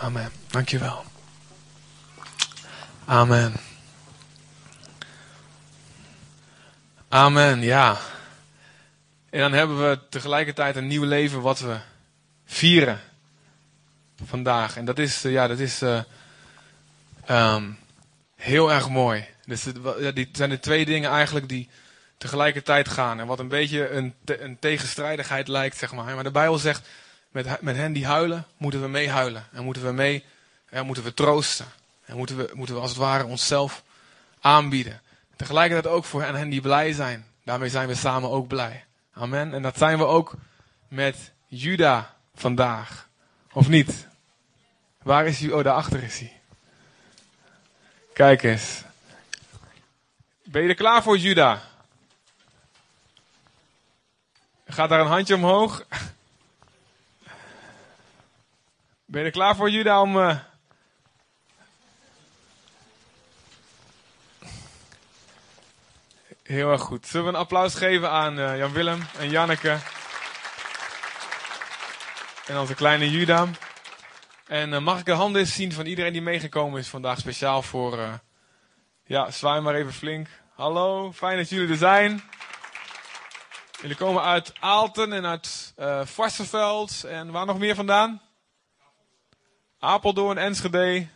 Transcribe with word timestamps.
Amen. 0.00 0.30
Dankjewel. 0.50 1.04
Amen. 3.04 3.54
Amen, 7.08 7.60
ja. 7.60 7.98
En 9.30 9.40
dan 9.40 9.52
hebben 9.52 9.88
we 9.88 9.98
tegelijkertijd 10.08 10.76
een 10.76 10.86
nieuw 10.86 11.04
leven 11.04 11.40
wat 11.40 11.60
we 11.60 11.76
vieren 12.44 13.00
vandaag. 14.24 14.76
En 14.76 14.84
dat 14.84 14.98
is, 14.98 15.24
eh, 15.24 15.32
ja, 15.32 15.46
dat 15.46 15.58
is 15.58 15.82
uh, 15.82 16.00
um, 17.30 17.78
heel 18.36 18.72
erg 18.72 18.88
mooi. 18.88 19.26
Dus 19.44 19.66
die 20.14 20.28
zijn 20.32 20.50
de 20.50 20.60
twee 20.60 20.84
dingen 20.84 21.10
eigenlijk 21.10 21.48
die 21.48 21.68
tegelijkertijd 22.18 22.88
gaan. 22.88 23.20
En 23.20 23.26
wat 23.26 23.38
een 23.38 23.48
beetje 23.48 23.90
een, 23.90 24.14
een 24.24 24.58
tegenstrijdigheid 24.58 25.48
lijkt, 25.48 25.76
zeg 25.76 25.92
maar. 25.92 26.14
Maar 26.14 26.24
de 26.24 26.30
Bijbel 26.30 26.58
zegt, 26.58 26.88
met, 27.60 27.76
hen 27.76 27.92
die 27.92 28.06
huilen, 28.06 28.46
moeten 28.56 28.80
we 28.80 28.88
meehuilen. 28.88 29.46
En 29.52 29.64
moeten 29.64 29.84
we 29.84 29.92
mee, 29.92 30.24
ja, 30.70 30.82
moeten 30.82 31.04
we 31.04 31.14
troosten. 31.14 31.66
En 32.04 32.16
moeten 32.16 32.36
we, 32.36 32.50
moeten 32.54 32.74
we 32.74 32.80
als 32.80 32.90
het 32.90 32.98
ware 32.98 33.24
onszelf 33.24 33.82
aanbieden. 34.40 35.00
Tegelijkertijd 35.36 35.94
ook 35.94 36.04
voor 36.04 36.22
hen 36.22 36.48
die 36.48 36.60
blij 36.60 36.92
zijn. 36.92 37.26
Daarmee 37.44 37.68
zijn 37.68 37.88
we 37.88 37.94
samen 37.94 38.30
ook 38.30 38.48
blij. 38.48 38.84
Amen. 39.12 39.54
En 39.54 39.62
dat 39.62 39.78
zijn 39.78 39.98
we 39.98 40.04
ook 40.04 40.34
met 40.88 41.32
Juda 41.46 42.14
vandaag. 42.34 43.08
Of 43.52 43.68
niet? 43.68 44.06
Waar 45.02 45.26
is 45.26 45.40
hij? 45.40 45.52
Oh, 45.52 45.64
daarachter 45.64 46.02
is 46.02 46.18
hij. 46.18 46.40
Kijk 48.12 48.42
eens. 48.42 48.82
Ben 50.44 50.62
je 50.62 50.68
er 50.68 50.74
klaar 50.74 51.02
voor, 51.02 51.18
Juda? 51.18 51.62
Gaat 54.66 54.88
daar 54.88 55.00
een 55.00 55.06
handje 55.06 55.34
omhoog? 55.34 55.84
Ben 59.08 59.24
je 59.24 59.30
klaar 59.30 59.56
voor, 59.56 59.70
Juda, 59.70 60.00
om... 60.00 60.16
Uh... 60.16 60.36
Heel 66.42 66.70
erg 66.70 66.80
goed. 66.80 67.06
Zullen 67.06 67.26
we 67.26 67.32
een 67.32 67.38
applaus 67.38 67.74
geven 67.74 68.10
aan 68.10 68.38
uh, 68.38 68.58
Jan-Willem 68.58 69.06
en 69.18 69.30
Janneke? 69.30 69.78
En 72.46 72.58
onze 72.58 72.74
kleine 72.74 73.10
Juda. 73.10 73.46
En 74.46 74.72
uh, 74.72 74.78
mag 74.78 74.98
ik 74.98 75.04
de 75.04 75.12
handen 75.12 75.40
eens 75.40 75.54
zien 75.54 75.72
van 75.72 75.86
iedereen 75.86 76.12
die 76.12 76.22
meegekomen 76.22 76.80
is 76.80 76.88
vandaag 76.88 77.18
speciaal 77.18 77.62
voor... 77.62 78.20
Ja, 79.04 79.30
zwaai 79.30 79.60
maar 79.60 79.74
even 79.74 79.92
flink. 79.92 80.28
Hallo, 80.54 81.12
fijn 81.12 81.36
dat 81.36 81.48
jullie 81.48 81.68
er 81.68 81.76
zijn. 81.76 82.22
Jullie 83.80 83.96
komen 83.96 84.22
uit 84.22 84.52
Aalten 84.60 85.12
en 85.12 85.26
uit 85.26 85.74
uh, 85.78 86.06
Varsenveld. 86.06 87.04
En 87.04 87.30
waar 87.30 87.46
nog 87.46 87.58
meer 87.58 87.74
vandaan? 87.74 88.25
Apeldoorn, 89.86 90.38
Enschede, 90.38 91.06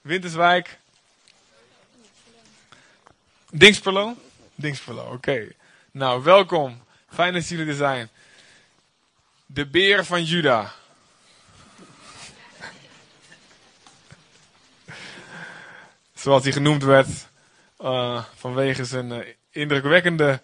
Winterswijk. 0.00 0.78
Dingsperlo? 3.50 4.14
Dingsperlo, 4.54 5.12
oké. 5.12 5.48
Nou, 5.90 6.22
welkom. 6.22 6.84
Fijn 7.08 7.32
dat 7.32 7.48
jullie 7.48 7.66
er 7.66 7.74
zijn. 7.74 8.08
De 9.46 9.66
beer 9.66 10.04
van 10.04 10.24
Juda. 10.24 10.72
Zoals 16.14 16.42
hij 16.42 16.52
genoemd 16.52 16.82
werd 16.82 17.28
uh, 17.80 18.24
vanwege 18.34 18.84
zijn 18.84 19.10
uh, 19.10 19.26
indrukwekkende 19.50 20.42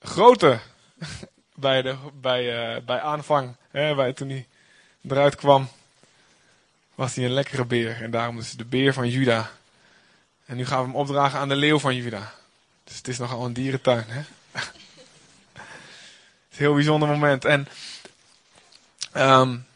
grootte 0.00 0.60
bij, 1.54 1.82
de, 1.82 1.96
bij, 2.14 2.74
uh, 2.76 2.82
bij 2.84 3.00
aanvang. 3.00 3.56
Hè, 3.70 3.94
bij, 3.94 4.12
toen 4.12 4.28
hij 4.28 4.46
eruit 5.02 5.34
kwam, 5.34 5.68
was 7.00 7.14
hij 7.14 7.24
een 7.24 7.32
lekkere 7.32 7.64
beer. 7.64 8.02
En 8.02 8.10
daarom 8.10 8.38
is 8.38 8.52
de 8.52 8.64
beer 8.64 8.92
van 8.92 9.08
Juda. 9.08 9.50
En 10.46 10.56
nu 10.56 10.66
gaan 10.66 10.78
we 10.78 10.84
hem 10.84 10.96
opdragen 10.96 11.38
aan 11.38 11.48
de 11.48 11.56
leeuw 11.56 11.78
van 11.78 11.96
Juda. 11.96 12.32
Dus 12.84 12.96
het 12.96 13.08
is 13.08 13.18
nogal 13.18 13.44
een 13.44 13.52
dierentuin. 13.52 14.04
Hè? 14.08 14.18
het 14.52 14.64
is 16.50 16.58
een 16.58 16.64
heel 16.64 16.74
bijzonder 16.74 17.08
moment. 17.08 17.44
En 17.44 17.68
um, 19.16 19.66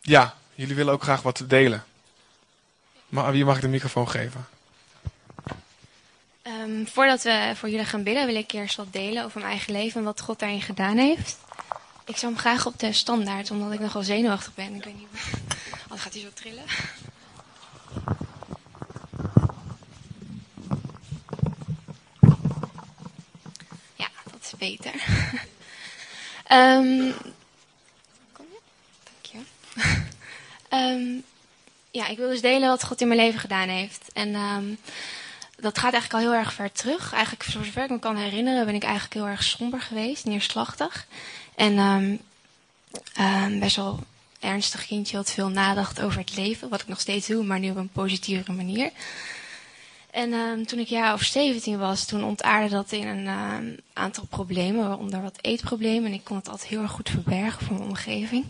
ja, 0.00 0.34
jullie 0.54 0.74
willen 0.74 0.92
ook 0.92 1.02
graag 1.02 1.22
wat 1.22 1.44
delen. 1.46 1.84
Maar 3.08 3.32
wie 3.32 3.44
mag 3.44 3.56
ik 3.56 3.62
de 3.62 3.68
microfoon 3.68 4.08
geven? 4.08 4.46
Um, 6.42 6.86
voordat 6.86 7.22
we 7.22 7.52
voor 7.54 7.68
jullie 7.68 7.84
gaan 7.84 8.02
bidden, 8.02 8.26
wil 8.26 8.36
ik 8.36 8.52
eerst 8.52 8.76
wat 8.76 8.92
delen 8.92 9.24
over 9.24 9.38
mijn 9.38 9.52
eigen 9.52 9.72
leven 9.72 10.00
en 10.00 10.06
wat 10.06 10.20
God 10.20 10.38
daarin 10.38 10.62
gedaan 10.62 10.96
heeft. 10.96 11.38
Ik 12.04 12.16
zou 12.16 12.32
hem 12.32 12.40
graag 12.40 12.66
op 12.66 12.78
de 12.78 12.92
standaard, 12.92 13.50
omdat 13.50 13.72
ik 13.72 13.80
nogal 13.80 14.02
zenuwachtig 14.02 14.54
ben. 14.54 14.74
Ik 14.74 14.84
weet 14.84 14.98
niet, 14.98 15.08
anders 15.96 16.02
gaat 16.02 16.12
hij 16.12 16.22
zo 16.22 16.30
trillen. 16.34 16.64
Ja, 23.94 24.08
dat 24.30 24.42
is 24.42 24.52
beter. 24.58 24.92
um, 26.52 27.14
kom 28.32 28.46
je? 28.52 28.60
Dank 29.04 29.24
je. 29.24 29.38
um, 30.76 31.24
ja, 31.90 32.06
ik 32.06 32.16
wil 32.16 32.28
dus 32.28 32.40
delen 32.40 32.68
wat 32.68 32.84
God 32.84 33.00
in 33.00 33.08
mijn 33.08 33.20
leven 33.20 33.40
gedaan 33.40 33.68
heeft. 33.68 34.12
En 34.12 34.34
um, 34.34 34.78
dat 35.56 35.78
gaat 35.78 35.92
eigenlijk 35.92 36.12
al 36.24 36.30
heel 36.30 36.40
erg 36.40 36.52
ver 36.52 36.72
terug. 36.72 37.12
Eigenlijk, 37.12 37.44
voor 37.44 37.64
zover 37.64 37.84
ik 37.84 37.90
me 37.90 37.98
kan 37.98 38.16
herinneren, 38.16 38.66
ben 38.66 38.74
ik 38.74 38.82
eigenlijk 38.84 39.14
heel 39.14 39.26
erg 39.26 39.42
somber 39.42 39.80
geweest, 39.80 40.24
neerslachtig. 40.24 41.06
En 41.54 42.20
best 43.60 43.76
wel 43.76 44.04
ernstig 44.40 44.86
kindje, 44.86 45.16
wat 45.16 45.32
veel 45.32 45.48
nadacht 45.48 46.00
over 46.00 46.18
het 46.18 46.36
leven. 46.36 46.68
Wat 46.68 46.80
ik 46.80 46.88
nog 46.88 47.00
steeds 47.00 47.26
doe, 47.26 47.44
maar 47.44 47.58
nu 47.58 47.70
op 47.70 47.76
een 47.76 47.88
positievere 47.88 48.52
manier. 48.52 48.90
En 50.10 50.32
um, 50.32 50.66
toen 50.66 50.78
ik 50.78 50.88
jaar 50.88 51.12
of 51.12 51.22
17 51.22 51.78
was, 51.78 52.04
toen 52.04 52.24
ontaarde 52.24 52.68
dat 52.68 52.92
in 52.92 53.06
een 53.06 53.28
um, 53.28 53.76
aantal 53.92 54.24
problemen, 54.24 54.88
waaronder 54.88 55.22
wat 55.22 55.38
eetproblemen. 55.40 56.04
En 56.04 56.12
ik 56.12 56.24
kon 56.24 56.36
het 56.36 56.48
altijd 56.48 56.68
heel 56.68 56.82
erg 56.82 56.90
goed 56.90 57.10
verbergen 57.10 57.66
voor 57.66 57.76
mijn 57.76 57.88
omgeving. 57.88 58.44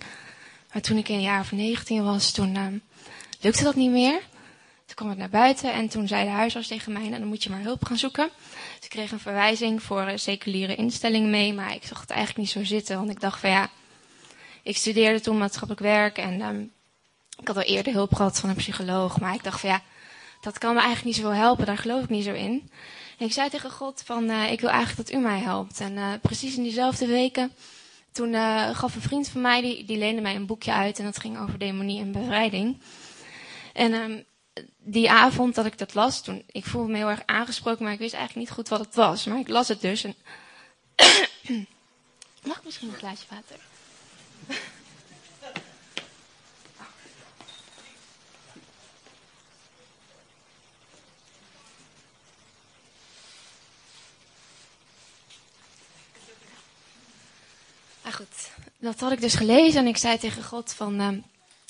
Maar 0.72 0.82
toen 0.82 0.96
ik 0.96 1.08
een 1.08 1.20
jaar 1.20 1.40
of 1.40 1.52
19 1.52 2.04
was, 2.04 2.30
toen 2.30 2.56
um, 2.56 2.82
lukte 3.40 3.64
dat 3.64 3.74
niet 3.74 3.90
meer. 3.90 4.20
Toen 4.86 4.94
kwam 4.94 5.10
ik 5.10 5.16
naar 5.16 5.28
buiten 5.28 5.72
en 5.72 5.88
toen 5.88 6.08
zei 6.08 6.24
de 6.24 6.30
huisarts 6.30 6.68
tegen 6.68 6.92
mij, 6.92 7.08
nou, 7.08 7.18
dan 7.18 7.28
moet 7.28 7.42
je 7.42 7.50
maar 7.50 7.62
hulp 7.62 7.84
gaan 7.84 7.96
zoeken. 7.96 8.28
Dus 8.76 8.84
ik 8.84 8.90
kreeg 8.90 9.12
een 9.12 9.20
verwijzing 9.20 9.82
voor 9.82 10.00
een 10.02 10.18
seculiere 10.18 10.74
instelling 10.74 11.26
mee, 11.26 11.52
maar 11.52 11.74
ik 11.74 11.84
zag 11.84 12.00
het 12.00 12.10
eigenlijk 12.10 12.38
niet 12.38 12.50
zo 12.50 12.64
zitten. 12.64 12.96
Want 12.96 13.10
ik 13.10 13.20
dacht 13.20 13.40
van 13.40 13.50
ja, 13.50 13.70
ik 14.66 14.76
studeerde 14.76 15.20
toen 15.20 15.38
maatschappelijk 15.38 15.80
werk 15.80 16.18
en 16.18 16.40
um, 16.40 16.72
ik 17.40 17.46
had 17.46 17.56
al 17.56 17.62
eerder 17.62 17.92
hulp 17.92 18.14
gehad 18.14 18.40
van 18.40 18.48
een 18.48 18.56
psycholoog. 18.56 19.20
Maar 19.20 19.34
ik 19.34 19.44
dacht 19.44 19.60
van 19.60 19.70
ja, 19.70 19.82
dat 20.40 20.58
kan 20.58 20.74
me 20.74 20.80
eigenlijk 20.80 21.04
niet 21.04 21.24
zoveel 21.24 21.40
helpen, 21.40 21.66
daar 21.66 21.78
geloof 21.78 22.02
ik 22.02 22.08
niet 22.08 22.24
zo 22.24 22.32
in. 22.32 22.70
En 23.18 23.26
ik 23.26 23.32
zei 23.32 23.50
tegen 23.50 23.70
God 23.70 24.02
van, 24.04 24.30
uh, 24.30 24.52
ik 24.52 24.60
wil 24.60 24.70
eigenlijk 24.70 25.08
dat 25.08 25.18
u 25.18 25.22
mij 25.22 25.38
helpt. 25.38 25.80
En 25.80 25.92
uh, 25.92 26.12
precies 26.22 26.56
in 26.56 26.62
diezelfde 26.62 27.06
weken, 27.06 27.52
toen 28.12 28.32
uh, 28.32 28.76
gaf 28.76 28.94
een 28.94 29.00
vriend 29.00 29.28
van 29.28 29.40
mij, 29.40 29.60
die, 29.60 29.84
die 29.84 29.98
leende 29.98 30.22
mij 30.22 30.34
een 30.34 30.46
boekje 30.46 30.72
uit 30.72 30.98
en 30.98 31.04
dat 31.04 31.18
ging 31.18 31.38
over 31.38 31.58
demonie 31.58 32.00
en 32.00 32.12
bevrijding. 32.12 32.78
En 33.72 33.92
um, 33.94 34.24
die 34.78 35.10
avond 35.10 35.54
dat 35.54 35.66
ik 35.66 35.78
dat 35.78 35.94
las, 35.94 36.22
toen, 36.22 36.42
ik 36.46 36.64
voelde 36.64 36.90
me 36.90 36.96
heel 36.96 37.10
erg 37.10 37.22
aangesproken, 37.26 37.84
maar 37.84 37.92
ik 37.92 37.98
wist 37.98 38.14
eigenlijk 38.14 38.46
niet 38.46 38.56
goed 38.56 38.68
wat 38.68 38.80
het 38.80 38.94
was. 38.94 39.24
Maar 39.24 39.38
ik 39.38 39.48
las 39.48 39.68
het 39.68 39.80
dus 39.80 40.04
en... 40.04 40.14
Mag 42.46 42.56
ik 42.56 42.64
misschien 42.64 42.88
een 42.88 42.94
glaasje 42.94 43.24
water? 43.30 43.56
Ah 58.06 58.12
goed, 58.12 58.50
dat 58.78 59.00
had 59.00 59.12
ik 59.12 59.20
dus 59.20 59.34
gelezen 59.34 59.80
en 59.80 59.86
ik 59.86 59.96
zei 59.96 60.18
tegen 60.18 60.44
God 60.44 60.72
van... 60.72 61.00
Uh, 61.00 61.08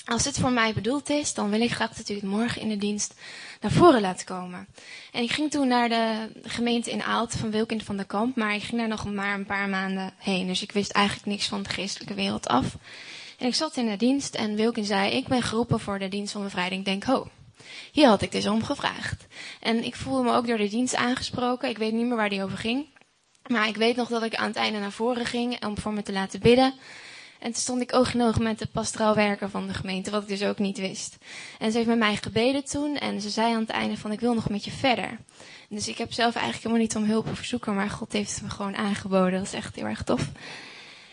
als 0.05 0.23
dit 0.23 0.39
voor 0.39 0.51
mij 0.51 0.73
bedoeld 0.73 1.09
is, 1.09 1.33
dan 1.33 1.49
wil 1.49 1.61
ik 1.61 1.71
graag 1.71 1.93
dat 1.93 2.09
u 2.09 2.13
het 2.13 2.23
morgen 2.23 2.61
in 2.61 2.69
de 2.69 2.77
dienst 2.77 3.13
naar 3.61 3.71
voren 3.71 4.01
laat 4.01 4.23
komen. 4.23 4.67
En 5.11 5.23
ik 5.23 5.31
ging 5.31 5.51
toen 5.51 5.67
naar 5.67 5.89
de 5.89 6.29
gemeente 6.43 6.91
in 6.91 7.03
Aalt 7.03 7.35
van 7.35 7.51
Wilkind 7.51 7.83
van 7.83 7.97
de 7.97 8.03
Kamp, 8.03 8.35
maar 8.35 8.55
ik 8.55 8.63
ging 8.63 8.79
daar 8.79 8.87
nog 8.87 9.05
maar 9.05 9.33
een 9.33 9.45
paar 9.45 9.69
maanden 9.69 10.13
heen. 10.17 10.47
Dus 10.47 10.61
ik 10.61 10.71
wist 10.71 10.91
eigenlijk 10.91 11.27
niks 11.27 11.47
van 11.47 11.63
de 11.63 11.69
geestelijke 11.69 12.13
wereld 12.13 12.47
af. 12.47 12.75
En 13.37 13.47
ik 13.47 13.55
zat 13.55 13.77
in 13.77 13.89
de 13.89 13.97
dienst 13.97 14.35
en 14.35 14.55
Wilkin 14.55 14.85
zei, 14.85 15.11
ik 15.11 15.27
ben 15.27 15.41
geroepen 15.41 15.79
voor 15.79 15.99
de 15.99 16.07
dienst 16.07 16.31
van 16.31 16.43
bevrijding. 16.43 16.85
Denk, 16.85 17.03
ho, 17.03 17.27
hier 17.91 18.07
had 18.07 18.21
ik 18.21 18.31
dus 18.31 18.47
om 18.47 18.63
gevraagd. 18.63 19.25
En 19.59 19.83
ik 19.83 19.95
voelde 19.95 20.23
me 20.23 20.35
ook 20.35 20.47
door 20.47 20.57
de 20.57 20.69
dienst 20.69 20.95
aangesproken. 20.95 21.69
Ik 21.69 21.77
weet 21.77 21.93
niet 21.93 22.05
meer 22.05 22.17
waar 22.17 22.29
die 22.29 22.43
over 22.43 22.57
ging. 22.57 22.85
Maar 23.47 23.67
ik 23.67 23.75
weet 23.75 23.95
nog 23.95 24.09
dat 24.09 24.23
ik 24.23 24.35
aan 24.35 24.47
het 24.47 24.55
einde 24.55 24.79
naar 24.79 24.91
voren 24.91 25.25
ging 25.25 25.65
om 25.65 25.77
voor 25.77 25.93
me 25.93 26.01
te 26.01 26.11
laten 26.11 26.39
bidden. 26.39 26.73
En 27.39 27.51
toen 27.51 27.61
stond 27.61 27.81
ik 27.81 27.93
oog 27.93 28.13
in 28.13 28.21
oog 28.21 28.39
met 28.39 28.59
de 28.59 28.67
pastoraal 28.67 29.15
werker 29.15 29.49
van 29.49 29.67
de 29.67 29.73
gemeente, 29.73 30.11
wat 30.11 30.21
ik 30.21 30.27
dus 30.27 30.43
ook 30.43 30.59
niet 30.59 30.77
wist. 30.77 31.17
En 31.59 31.71
ze 31.71 31.77
heeft 31.77 31.89
met 31.89 31.97
mij 31.97 32.15
gebeden 32.15 32.65
toen 32.65 32.95
en 32.95 33.21
ze 33.21 33.29
zei 33.29 33.53
aan 33.53 33.59
het 33.59 33.69
einde 33.69 33.97
van 33.97 34.11
ik 34.11 34.19
wil 34.19 34.33
nog 34.33 34.49
met 34.49 34.65
je 34.65 34.71
verder. 34.71 35.17
Dus 35.69 35.87
ik 35.87 35.97
heb 35.97 36.13
zelf 36.13 36.35
eigenlijk 36.35 36.63
helemaal 36.63 36.83
niet 36.83 36.95
om 36.95 37.03
hulp 37.03 37.27
of 37.27 37.37
verzoeken, 37.37 37.75
maar 37.75 37.89
God 37.89 38.11
heeft 38.11 38.33
het 38.33 38.43
me 38.43 38.49
gewoon 38.49 38.75
aangeboden. 38.75 39.39
Dat 39.39 39.47
is 39.47 39.53
echt 39.53 39.75
heel 39.75 39.85
erg 39.85 40.03
tof. 40.03 40.29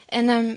En 0.06 0.28
um, 0.28 0.50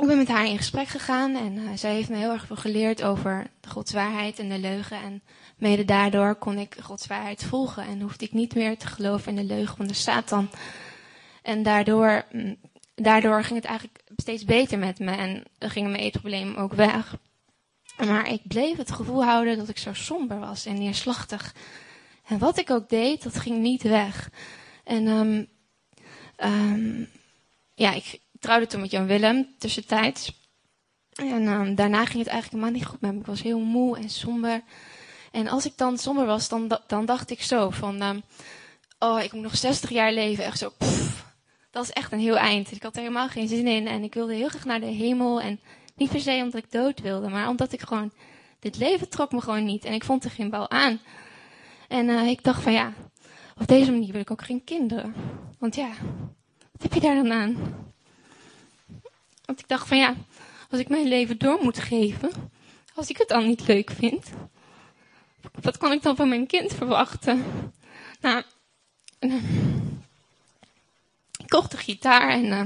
ik 0.00 0.06
ben 0.06 0.16
met 0.16 0.28
haar 0.28 0.46
in 0.46 0.56
gesprek 0.56 0.88
gegaan 0.88 1.36
en 1.36 1.52
uh, 1.52 1.68
zij 1.74 1.94
heeft 1.94 2.08
me 2.08 2.16
heel 2.16 2.32
erg 2.32 2.46
veel 2.46 2.56
geleerd 2.56 3.02
over 3.02 3.50
de 3.60 3.68
Gods 3.68 3.92
waarheid 3.92 4.38
en 4.38 4.48
de 4.48 4.58
leugen. 4.58 5.00
En 5.02 5.22
mede 5.56 5.84
daardoor 5.84 6.34
kon 6.34 6.58
ik 6.58 6.76
Gods 6.80 7.06
waarheid 7.06 7.44
volgen 7.44 7.86
en 7.86 8.00
hoefde 8.00 8.24
ik 8.24 8.32
niet 8.32 8.54
meer 8.54 8.78
te 8.78 8.86
geloven 8.86 9.28
in 9.28 9.46
de 9.46 9.54
leugen 9.54 9.76
van 9.76 9.86
de 9.86 9.94
Satan. 9.94 10.50
En 11.44 11.62
daardoor, 11.62 12.24
mm, 12.32 12.56
daardoor 12.94 13.44
ging 13.44 13.56
het 13.56 13.68
eigenlijk 13.68 14.02
steeds 14.16 14.44
beter 14.44 14.78
met 14.78 14.98
me 14.98 15.10
en 15.10 15.44
gingen 15.58 15.90
mijn 15.90 16.02
eetproblemen 16.02 16.56
ook 16.56 16.72
weg. 16.72 17.16
Maar 17.96 18.28
ik 18.28 18.40
bleef 18.48 18.76
het 18.76 18.92
gevoel 18.92 19.24
houden 19.24 19.58
dat 19.58 19.68
ik 19.68 19.78
zo 19.78 19.94
somber 19.94 20.38
was 20.38 20.66
en 20.66 20.78
neerslachtig. 20.78 21.54
En 22.26 22.38
wat 22.38 22.58
ik 22.58 22.70
ook 22.70 22.88
deed, 22.88 23.22
dat 23.22 23.38
ging 23.38 23.58
niet 23.58 23.82
weg. 23.82 24.30
En 24.84 25.06
um, 25.06 25.48
ja, 27.74 27.92
ik 27.92 28.20
trouwde 28.40 28.66
toen 28.66 28.80
met 28.80 28.90
Jan 28.90 29.06
Willem 29.06 29.54
tussentijds. 29.58 30.32
En 31.14 31.46
um, 31.46 31.74
daarna 31.74 32.04
ging 32.04 32.18
het 32.18 32.32
eigenlijk 32.32 32.50
helemaal 32.50 32.70
niet 32.70 32.86
goed 32.86 33.00
met 33.00 33.12
me. 33.12 33.20
Ik 33.20 33.26
was 33.26 33.42
heel 33.42 33.60
moe 33.60 33.96
en 33.96 34.10
somber. 34.10 34.62
En 35.32 35.48
als 35.48 35.66
ik 35.66 35.72
dan 35.76 35.98
somber 35.98 36.26
was, 36.26 36.48
dan, 36.48 36.78
dan 36.86 37.06
dacht 37.06 37.30
ik 37.30 37.42
zo 37.42 37.70
van... 37.70 38.22
oh, 38.98 39.22
ik 39.22 39.32
moet 39.32 39.42
nog 39.42 39.56
60 39.56 39.90
jaar 39.90 40.12
leven. 40.12 40.44
Echt 40.44 40.58
zo, 40.58 40.72
dat 41.74 41.82
is 41.84 41.90
echt 41.90 42.12
een 42.12 42.18
heel 42.18 42.36
eind. 42.36 42.72
Ik 42.72 42.82
had 42.82 42.94
er 42.94 43.00
helemaal 43.00 43.28
geen 43.28 43.48
zin 43.48 43.66
in. 43.66 43.86
En 43.86 44.02
ik 44.02 44.14
wilde 44.14 44.34
heel 44.34 44.48
graag 44.48 44.64
naar 44.64 44.80
de 44.80 44.86
hemel. 44.86 45.40
En 45.40 45.60
niet 45.96 46.10
per 46.10 46.20
se 46.20 46.40
omdat 46.42 46.64
ik 46.64 46.72
dood 46.72 47.00
wilde, 47.00 47.28
maar 47.28 47.48
omdat 47.48 47.72
ik 47.72 47.80
gewoon... 47.80 48.12
Dit 48.58 48.78
leven 48.78 49.08
trok 49.08 49.32
me 49.32 49.40
gewoon 49.40 49.64
niet. 49.64 49.84
En 49.84 49.92
ik 49.92 50.04
vond 50.04 50.24
er 50.24 50.30
geen 50.30 50.50
bal 50.50 50.70
aan. 50.70 51.00
En 51.88 52.08
uh, 52.08 52.26
ik 52.28 52.42
dacht 52.42 52.62
van 52.62 52.72
ja, 52.72 52.92
op 53.60 53.66
deze 53.66 53.90
manier 53.90 54.12
wil 54.12 54.20
ik 54.20 54.30
ook 54.30 54.44
geen 54.44 54.64
kinderen. 54.64 55.14
Want 55.58 55.74
ja, 55.74 55.88
wat 56.72 56.82
heb 56.82 56.92
je 56.92 57.00
daar 57.00 57.14
dan 57.14 57.32
aan? 57.32 57.56
Want 59.44 59.60
ik 59.60 59.68
dacht 59.68 59.88
van 59.88 59.96
ja, 59.96 60.14
als 60.70 60.80
ik 60.80 60.88
mijn 60.88 61.08
leven 61.08 61.38
door 61.38 61.58
moet 61.62 61.78
geven, 61.78 62.30
als 62.94 63.08
ik 63.08 63.16
het 63.16 63.28
dan 63.28 63.46
niet 63.46 63.66
leuk 63.66 63.90
vind, 63.90 64.30
wat 65.60 65.76
kan 65.76 65.92
ik 65.92 66.02
dan 66.02 66.16
van 66.16 66.28
mijn 66.28 66.46
kind 66.46 66.74
verwachten? 66.74 67.44
Nou, 68.20 68.42
kocht 71.54 71.72
een 71.72 71.78
gitaar 71.78 72.30
en 72.30 72.44
uh, 72.44 72.62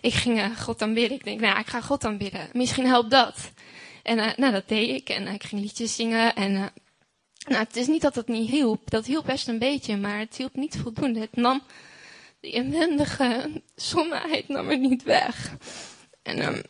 ik 0.00 0.14
ging 0.14 0.38
uh, 0.38 0.58
God 0.58 0.82
aanbidden. 0.82 1.18
Ik 1.18 1.24
denk, 1.24 1.40
nou, 1.40 1.58
ik 1.58 1.66
ga 1.66 1.80
God 1.80 2.04
aanbidden. 2.04 2.48
Misschien 2.52 2.86
helpt 2.86 3.10
dat. 3.10 3.50
En 4.02 4.16
nou, 4.36 4.52
dat 4.52 4.68
deed 4.68 4.88
ik. 4.88 5.08
En 5.08 5.26
ik 5.26 5.44
ging 5.44 5.60
liedjes 5.60 5.94
zingen. 5.94 6.34
En 6.34 6.52
nou, 7.48 7.64
het 7.64 7.76
is 7.76 7.86
niet 7.86 8.02
dat 8.02 8.14
het 8.14 8.28
niet 8.28 8.50
hielp. 8.50 8.90
Dat 8.90 9.06
hielp 9.06 9.26
best 9.26 9.48
een 9.48 9.58
beetje, 9.58 9.96
maar 9.96 10.18
het 10.18 10.36
hielp 10.36 10.54
niet 10.54 10.76
voldoende. 10.82 11.20
Het 11.20 11.36
nam 11.36 11.62
die 12.40 12.52
inwendige 12.52 13.50
somberheid 13.76 14.48
nam 14.48 14.70
er 14.70 14.78
niet 14.78 15.02
weg. 15.02 15.52
En 16.22 16.44
um, 16.44 16.62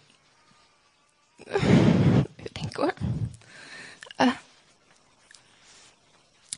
even 2.37 2.53
denken 2.53 2.83
hoor. 2.83 2.95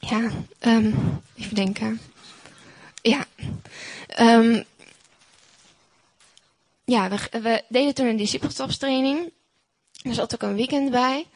Ja, 0.00 0.30
um, 0.60 1.20
even 1.36 1.54
denken. 1.54 2.00
Ja. 3.02 3.26
Um, 4.20 4.64
ja, 6.88 7.08
we, 7.30 7.62
deden 7.68 7.94
toen 7.94 8.06
een 8.06 8.16
discipelstapstraining. 8.16 9.32
Er 10.02 10.14
zat 10.14 10.34
ook 10.34 10.42
een 10.42 10.54
weekend 10.54 10.90
bij. 10.90 11.26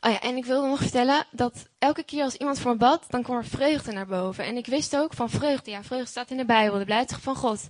Oh 0.00 0.10
ja, 0.10 0.20
en 0.20 0.36
ik 0.36 0.44
wilde 0.44 0.68
nog 0.68 0.78
vertellen 0.78 1.26
dat 1.30 1.68
elke 1.78 2.02
keer 2.02 2.22
als 2.22 2.34
iemand 2.34 2.58
voor 2.58 2.70
me 2.70 2.76
bad, 2.76 3.04
dan 3.08 3.22
kwam 3.22 3.36
er 3.36 3.44
vreugde 3.44 3.92
naar 3.92 4.06
boven. 4.06 4.44
En 4.44 4.56
ik 4.56 4.66
wist 4.66 4.96
ook 4.96 5.14
van 5.14 5.30
vreugde. 5.30 5.70
Ja, 5.70 5.82
vreugde 5.82 6.06
staat 6.06 6.30
in 6.30 6.36
de 6.36 6.44
Bijbel, 6.44 6.78
de 6.78 6.84
blijdschap 6.84 7.22
van 7.22 7.36
God. 7.36 7.66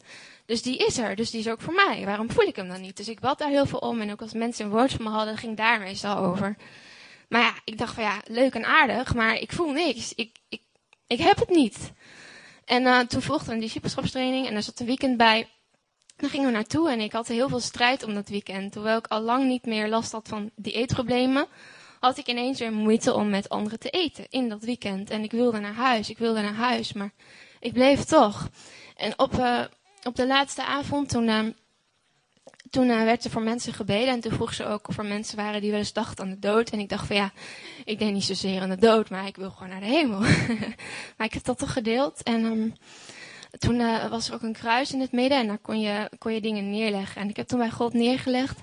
Dus 0.47 0.63
die 0.63 0.77
is 0.77 0.99
er, 0.99 1.17
dus 1.17 1.31
die 1.31 1.41
is 1.41 1.49
ook 1.49 1.61
voor 1.61 1.75
mij. 1.75 2.05
Waarom 2.05 2.31
voel 2.31 2.47
ik 2.47 2.57
hem 2.57 2.69
dan 2.69 2.81
niet? 2.81 2.97
Dus 2.97 3.09
ik 3.09 3.21
bad 3.21 3.39
daar 3.39 3.49
heel 3.49 3.67
veel 3.67 3.79
om. 3.79 4.01
En 4.01 4.13
ook 4.13 4.23
als 4.23 4.33
mensen 4.33 4.65
een 4.65 4.71
woord 4.71 4.93
van 4.93 5.05
me 5.05 5.11
hadden, 5.11 5.37
ging 5.37 5.57
daar 5.57 5.79
meestal 5.79 6.17
over. 6.17 6.57
Maar 7.29 7.41
ja, 7.41 7.55
ik 7.65 7.79
dacht 7.79 7.95
van 7.95 8.03
ja, 8.03 8.21
leuk 8.25 8.55
en 8.55 8.65
aardig, 8.65 9.15
maar 9.15 9.35
ik 9.35 9.53
voel 9.53 9.71
niks. 9.71 10.15
Ik, 10.15 10.37
ik, 10.49 10.63
ik 11.07 11.19
heb 11.19 11.39
het 11.39 11.49
niet. 11.49 11.93
En 12.65 12.83
uh, 12.83 12.99
toen 12.99 13.23
volgde 13.23 13.53
een 13.53 13.61
discipelschapstraining 13.61 14.47
en 14.47 14.55
er 14.55 14.63
zat 14.63 14.81
een 14.81 14.87
weekend 14.87 15.17
bij. 15.17 15.49
Dan 16.21 16.31
gingen 16.31 16.47
we 16.47 16.53
naartoe 16.53 16.91
en 16.91 17.01
ik 17.01 17.13
had 17.13 17.29
heel 17.29 17.49
veel 17.49 17.61
strijd 17.61 18.05
om 18.05 18.15
dat 18.15 18.29
weekend. 18.29 18.75
Hoewel 18.75 18.99
ik 18.99 19.07
al 19.07 19.21
lang 19.21 19.47
niet 19.47 19.67
meer 19.67 19.89
last 19.89 20.13
had 20.13 20.29
van 20.29 20.51
dieetproblemen 20.57 21.47
had 22.01 22.19
ik 22.19 22.27
ineens 22.27 22.59
weer 22.59 22.73
moeite 22.73 23.15
om 23.15 23.31
met 23.31 23.49
anderen 23.49 23.79
te 23.79 23.91
eten 23.91 24.27
in 24.29 24.49
dat 24.49 24.63
weekend. 24.63 25.11
En 25.11 25.23
ik 25.23 25.31
wilde 25.31 25.61
naar 25.61 25.75
huis, 25.75 26.11
ik 26.11 26.19
wilde 26.19 26.41
naar 26.41 26.55
huis, 26.55 26.93
maar 26.93 27.13
ik 27.61 27.73
bleef 27.73 28.05
toch. 28.05 28.49
En 28.97 29.19
op, 29.19 29.35
uh, 29.35 29.61
op 30.03 30.17
de 30.17 30.27
laatste 30.27 30.65
avond, 30.65 31.09
toen, 31.09 31.29
uh, 31.29 31.41
toen 32.71 32.87
uh, 32.89 33.03
werd 33.03 33.25
er 33.25 33.31
voor 33.31 33.43
mensen 33.43 33.73
gebeden. 33.73 34.09
En 34.09 34.21
toen 34.21 34.33
vroeg 34.33 34.55
ze 34.55 34.67
ook 34.67 34.89
of 34.89 34.99
er 34.99 35.05
mensen 35.05 35.37
waren 35.37 35.61
die 35.61 35.71
wel 35.71 35.79
eens 35.79 35.93
dachten 35.93 36.25
aan 36.25 36.31
de 36.31 36.39
dood. 36.39 36.71
En 36.71 36.79
ik 36.79 36.89
dacht 36.89 37.07
van 37.07 37.17
ja, 37.17 37.33
ik 37.85 37.99
denk 37.99 38.13
niet 38.13 38.25
zozeer 38.25 38.61
aan 38.61 38.71
de 38.71 38.77
dood, 38.77 39.11
maar 39.11 39.27
ik 39.27 39.37
wil 39.37 39.51
gewoon 39.51 39.69
naar 39.69 39.81
de 39.81 39.87
hemel. 39.87 40.21
maar 41.17 41.27
ik 41.27 41.35
heb 41.35 41.45
dat 41.45 41.59
toch 41.59 41.73
gedeeld. 41.73 42.23
En 42.23 42.45
um, 42.45 42.75
toen 43.59 44.09
was 44.11 44.29
er 44.29 44.35
ook 44.35 44.43
een 44.43 44.53
kruis 44.53 44.93
in 44.93 45.01
het 45.01 45.13
midden 45.13 45.39
en 45.39 45.47
daar 45.47 45.59
kon 45.59 45.81
je, 45.81 46.11
kon 46.19 46.33
je 46.33 46.41
dingen 46.41 46.71
neerleggen. 46.71 47.23
En 47.23 47.29
ik 47.29 47.37
heb 47.37 47.49
toen 47.49 47.59
bij 47.59 47.71
God 47.71 47.93
neergelegd 47.93 48.59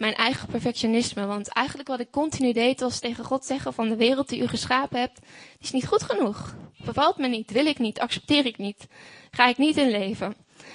mijn 0.00 0.14
eigen 0.14 0.48
perfectionisme. 0.48 1.26
Want 1.26 1.48
eigenlijk 1.48 1.88
wat 1.88 2.00
ik 2.00 2.10
continu 2.10 2.52
deed 2.52 2.80
was 2.80 2.98
tegen 2.98 3.24
God 3.24 3.44
zeggen 3.44 3.72
van 3.72 3.88
de 3.88 3.96
wereld 3.96 4.28
die 4.28 4.42
u 4.42 4.46
geschapen 4.46 5.00
hebt, 5.00 5.18
is 5.58 5.70
niet 5.70 5.86
goed 5.86 6.02
genoeg. 6.02 6.54
Bevalt 6.84 7.16
me 7.16 7.28
niet, 7.28 7.50
wil 7.50 7.66
ik 7.66 7.78
niet, 7.78 8.00
accepteer 8.00 8.46
ik 8.46 8.58
niet. 8.58 8.86
Ga 9.30 9.46
ik 9.46 9.58
niet 9.58 9.76
in 9.76 9.90
leven. 9.90 10.34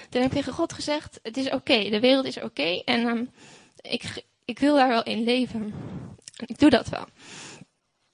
Toen 0.09 0.21
heb 0.21 0.31
ik 0.31 0.37
tegen 0.37 0.53
God 0.53 0.73
gezegd, 0.73 1.19
het 1.23 1.37
is 1.37 1.49
oké, 1.49 1.89
de 1.89 1.99
wereld 1.99 2.25
is 2.25 2.41
oké 2.41 2.81
en 2.85 3.07
um, 3.07 3.29
ik, 3.81 4.23
ik 4.45 4.59
wil 4.59 4.75
daar 4.75 4.87
wel 4.87 5.03
in 5.03 5.23
leven. 5.23 5.73
En 6.35 6.47
ik 6.47 6.59
doe 6.59 6.69
dat 6.69 6.89
wel. 6.89 7.05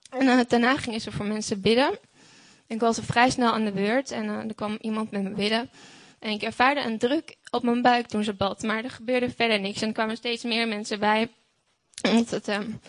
En 0.10 0.26
uh, 0.26 0.40
daarna 0.48 0.78
gingen 0.78 1.02
ze 1.02 1.12
voor 1.12 1.26
mensen 1.26 1.62
bidden. 1.62 2.00
Ik 2.72 2.80
was 2.80 2.98
er 2.98 3.04
vrij 3.04 3.30
snel 3.30 3.52
aan 3.52 3.66
de 3.66 3.72
beurt 3.72 4.12
en 4.12 4.26
uh, 4.26 4.38
er 4.38 4.56
kwam 4.56 4.78
iemand 4.82 5.12
met 5.12 5.24
me 5.24 5.30
bidden. 5.30 5.70
En 6.20 6.32
ik 6.32 6.42
ervaarde 6.42 6.82
een 6.82 6.98
druk 6.98 7.38
op 7.50 7.64
mijn 7.64 7.82
buik 7.82 8.08
toen 8.08 8.24
ze 8.24 8.34
bad. 8.34 8.62
Maar 8.62 8.84
er 8.84 8.90
gebeurde 8.90 9.30
verder 9.30 9.60
niks. 9.60 9.82
En 9.82 9.88
er 9.88 9.94
kwamen 9.94 10.18
steeds 10.18 10.44
meer 10.44 10.68
mensen 10.68 11.00
bij. 11.00 11.30
Omdat 12.10 12.30
het 12.30 12.48
um, 12.48 12.80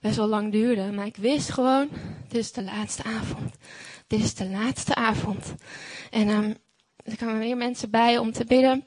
best 0.00 0.16
wel 0.16 0.26
lang 0.26 0.52
duurde. 0.52 0.92
Maar 0.92 1.06
ik 1.06 1.16
wist 1.16 1.50
gewoon, 1.50 1.88
dit 2.28 2.40
is 2.40 2.52
de 2.52 2.62
laatste 2.62 3.02
avond. 3.02 3.54
Dit 4.06 4.20
is 4.20 4.34
de 4.34 4.48
laatste 4.48 4.94
avond. 4.94 5.54
En 6.10 6.28
um, 6.28 6.56
er 7.04 7.16
kwamen 7.16 7.38
meer 7.38 7.56
mensen 7.56 7.90
bij 7.90 8.18
om 8.18 8.32
te 8.32 8.44
bidden. 8.44 8.86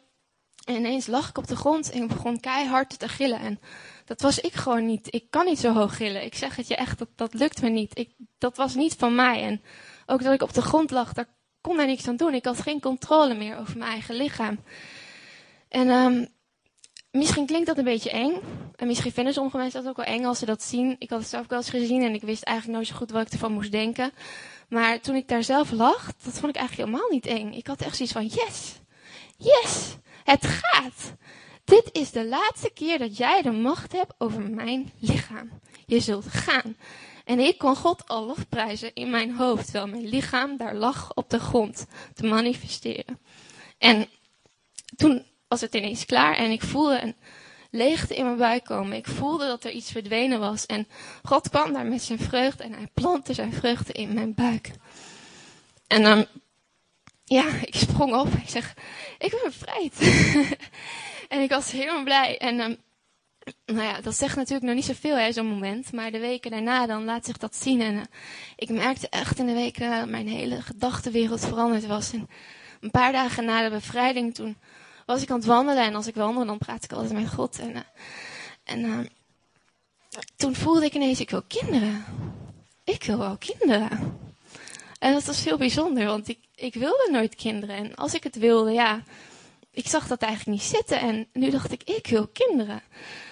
En 0.65 0.75
ineens 0.75 1.07
lag 1.07 1.29
ik 1.29 1.37
op 1.37 1.47
de 1.47 1.55
grond 1.55 1.91
en 1.91 2.01
ik 2.01 2.07
begon 2.07 2.39
keihard 2.39 2.99
te 2.99 3.07
gillen. 3.07 3.39
En 3.39 3.59
dat 4.05 4.21
was 4.21 4.39
ik 4.39 4.53
gewoon 4.53 4.85
niet. 4.85 5.07
Ik 5.13 5.29
kan 5.29 5.45
niet 5.45 5.59
zo 5.59 5.73
hoog 5.73 5.97
gillen. 5.97 6.23
Ik 6.23 6.35
zeg 6.35 6.55
het 6.55 6.67
je 6.67 6.75
echt, 6.75 6.99
dat, 6.99 7.09
dat 7.15 7.33
lukt 7.33 7.61
me 7.61 7.69
niet. 7.69 7.97
Ik, 7.97 8.13
dat 8.37 8.57
was 8.57 8.75
niet 8.75 8.95
van 8.97 9.15
mij. 9.15 9.41
En 9.41 9.61
ook 10.07 10.23
dat 10.23 10.33
ik 10.33 10.41
op 10.41 10.53
de 10.53 10.61
grond 10.61 10.91
lag, 10.91 11.13
daar 11.13 11.27
kon 11.61 11.77
daar 11.77 11.85
niks 11.85 12.07
aan 12.07 12.15
doen. 12.15 12.33
Ik 12.33 12.45
had 12.45 12.61
geen 12.61 12.79
controle 12.79 13.33
meer 13.33 13.57
over 13.57 13.77
mijn 13.77 13.91
eigen 13.91 14.15
lichaam. 14.15 14.59
En 15.69 15.89
um, 15.89 16.27
misschien 17.11 17.45
klinkt 17.45 17.67
dat 17.67 17.77
een 17.77 17.83
beetje 17.83 18.11
eng. 18.11 18.39
En 18.75 18.87
misschien 18.87 19.11
vinden 19.11 19.33
sommige 19.33 19.57
mensen 19.57 19.81
dat 19.81 19.89
ook 19.89 20.05
wel 20.05 20.15
eng 20.15 20.25
als 20.25 20.39
ze 20.39 20.45
dat 20.45 20.63
zien. 20.63 20.95
Ik 20.99 21.09
had 21.09 21.19
het 21.19 21.29
zelf 21.29 21.43
ook 21.43 21.49
wel 21.49 21.59
eens 21.59 21.69
gezien 21.69 22.03
en 22.03 22.13
ik 22.13 22.21
wist 22.21 22.43
eigenlijk 22.43 22.77
nooit 22.77 22.89
zo 22.89 22.95
goed 22.95 23.11
wat 23.11 23.25
ik 23.25 23.31
ervan 23.31 23.51
moest 23.51 23.71
denken. 23.71 24.11
Maar 24.69 24.99
toen 24.99 25.15
ik 25.15 25.27
daar 25.27 25.43
zelf 25.43 25.71
lag, 25.71 26.05
dat 26.23 26.39
vond 26.39 26.55
ik 26.55 26.55
eigenlijk 26.55 26.89
helemaal 26.89 27.09
niet 27.09 27.25
eng. 27.25 27.53
Ik 27.53 27.67
had 27.67 27.81
echt 27.81 27.95
zoiets 27.95 28.13
van, 28.13 28.25
yes, 28.25 28.79
yes, 29.37 29.95
het 30.23 30.45
gaat. 30.45 31.13
Dit 31.63 31.89
is 31.91 32.11
de 32.11 32.25
laatste 32.27 32.69
keer 32.73 32.97
dat 32.97 33.17
jij 33.17 33.41
de 33.41 33.51
macht 33.51 33.91
hebt 33.91 34.13
over 34.17 34.41
mijn 34.41 34.91
lichaam. 34.99 35.49
Je 35.85 35.99
zult 35.99 36.27
gaan. 36.27 36.75
En 37.27 37.39
ik 37.39 37.57
kon 37.57 37.75
God 37.75 38.07
al 38.07 38.25
lofprijzen 38.25 38.93
in 38.93 39.09
mijn 39.09 39.35
hoofd, 39.35 39.63
terwijl 39.63 39.87
mijn 39.87 40.07
lichaam 40.07 40.57
daar 40.57 40.75
lag 40.75 41.13
op 41.13 41.29
de 41.29 41.39
grond 41.39 41.85
te 42.13 42.25
manifesteren. 42.25 43.19
En 43.77 44.09
toen 44.95 45.25
was 45.47 45.61
het 45.61 45.75
ineens 45.75 46.05
klaar 46.05 46.35
en 46.35 46.51
ik 46.51 46.61
voelde 46.61 47.01
een 47.01 47.15
leegte 47.71 48.15
in 48.15 48.25
mijn 48.25 48.37
buik 48.37 48.63
komen. 48.63 48.97
Ik 48.97 49.07
voelde 49.07 49.47
dat 49.47 49.63
er 49.63 49.71
iets 49.71 49.91
verdwenen 49.91 50.39
was. 50.39 50.65
En 50.65 50.87
God 51.23 51.49
kwam 51.49 51.73
daar 51.73 51.85
met 51.85 52.03
zijn 52.03 52.19
vreugde 52.19 52.63
en 52.63 52.73
hij 52.73 52.89
plantte 52.93 53.33
zijn 53.33 53.53
vreugde 53.53 53.93
in 53.93 54.13
mijn 54.13 54.33
buik. 54.33 54.71
En 55.87 56.03
dan, 56.03 56.25
ja, 57.23 57.47
ik 57.61 57.75
sprong 57.75 58.15
op. 58.15 58.27
Ik 58.27 58.49
zeg, 58.49 58.73
ik 59.17 59.31
ben 59.31 59.41
bevrijd. 59.43 59.93
en 61.33 61.41
ik 61.41 61.49
was 61.49 61.71
helemaal 61.71 62.03
blij. 62.03 62.37
En 62.37 62.59
um, 62.59 62.77
nou 63.65 63.81
ja, 63.81 64.01
dat 64.01 64.15
zegt 64.15 64.35
natuurlijk 64.35 64.65
nog 64.65 64.75
niet 64.75 64.85
zoveel, 64.85 65.33
zo'n 65.33 65.45
moment. 65.45 65.91
Maar 65.91 66.11
de 66.11 66.19
weken 66.19 66.51
daarna, 66.51 66.85
dan 66.85 67.05
laat 67.05 67.25
zich 67.25 67.37
dat 67.37 67.55
zien. 67.55 67.81
En 67.81 67.93
uh, 67.93 68.01
ik 68.55 68.69
merkte 68.69 69.09
echt 69.09 69.39
in 69.39 69.45
de 69.45 69.53
weken 69.53 69.91
dat 69.91 70.09
mijn 70.09 70.27
hele 70.27 70.61
gedachtenwereld 70.61 71.45
veranderd 71.45 71.85
was. 71.85 72.13
En 72.13 72.29
een 72.79 72.91
paar 72.91 73.11
dagen 73.11 73.45
na 73.45 73.63
de 73.63 73.69
bevrijding, 73.69 74.35
toen 74.35 74.57
was 75.05 75.21
ik 75.21 75.29
aan 75.29 75.37
het 75.37 75.45
wandelen. 75.45 75.83
En 75.83 75.95
als 75.95 76.07
ik 76.07 76.15
wandel, 76.15 76.45
dan 76.45 76.57
praat 76.57 76.83
ik 76.83 76.91
altijd 76.91 77.13
met 77.13 77.33
God. 77.33 77.59
En, 77.59 77.85
en 78.63 78.79
uh, 78.79 78.99
toen 80.35 80.55
voelde 80.55 80.85
ik 80.85 80.93
ineens, 80.93 81.19
ik 81.19 81.29
wil 81.29 81.43
kinderen. 81.47 82.05
Ik 82.83 83.03
wil 83.03 83.17
wel 83.17 83.37
kinderen. 83.37 83.89
En 84.99 85.13
dat 85.13 85.25
was 85.25 85.43
heel 85.43 85.57
bijzonder, 85.57 86.05
want 86.05 86.27
ik, 86.27 86.39
ik 86.55 86.73
wilde 86.73 87.09
nooit 87.11 87.35
kinderen. 87.35 87.75
En 87.75 87.95
als 87.95 88.13
ik 88.13 88.23
het 88.23 88.35
wilde, 88.35 88.71
ja, 88.71 89.03
ik 89.71 89.87
zag 89.87 90.07
dat 90.07 90.21
eigenlijk 90.21 90.59
niet 90.59 90.69
zitten. 90.69 90.99
En 90.99 91.27
nu 91.33 91.49
dacht 91.49 91.71
ik, 91.71 91.83
ik 91.83 92.07
wil 92.07 92.27
kinderen. 92.27 92.81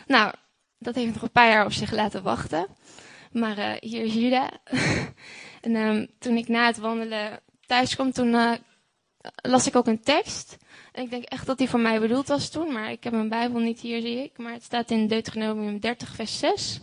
Nou, 0.05 0.33
dat 0.77 0.95
heeft 0.95 1.13
nog 1.13 1.21
een 1.21 1.31
paar 1.31 1.49
jaar 1.49 1.65
op 1.65 1.71
zich 1.71 1.91
laten 1.91 2.23
wachten. 2.23 2.67
Maar 3.31 3.57
uh, 3.57 3.73
hier 3.79 4.03
is 4.03 4.49
en 5.61 5.75
um, 5.75 6.07
toen 6.19 6.37
ik 6.37 6.47
na 6.47 6.65
het 6.65 6.77
wandelen 6.77 7.39
thuis 7.65 7.95
kwam, 7.95 8.11
toen 8.11 8.27
uh, 8.27 8.51
las 9.35 9.67
ik 9.67 9.75
ook 9.75 9.87
een 9.87 10.03
tekst. 10.03 10.57
En 10.91 11.03
ik 11.03 11.09
denk 11.09 11.23
echt 11.23 11.45
dat 11.45 11.57
die 11.57 11.69
voor 11.69 11.79
mij 11.79 11.99
bedoeld 11.99 12.27
was 12.27 12.49
toen. 12.49 12.71
Maar 12.71 12.91
ik 12.91 13.03
heb 13.03 13.13
mijn 13.13 13.29
Bijbel 13.29 13.59
niet 13.59 13.79
hier, 13.79 14.01
zie 14.01 14.23
ik. 14.23 14.37
Maar 14.37 14.53
het 14.53 14.63
staat 14.63 14.91
in 14.91 15.07
Deuteronomium 15.07 15.79
30, 15.79 16.15
vers 16.15 16.39
6. 16.39 16.79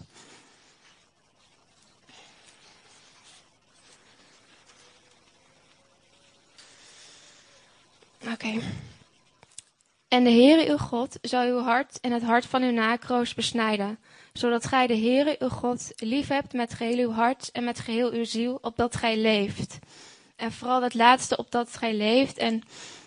Oké. 8.32 8.60
En 10.12 10.24
de 10.24 10.30
Heere 10.30 10.70
uw 10.70 10.76
God 10.76 11.18
zal 11.22 11.46
uw 11.46 11.58
hart 11.58 12.00
en 12.00 12.12
het 12.12 12.22
hart 12.22 12.46
van 12.46 12.62
uw 12.62 12.70
nakroos 12.70 13.34
besnijden, 13.34 13.98
zodat 14.32 14.66
gij 14.66 14.86
de 14.86 14.96
Heere 14.96 15.36
uw 15.38 15.48
God 15.48 15.92
lief 15.96 16.28
hebt 16.28 16.52
met 16.52 16.74
geheel 16.74 17.08
uw 17.08 17.12
hart 17.12 17.50
en 17.52 17.64
met 17.64 17.78
geheel 17.78 18.12
uw 18.12 18.24
ziel, 18.24 18.58
opdat 18.60 18.96
gij 18.96 19.16
leeft. 19.16 19.78
En 20.36 20.52
vooral 20.52 20.80
dat 20.80 20.94
laatste, 20.94 21.36
opdat 21.36 21.76
gij 21.76 21.94
leeft 21.94 22.38
en 22.38 22.62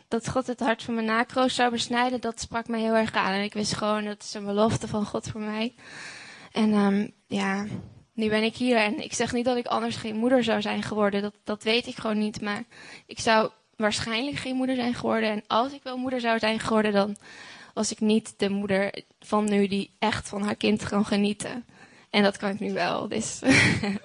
dat 0.07 0.29
God 0.29 0.47
het 0.47 0.59
hart 0.59 0.83
van 0.83 0.93
mijn 0.93 1.05
nakroos 1.05 1.55
zou 1.55 1.71
besnijden, 1.71 2.21
dat 2.21 2.39
sprak 2.39 2.67
mij 2.67 2.79
heel 2.79 2.95
erg 2.95 3.13
aan. 3.13 3.33
En 3.33 3.43
ik 3.43 3.53
wist 3.53 3.73
gewoon, 3.73 4.03
dat 4.05 4.23
is 4.23 4.33
een 4.33 4.45
belofte 4.45 4.87
van 4.87 5.05
God 5.05 5.27
voor 5.27 5.41
mij. 5.41 5.75
En 6.51 6.73
um, 6.73 7.11
ja, 7.27 7.65
nu 8.13 8.29
ben 8.29 8.43
ik 8.43 8.55
hier 8.55 8.77
en 8.77 9.03
ik 9.03 9.13
zeg 9.13 9.33
niet 9.33 9.45
dat 9.45 9.57
ik 9.57 9.67
anders 9.67 9.95
geen 9.95 10.15
moeder 10.15 10.43
zou 10.43 10.61
zijn 10.61 10.83
geworden, 10.83 11.21
dat, 11.21 11.35
dat 11.43 11.63
weet 11.63 11.87
ik 11.87 11.95
gewoon 11.95 12.19
niet, 12.19 12.41
maar 12.41 12.63
ik 13.05 13.19
zou 13.19 13.51
waarschijnlijk 13.75 14.37
geen 14.37 14.55
moeder 14.55 14.75
zijn 14.75 14.93
geworden. 14.93 15.29
En 15.29 15.43
als 15.47 15.73
ik 15.73 15.83
wel 15.83 15.97
moeder 15.97 16.19
zou 16.19 16.39
zijn 16.39 16.59
geworden, 16.59 16.91
dan 16.91 17.15
was 17.73 17.91
ik 17.91 17.99
niet 17.99 18.33
de 18.37 18.49
moeder 18.49 19.03
van 19.19 19.49
nu 19.49 19.67
die 19.67 19.91
echt 19.99 20.29
van 20.29 20.41
haar 20.41 20.55
kind 20.55 20.83
kan 20.83 21.05
genieten. 21.05 21.65
En 22.09 22.23
dat 22.23 22.37
kan 22.37 22.49
ik 22.49 22.59
nu 22.59 22.73
wel. 22.73 23.07
Dus. 23.07 23.41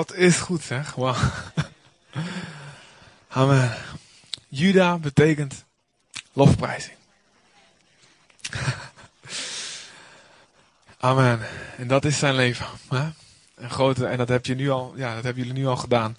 God 0.00 0.14
is 0.14 0.36
goed, 0.36 0.62
zeg. 0.62 0.94
Wauw. 0.94 1.16
Amen. 3.28 3.74
Juda 4.48 4.98
betekent 4.98 5.64
lofprijzing. 6.32 6.96
Amen. 10.98 11.40
En 11.76 11.88
dat 11.88 12.04
is 12.04 12.18
zijn 12.18 12.34
leven. 12.34 12.66
Hè? 12.88 13.08
Een 13.54 13.70
grote, 13.70 14.06
en 14.06 14.18
dat, 14.18 14.28
heb 14.28 14.46
je 14.46 14.54
nu 14.54 14.70
al, 14.70 14.92
ja, 14.96 15.14
dat 15.14 15.24
hebben 15.24 15.42
jullie 15.44 15.60
nu 15.60 15.66
al 15.66 15.76
gedaan. 15.76 16.16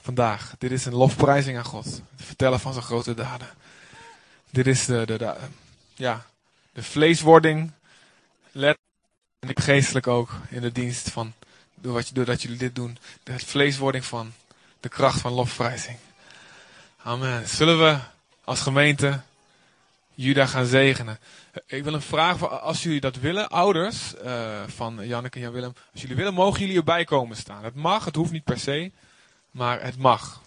Vandaag. 0.00 0.54
Dit 0.58 0.70
is 0.70 0.84
een 0.84 0.94
lofprijzing 0.94 1.58
aan 1.58 1.64
God. 1.64 1.84
Het 1.84 2.26
vertellen 2.26 2.60
van 2.60 2.72
zijn 2.72 2.84
grote 2.84 3.14
daden. 3.14 3.48
Dit 4.50 4.66
is 4.66 4.84
de, 4.84 5.36
ja, 5.94 6.26
de 6.72 6.82
vleeswording. 6.82 7.72
Let 8.52 8.78
en 9.38 9.48
ik 9.48 9.60
geestelijk 9.60 10.06
ook 10.06 10.30
in 10.48 10.60
de 10.60 10.72
dienst 10.72 11.10
van, 11.10 11.32
doordat 12.12 12.42
jullie 12.42 12.58
dit 12.58 12.74
doen, 12.74 12.98
de 13.22 13.38
vleeswording 13.38 14.04
van 14.04 14.32
de 14.80 14.88
kracht 14.88 15.20
van 15.20 15.32
lofprijzing. 15.32 15.96
Amen. 17.02 17.48
Zullen 17.48 17.78
we 17.78 17.98
als 18.44 18.60
gemeente 18.60 19.20
Juda 20.14 20.46
gaan 20.46 20.66
zegenen? 20.66 21.18
Ik 21.66 21.84
wil 21.84 21.94
een 21.94 22.02
vraag, 22.02 22.38
voor, 22.38 22.48
als 22.48 22.82
jullie 22.82 23.00
dat 23.00 23.16
willen, 23.16 23.48
ouders 23.48 24.14
uh, 24.24 24.62
van 24.66 25.06
Janneke 25.06 25.36
en 25.36 25.42
Jan 25.42 25.52
Willem, 25.52 25.72
als 25.92 26.00
jullie 26.00 26.16
willen, 26.16 26.34
mogen 26.34 26.60
jullie 26.60 26.76
erbij 26.76 27.04
komen 27.04 27.36
staan. 27.36 27.64
Het 27.64 27.74
mag, 27.74 28.04
het 28.04 28.14
hoeft 28.14 28.32
niet 28.32 28.44
per 28.44 28.58
se, 28.58 28.92
maar 29.50 29.82
het 29.82 29.96
mag. 29.98 30.40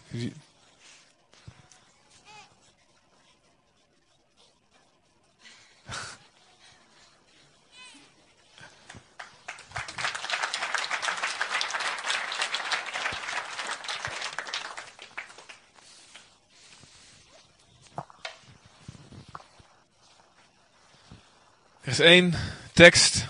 Er 21.90 21.96
is 21.96 22.02
één 22.02 22.34
tekst 22.74 23.26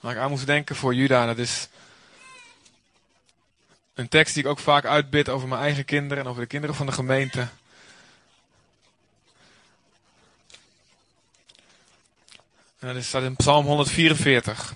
waar 0.00 0.12
ik 0.12 0.18
aan 0.18 0.30
moest 0.30 0.46
denken 0.46 0.76
voor 0.76 0.94
Juda. 0.94 1.26
Dat 1.26 1.38
is 1.38 1.68
een 3.94 4.08
tekst 4.08 4.34
die 4.34 4.42
ik 4.42 4.48
ook 4.48 4.58
vaak 4.58 4.84
uitbid 4.84 5.28
over 5.28 5.48
mijn 5.48 5.60
eigen 5.60 5.84
kinderen 5.84 6.24
en 6.24 6.30
over 6.30 6.42
de 6.42 6.48
kinderen 6.48 6.76
van 6.76 6.86
de 6.86 6.92
gemeente. 6.92 7.48
En 12.78 12.94
dat 12.94 13.04
staat 13.04 13.22
in 13.22 13.36
Psalm 13.36 13.66
144. 13.66 14.74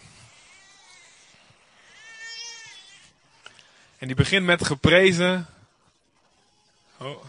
En 3.99 4.07
die 4.07 4.17
begint 4.17 4.45
met 4.45 4.65
geprezen. 4.67 5.47
Oh, 6.97 7.25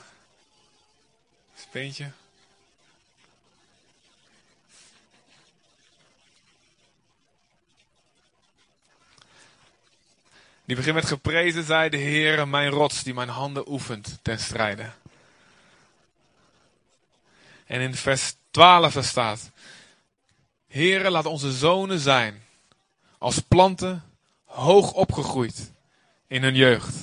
speentje. 1.55 2.11
Die 10.65 10.75
begint 10.75 10.96
met 10.96 11.06
geprezen 11.06 11.63
zij 11.63 11.89
de 11.89 11.98
Heer, 11.98 12.48
mijn 12.48 12.70
rots, 12.70 13.03
die 13.03 13.13
mijn 13.13 13.30
handen 13.30 13.72
oefent 13.72 14.20
ten 14.22 14.39
strijde. 14.39 14.89
En 17.65 17.82
in 17.82 17.96
vers 17.96 18.36
12 18.51 18.98
staat, 19.01 19.51
Heere, 20.68 21.10
laat 21.10 21.25
onze 21.25 21.51
zonen 21.51 22.00
zijn 22.00 22.44
als 23.18 23.39
planten 23.39 24.03
hoog 24.46 24.94
opgegroeid 24.94 25.72
in 26.27 26.44
hun 26.44 26.56
jeugd. 26.56 26.96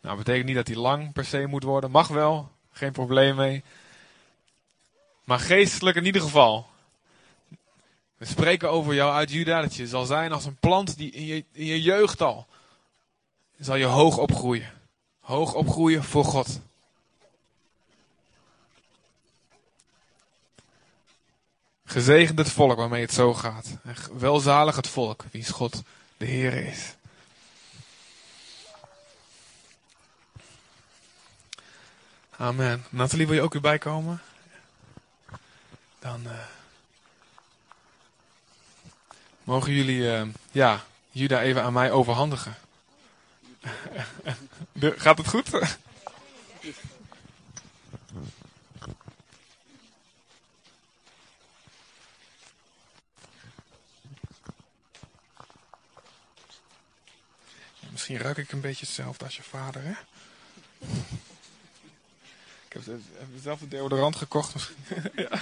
Nou, 0.00 0.16
betekent 0.16 0.46
niet 0.46 0.54
dat 0.54 0.66
die 0.66 0.78
lang 0.78 1.12
per 1.12 1.24
se 1.24 1.46
moet 1.46 1.62
worden. 1.62 1.90
Mag 1.90 2.08
wel, 2.08 2.50
geen 2.72 2.92
probleem 2.92 3.36
mee. 3.36 3.62
Maar 5.24 5.40
geestelijk 5.40 5.96
in 5.96 6.04
ieder 6.04 6.22
geval. 6.22 6.70
We 8.16 8.24
spreken 8.24 8.70
over 8.70 8.94
jou 8.94 9.12
uit 9.12 9.30
Juda 9.30 9.60
dat 9.60 9.74
je 9.74 9.86
zal 9.86 10.04
zijn 10.04 10.32
als 10.32 10.44
een 10.44 10.56
plant 10.56 10.96
die 10.96 11.10
in 11.52 11.64
je 11.66 11.82
jeugd 11.82 12.20
al 12.20 12.46
zal 13.64 13.76
je 13.76 13.84
hoog 13.84 14.18
opgroeien. 14.18 14.70
Hoog 15.20 15.54
opgroeien 15.54 16.04
voor 16.04 16.24
God. 16.24 16.60
Gezegend 21.84 22.38
het 22.38 22.50
volk 22.50 22.76
waarmee 22.76 23.02
het 23.02 23.12
zo 23.12 23.34
gaat. 23.34 23.76
Welzalig 24.18 24.76
het 24.76 24.88
volk, 24.88 25.24
wiens 25.30 25.50
God 25.50 25.82
de 26.16 26.24
Heer 26.24 26.52
is. 26.52 26.94
Amen. 32.36 32.84
Nathalie, 32.90 33.26
wil 33.26 33.34
je 33.36 33.42
ook 33.42 33.52
weer 33.52 33.62
bijkomen? 33.62 34.22
Dan 35.98 36.20
uh, 36.24 36.32
mogen 39.44 39.72
jullie 39.72 40.00
uh, 40.00 40.22
ja, 40.50 40.84
Juda 41.10 41.40
even 41.40 41.62
aan 41.62 41.72
mij 41.72 41.90
overhandigen. 41.90 42.61
Gaat 45.04 45.18
het 45.18 45.28
goed? 45.28 45.50
Misschien 57.90 58.18
ruik 58.18 58.36
ik 58.36 58.52
een 58.52 58.60
beetje 58.60 58.86
hetzelfde 58.86 59.24
als 59.24 59.36
je 59.36 59.42
vader, 59.42 59.82
hè? 59.82 59.94
Ik 62.68 62.82
heb 62.86 63.00
zelf 63.42 63.60
een 63.60 63.68
deodorant 63.68 64.16
gekocht. 64.16 64.54
Misschien. 64.54 64.76
ja. 65.30 65.40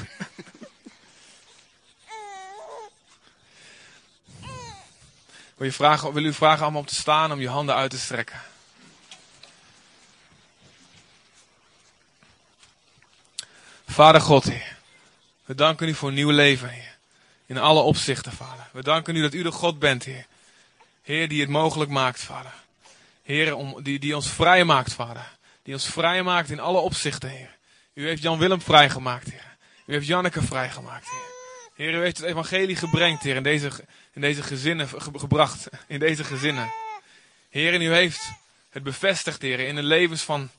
Wil, 5.60 5.68
je 5.68 5.74
vragen, 5.74 6.12
wil 6.12 6.24
u 6.24 6.32
vragen 6.32 6.62
allemaal 6.62 6.80
om 6.80 6.86
te 6.86 6.94
staan, 6.94 7.32
om 7.32 7.40
je 7.40 7.48
handen 7.48 7.74
uit 7.74 7.90
te 7.90 7.98
strekken. 7.98 8.40
Vader 13.86 14.20
God, 14.20 14.44
Heer. 14.44 14.76
We 15.44 15.54
danken 15.54 15.88
u 15.88 15.94
voor 15.94 16.08
een 16.08 16.14
nieuw 16.14 16.30
leven, 16.30 16.68
Heer. 16.68 16.96
In 17.46 17.58
alle 17.58 17.80
opzichten, 17.80 18.32
Vader. 18.32 18.68
We 18.72 18.82
danken 18.82 19.16
u 19.16 19.22
dat 19.22 19.34
u 19.34 19.42
de 19.42 19.50
God 19.50 19.78
bent, 19.78 20.04
Heer. 20.04 20.26
Heer, 21.02 21.28
die 21.28 21.40
het 21.40 21.50
mogelijk 21.50 21.90
maakt, 21.90 22.20
Vader. 22.20 22.52
Heer, 23.22 23.56
die, 23.82 23.98
die 23.98 24.16
ons 24.16 24.28
vrij 24.28 24.64
maakt, 24.64 24.92
Vader. 24.92 25.28
Die 25.62 25.74
ons 25.74 25.86
vrij 25.86 26.22
maakt 26.22 26.50
in 26.50 26.60
alle 26.60 26.78
opzichten, 26.78 27.28
Heer. 27.28 27.56
U 27.94 28.06
heeft 28.06 28.22
Jan 28.22 28.38
Willem 28.38 28.60
vrijgemaakt, 28.60 29.30
Heer. 29.30 29.56
U 29.86 29.92
heeft 29.92 30.06
Janneke 30.06 30.42
vrijgemaakt, 30.42 31.10
Heer. 31.10 31.29
Heer, 31.80 31.94
u 31.94 32.00
heeft 32.00 32.16
het 32.16 32.26
evangelie 32.26 32.76
gebracht, 32.76 33.22
Heer, 33.22 33.36
in 33.36 33.42
deze, 33.42 33.70
in 34.12 34.20
deze 34.20 34.42
gezinnen 34.42 34.88
gebracht. 34.98 35.68
In 35.86 35.98
deze 35.98 36.24
gezinnen. 36.24 36.72
Heer, 37.50 37.74
en 37.74 37.82
u 37.82 37.92
heeft 37.92 38.32
het 38.70 38.82
bevestigd, 38.82 39.42
Heer, 39.42 39.58
in 39.58 39.74
de 39.74 39.82
levens 39.82 40.22
van, 40.22 40.50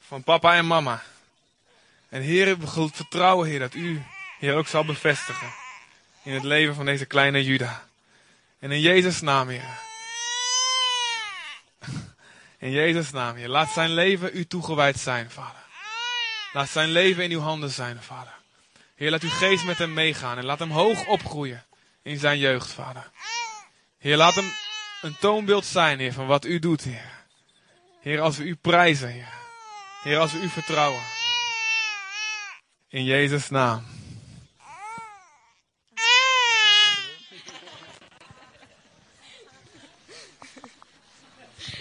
van 0.00 0.22
papa 0.22 0.54
en 0.54 0.66
mama. 0.66 1.02
En 2.08 2.22
Heer, 2.22 2.58
we 2.58 2.88
vertrouwen, 2.92 3.48
Heer, 3.48 3.58
dat 3.58 3.74
u, 3.74 4.02
Heer, 4.38 4.54
ook 4.54 4.66
zal 4.66 4.84
bevestigen. 4.84 5.52
In 6.22 6.34
het 6.34 6.44
leven 6.44 6.74
van 6.74 6.84
deze 6.84 7.04
kleine 7.04 7.44
Juda. 7.44 7.88
En 8.58 8.70
in 8.70 8.80
Jezus' 8.80 9.20
naam, 9.20 9.48
Heer. 9.48 9.78
In 12.58 12.70
Jezus' 12.70 13.10
naam, 13.10 13.36
Heer. 13.36 13.48
Laat 13.48 13.70
zijn 13.70 13.90
leven 13.90 14.30
u 14.32 14.46
toegewijd 14.46 14.98
zijn, 14.98 15.30
Vader. 15.30 15.62
Laat 16.52 16.68
zijn 16.68 16.88
leven 16.88 17.24
in 17.24 17.30
uw 17.30 17.40
handen 17.40 17.70
zijn, 17.70 18.02
Vader. 18.02 18.42
Heer, 19.04 19.12
laat 19.12 19.22
uw 19.22 19.28
geest 19.28 19.64
met 19.64 19.78
hem 19.78 19.92
meegaan 19.92 20.38
en 20.38 20.44
laat 20.44 20.58
hem 20.58 20.70
hoog 20.70 21.06
opgroeien 21.06 21.64
in 22.02 22.18
zijn 22.18 22.38
jeugd, 22.38 22.72
Vader. 22.72 23.10
Heer, 23.98 24.16
laat 24.16 24.34
hem 24.34 24.52
een 25.02 25.16
toonbeeld 25.20 25.64
zijn, 25.64 25.98
Heer, 25.98 26.12
van 26.12 26.26
wat 26.26 26.44
u 26.44 26.58
doet, 26.58 26.82
Heer. 26.82 27.10
Heer, 28.00 28.20
als 28.20 28.36
we 28.36 28.44
u 28.44 28.54
prijzen, 28.54 29.08
Heer. 29.08 29.32
Heer, 30.02 30.18
als 30.18 30.32
we 30.32 30.38
u 30.38 30.48
vertrouwen. 30.48 31.02
In 32.88 33.04
Jezus' 33.04 33.50
naam. 33.50 33.86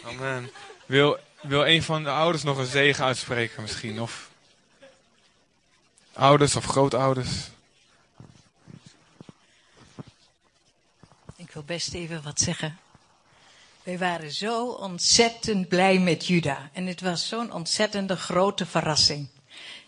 Amen. 0.05 0.51
Wil, 0.85 1.19
wil 1.41 1.67
een 1.67 1.83
van 1.83 2.03
de 2.03 2.09
ouders 2.09 2.43
nog 2.43 2.57
een 2.57 2.65
zegen 2.65 3.05
uitspreken 3.05 3.61
misschien? 3.61 4.01
Of 4.01 4.31
ouders 6.13 6.55
of 6.55 6.65
grootouders? 6.65 7.29
Ik 11.35 11.51
wil 11.51 11.63
best 11.63 11.93
even 11.93 12.23
wat 12.23 12.39
zeggen. 12.39 12.77
Wij 13.83 13.97
waren 13.97 14.31
zo 14.31 14.67
ontzettend 14.69 15.67
blij 15.67 15.99
met 15.99 16.27
Juda. 16.27 16.69
En 16.73 16.85
het 16.85 17.01
was 17.01 17.27
zo'n 17.27 17.51
ontzettende 17.51 18.15
grote 18.15 18.65
verrassing. 18.65 19.27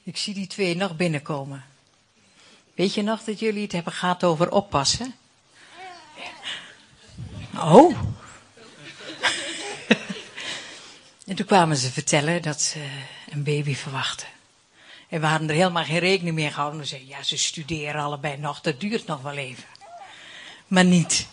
Ik 0.03 0.17
zie 0.17 0.33
die 0.33 0.47
twee 0.47 0.75
nog 0.75 0.95
binnenkomen. 0.95 1.65
Weet 2.73 2.93
je 2.93 3.01
nog 3.01 3.23
dat 3.23 3.39
jullie 3.39 3.61
het 3.61 3.71
hebben 3.71 3.93
gehad 3.93 4.23
over 4.23 4.51
oppassen? 4.51 5.15
Oh. 7.55 7.97
en 11.27 11.35
toen 11.35 11.45
kwamen 11.45 11.77
ze 11.77 11.91
vertellen 11.91 12.41
dat 12.41 12.61
ze 12.61 12.87
een 13.29 13.43
baby 13.43 13.75
verwachten. 13.75 14.34
En 15.09 15.21
we 15.21 15.27
hadden 15.27 15.49
er 15.49 15.55
helemaal 15.55 15.83
geen 15.83 15.99
rekening 15.99 16.35
mee 16.35 16.51
gehouden. 16.51 16.79
We 16.79 16.85
zeiden, 16.85 17.09
ja, 17.09 17.23
ze 17.23 17.37
studeren 17.37 18.01
allebei 18.01 18.37
nog, 18.37 18.61
dat 18.61 18.79
duurt 18.79 19.05
nog 19.05 19.21
wel 19.21 19.37
even. 19.37 19.65
Maar 20.67 20.85
niet. 20.85 21.27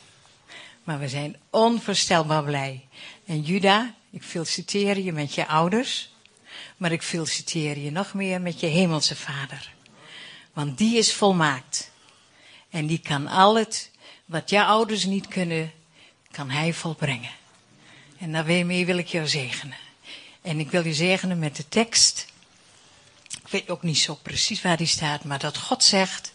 Maar 0.84 0.98
we 0.98 1.08
zijn 1.08 1.36
onvoorstelbaar 1.50 2.44
blij. 2.44 2.86
En 3.26 3.40
Juda, 3.40 3.94
ik 4.10 4.22
feliciteer 4.22 4.98
je 4.98 5.12
met 5.12 5.34
je 5.34 5.46
ouders. 5.46 6.10
Maar 6.76 6.92
ik 6.92 7.02
feliciteer 7.02 7.78
je 7.78 7.90
nog 7.90 8.14
meer 8.14 8.40
met 8.40 8.60
je 8.60 8.66
hemelse 8.66 9.16
vader. 9.16 9.72
Want 10.52 10.78
die 10.78 10.98
is 10.98 11.14
volmaakt. 11.14 11.90
En 12.70 12.86
die 12.86 12.98
kan 12.98 13.26
al 13.26 13.56
het 13.56 13.90
wat 14.24 14.50
jouw 14.50 14.66
ouders 14.66 15.04
niet 15.04 15.28
kunnen, 15.28 15.72
kan 16.30 16.50
hij 16.50 16.72
volbrengen. 16.72 17.30
En 18.18 18.32
daarmee 18.32 18.86
wil 18.86 18.96
ik 18.96 19.06
jou 19.06 19.28
zegenen. 19.28 19.76
En 20.42 20.58
ik 20.58 20.70
wil 20.70 20.84
je 20.84 20.94
zegenen 20.94 21.38
met 21.38 21.56
de 21.56 21.68
tekst. 21.68 22.31
Weet 23.52 23.70
ook 23.70 23.82
niet 23.82 23.98
zo 23.98 24.14
precies 24.14 24.62
waar 24.62 24.76
die 24.76 24.86
staat, 24.86 25.24
maar 25.24 25.38
dat 25.38 25.56
God 25.56 25.84
zegt. 25.84 26.32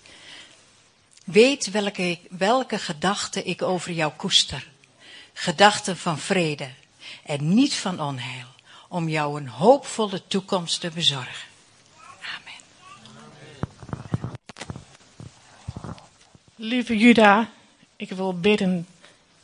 Weet 1.24 1.72
welke, 1.72 2.20
welke 2.30 2.80
gedachten 2.80 3.48
ik 3.48 3.62
over 3.62 3.92
jou 3.92 4.12
koester. 4.12 4.68
Gedachten 5.34 5.98
van 5.98 6.20
vrede 6.20 6.70
en 7.24 7.54
niet 7.54 7.74
van 7.74 8.02
onheil. 8.02 8.46
Om 8.88 9.10
jou 9.10 9.39
een 9.39 9.48
hoopvolle 9.48 10.28
toekomst 10.28 10.80
te 10.80 10.89
bezorgen. 10.89 11.48
Amen. 12.36 12.62
Lieve 16.56 16.98
Juda, 16.98 17.50
ik 17.96 18.10
wil 18.10 18.39
bidden 18.39 18.88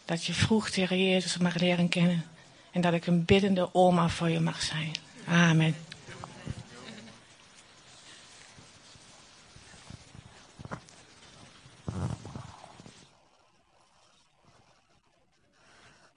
dat 0.06 0.26
je 0.26 0.34
vroeg 0.34 0.70
tegen 0.70 1.10
Jezus 1.10 1.38
mag 1.38 1.56
leren 1.56 1.90
kennen. 1.90 2.26
En 2.72 2.82
dat 2.82 2.94
ik 2.94 3.08
een 3.08 3.26
biddende 3.26 3.74
oma 3.74 4.10
voor 4.10 4.30
je 4.30 4.40
mag 4.40 4.62
zijn. 4.62 4.92
Amen. 5.28 5.76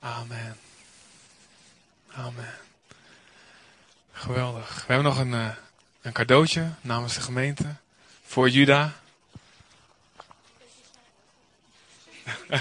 Amen. 0.06 0.56
Amen. 2.12 2.54
Geweldig. 4.12 4.74
We 4.86 4.92
hebben 4.92 5.04
nog 5.04 5.18
een, 5.18 5.32
uh, 5.32 5.48
een 6.00 6.12
cadeautje 6.12 6.70
namens 6.80 7.14
de 7.14 7.20
gemeente 7.20 7.74
voor 8.26 8.48
Juda. 8.48 8.92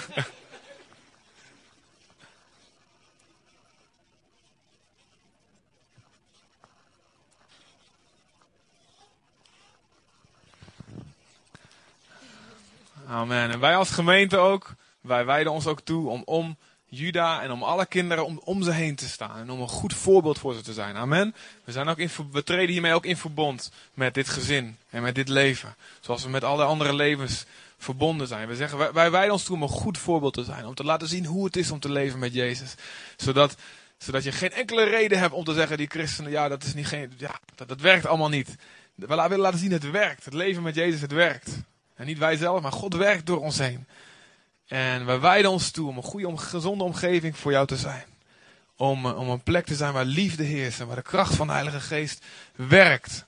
Amen. 13.08 13.52
En 13.52 13.60
wij 13.60 13.76
als 13.76 13.92
gemeente 13.92 14.38
ook, 14.38 14.74
wij 15.02 15.26
wijden 15.26 15.52
ons 15.52 15.68
ook 15.68 15.82
toe 15.82 16.10
om 16.10 16.22
om 16.26 16.58
Juda 16.96 17.42
en 17.42 17.52
om 17.52 17.64
alle 17.64 17.86
kinderen 17.86 18.26
om, 18.26 18.42
om 18.44 18.64
ze 18.64 18.72
heen 18.72 18.96
te 18.96 19.08
staan. 19.08 19.38
En 19.38 19.50
om 19.50 19.62
een 19.62 19.68
goed 19.68 19.94
voorbeeld 19.94 20.40
voor 20.40 20.54
ze 20.54 20.62
te 20.62 20.74
zijn. 20.74 20.96
Amen. 20.96 21.36
We, 21.64 21.72
zijn 21.72 21.88
ook 21.88 21.98
in, 21.98 22.10
we 22.32 22.44
treden 22.44 22.72
hiermee 22.72 22.94
ook 22.94 23.06
in 23.06 23.18
verbond 23.18 23.72
met 23.94 24.14
dit 24.14 24.30
gezin 24.30 24.78
en 24.90 25.02
met 25.02 25.16
dit 25.16 25.30
leven. 25.30 25.76
Zoals 26.00 26.24
we 26.24 26.30
met 26.30 26.44
alle 26.44 26.64
andere 26.64 26.96
levens 26.96 27.46
verbonden 27.78 28.28
zijn. 28.28 28.48
We 28.48 28.56
zeggen, 28.56 28.78
wij, 28.78 28.94
wij 28.94 29.12
wijden 29.12 29.32
ons 29.32 29.44
toe 29.44 29.56
om 29.56 29.62
een 29.62 29.70
goed 29.70 29.98
voorbeeld 29.98 30.34
te 30.34 30.44
zijn. 30.44 30.66
Om 30.66 30.76
te 30.76 30.84
laten 30.84 31.08
zien 31.08 31.26
hoe 31.26 31.46
het 31.46 31.56
is 31.56 31.72
om 31.72 31.80
te 31.80 31.92
leven 31.92 32.20
met 32.20 32.34
Jezus. 32.34 32.76
Zodat, 33.16 33.56
zodat 33.98 34.24
je 34.24 34.32
geen 34.32 34.52
enkele 34.52 34.84
reden 34.84 35.20
hebt 35.20 35.34
om 35.34 35.44
te 35.44 35.54
zeggen, 35.54 35.78
die 35.78 35.90
christenen, 35.90 36.32
ja, 36.32 36.48
dat 36.48 36.64
is 36.64 36.74
niet 36.74 36.88
geen, 36.88 37.12
ja, 37.18 37.40
dat, 37.56 37.68
dat 37.68 37.82
werkt 37.82 38.06
allemaal 38.06 38.30
niet. 38.30 38.56
We 38.96 39.08
willen 39.08 39.40
laten 39.40 39.60
zien, 39.60 39.72
het 39.72 39.92
werkt. 39.92 40.26
Het 40.26 40.34
leven 40.34 40.64
met 40.64 40.76
Jezus, 40.76 41.02
het 41.02 41.12
werkt. 41.12 41.50
En 41.96 42.06
niet 42.06 42.18
wij 42.18 42.36
zelf, 42.36 42.62
maar 42.62 42.72
God 42.72 42.96
werkt 42.96 43.26
door 43.26 43.40
ons 43.40 43.58
heen. 43.58 43.88
En 44.68 45.06
wij 45.06 45.20
wijden 45.20 45.52
ons 45.52 45.72
toe 45.72 45.90
om 45.90 45.98
een 45.98 46.04
goede, 46.04 46.28
om, 46.28 46.38
gezonde 46.38 46.84
omgeving 46.84 47.38
voor 47.38 47.52
jou 47.52 47.68
te 47.68 47.78
zijn. 47.78 48.06
Om, 48.76 49.06
eh, 49.06 49.20
om 49.20 49.30
een 49.30 49.44
plek 49.44 49.66
te 49.66 49.76
zijn 49.76 49.94
waar 49.94 50.06
liefde 50.06 50.44
heerst 50.44 50.80
en 50.80 50.88
waar 50.88 50.96
de 50.96 51.02
kracht 51.02 51.36
van 51.36 51.48
de 51.48 51.54
Heilige 51.54 51.80
Geest 51.80 52.26
werkt. 52.56 53.26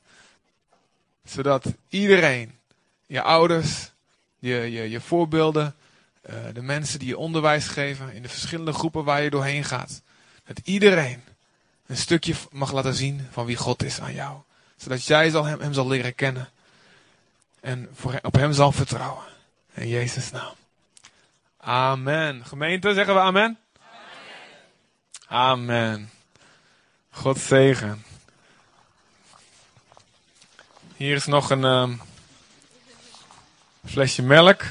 Zodat 1.23 1.65
iedereen, 1.89 2.57
je 3.05 3.21
ouders, 3.21 3.91
je, 4.39 4.55
je, 4.55 4.89
je 4.89 5.01
voorbeelden, 5.01 5.75
uh, 6.29 6.35
de 6.53 6.61
mensen 6.61 6.99
die 6.99 7.07
je 7.07 7.17
onderwijs 7.17 7.67
geven 7.67 8.13
in 8.13 8.21
de 8.21 8.29
verschillende 8.29 8.73
groepen 8.73 9.03
waar 9.03 9.21
je 9.21 9.29
doorheen 9.29 9.63
gaat. 9.63 10.01
Dat 10.45 10.59
iedereen 10.63 11.23
een 11.85 11.97
stukje 11.97 12.33
mag 12.51 12.71
laten 12.71 12.93
zien 12.93 13.27
van 13.31 13.45
wie 13.45 13.55
God 13.55 13.83
is 13.83 13.99
aan 13.99 14.13
jou. 14.13 14.37
Zodat 14.75 15.05
jij 15.05 15.29
zal 15.29 15.45
hem, 15.45 15.59
hem 15.59 15.73
zal 15.73 15.87
leren 15.87 16.15
kennen. 16.15 16.49
En 17.59 17.89
op 18.21 18.33
hem 18.33 18.53
zal 18.53 18.71
vertrouwen. 18.71 19.23
In 19.73 19.87
Jezus' 19.87 20.31
naam. 20.31 20.53
Amen. 21.67 22.45
Gemeente, 22.45 22.93
zeggen 22.93 23.13
we 23.13 23.19
amen? 23.19 23.59
Amen. 25.27 26.09
God 27.11 27.37
zegen. 27.39 28.05
Hier 30.95 31.15
is 31.15 31.25
nog 31.25 31.49
een 31.49 31.63
um, 31.63 32.01
flesje 33.85 34.21
melk. 34.21 34.63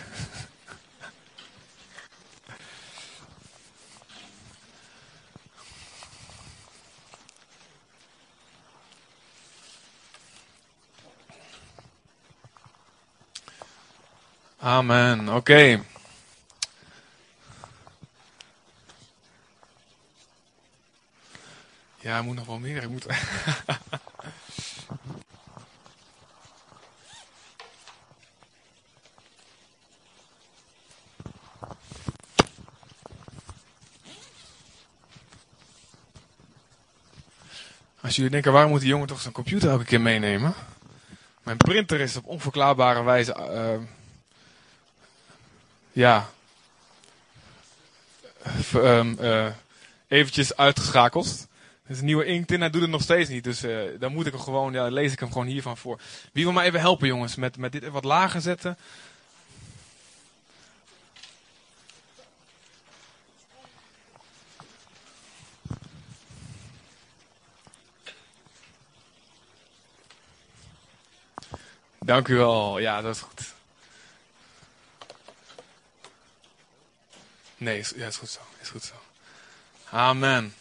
Amen. 14.58 15.28
Oké. 15.28 15.84
ja, 22.16 22.22
moet 22.22 22.36
nog 22.36 22.46
wel 22.46 22.58
meer. 22.58 22.82
Ik 22.82 22.88
moet... 22.88 23.06
Als 38.00 38.16
jullie 38.16 38.30
denken, 38.30 38.52
waarom 38.52 38.70
moet 38.70 38.80
die 38.80 38.88
jongen 38.88 39.06
toch 39.06 39.20
zijn 39.20 39.32
computer 39.32 39.70
elke 39.70 39.84
keer 39.84 40.00
meenemen? 40.00 40.54
Mijn 41.42 41.56
printer 41.56 42.00
is 42.00 42.16
op 42.16 42.26
onverklaarbare 42.26 43.02
wijze... 43.02 43.34
Ehm, 43.34 43.82
ja... 45.92 46.28
Ehm, 48.72 49.18
eh, 49.18 49.46
eventjes 50.08 50.56
uitgeschakeld. 50.56 51.45
Er 51.86 51.92
is 51.92 51.98
een 51.98 52.04
nieuwe 52.04 52.24
inkt 52.24 52.52
in, 52.52 52.60
hij 52.60 52.70
doet 52.70 52.80
het 52.80 52.90
nog 52.90 53.02
steeds 53.02 53.30
niet. 53.30 53.44
Dus 53.44 53.64
uh, 53.64 53.82
dan 53.98 54.12
moet 54.12 54.26
ik 54.26 54.32
hem 54.32 54.42
gewoon, 54.42 54.72
ja, 54.72 54.88
lees 54.88 55.12
ik 55.12 55.20
hem 55.20 55.32
gewoon 55.32 55.46
hiervan 55.46 55.76
voor. 55.76 56.00
Wie 56.32 56.44
wil 56.44 56.52
mij 56.52 56.66
even 56.66 56.80
helpen, 56.80 57.06
jongens, 57.08 57.34
met, 57.34 57.56
met 57.56 57.72
dit 57.72 57.88
wat 57.88 58.04
lager 58.04 58.40
zetten? 58.40 58.76
Dank 71.98 72.28
u 72.28 72.36
wel. 72.36 72.78
Ja, 72.78 73.00
dat 73.00 73.14
is 73.14 73.20
goed. 73.20 73.54
Nee, 77.56 77.78
is, 77.78 77.92
ja, 77.96 78.06
is 78.06 78.16
goed 78.16 78.30
zo. 78.30 78.40
Is 78.60 78.68
goed 78.68 78.84
zo. 78.84 78.94
Amen. 79.90 80.54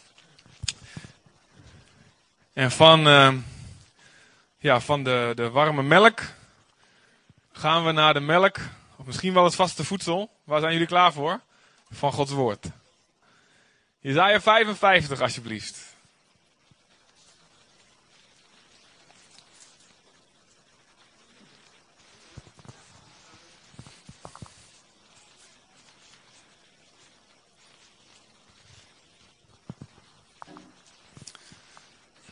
En 2.56 2.70
van, 2.70 3.08
uh, 3.08 3.32
ja, 4.58 4.80
van 4.80 5.04
de, 5.04 5.32
de 5.34 5.50
warme 5.50 5.82
melk 5.82 6.22
gaan 7.52 7.84
we 7.84 7.92
naar 7.92 8.14
de 8.14 8.20
melk, 8.20 8.56
of 8.96 9.06
misschien 9.06 9.32
wel 9.32 9.44
het 9.44 9.54
vaste 9.54 9.84
voedsel. 9.84 10.30
Waar 10.44 10.60
zijn 10.60 10.72
jullie 10.72 10.86
klaar 10.86 11.12
voor? 11.12 11.40
Van 11.90 12.12
Gods 12.12 12.32
woord. 12.32 12.66
Jezaja 14.00 14.40
55 14.40 15.20
alsjeblieft. 15.20 15.95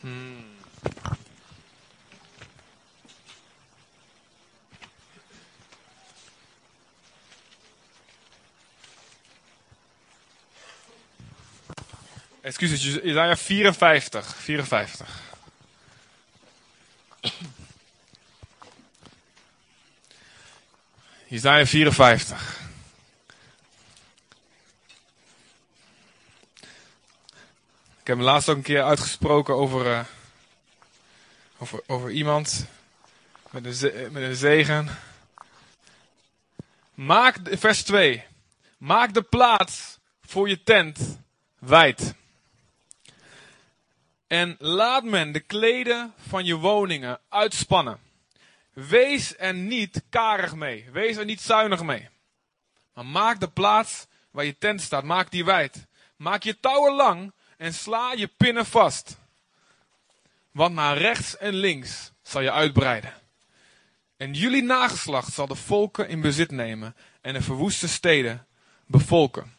Hmm. 0.05 0.37
Excuses, 12.43 12.99
Isaiah 13.03 13.35
54. 13.35 14.21
54. 14.21 15.07
Isaiah 21.31 21.65
54. 21.65 22.64
Ik 28.05 28.11
heb 28.11 28.19
hem 28.19 28.29
laatst 28.29 28.49
ook 28.49 28.55
een 28.55 28.61
keer 28.61 28.83
uitgesproken 28.83 29.55
over, 29.55 29.85
uh, 29.85 29.99
over, 31.57 31.81
over 31.87 32.11
iemand 32.11 32.67
met 33.49 33.65
een, 33.65 34.11
met 34.11 34.23
een 34.23 34.35
zegen. 34.35 34.89
Maak, 36.93 37.37
vers 37.43 37.83
2. 37.83 38.23
Maak 38.77 39.13
de 39.13 39.21
plaats 39.21 39.97
voor 40.21 40.49
je 40.49 40.63
tent 40.63 41.19
wijd. 41.59 42.15
En 44.27 44.55
laat 44.59 45.03
men 45.03 45.31
de 45.31 45.39
kleden 45.39 46.13
van 46.27 46.45
je 46.45 46.55
woningen 46.55 47.19
uitspannen. 47.29 47.99
Wees 48.73 49.37
er 49.37 49.53
niet 49.53 50.03
karig 50.09 50.55
mee. 50.55 50.89
Wees 50.91 51.17
er 51.17 51.25
niet 51.25 51.41
zuinig 51.41 51.83
mee. 51.83 52.09
Maar 52.93 53.05
maak 53.05 53.39
de 53.39 53.49
plaats 53.49 54.07
waar 54.31 54.45
je 54.45 54.57
tent 54.57 54.81
staat, 54.81 55.03
maak 55.03 55.31
die 55.31 55.45
wijd. 55.45 55.85
Maak 56.15 56.43
je 56.43 56.59
touwen 56.59 56.93
lang 56.93 57.33
en 57.57 57.73
sla 57.73 58.11
je 58.11 58.27
pinnen 58.27 58.65
vast. 58.65 59.17
Want 60.51 60.75
naar 60.75 60.97
rechts 60.97 61.37
en 61.37 61.53
links 61.53 62.11
zal 62.21 62.41
je 62.41 62.51
uitbreiden. 62.51 63.13
En 64.17 64.33
jullie 64.33 64.63
nageslacht 64.63 65.33
zal 65.33 65.47
de 65.47 65.55
volken 65.55 66.07
in 66.07 66.21
bezit 66.21 66.51
nemen 66.51 66.95
en 67.21 67.33
de 67.33 67.41
verwoeste 67.41 67.87
steden 67.87 68.47
bevolken. 68.85 69.53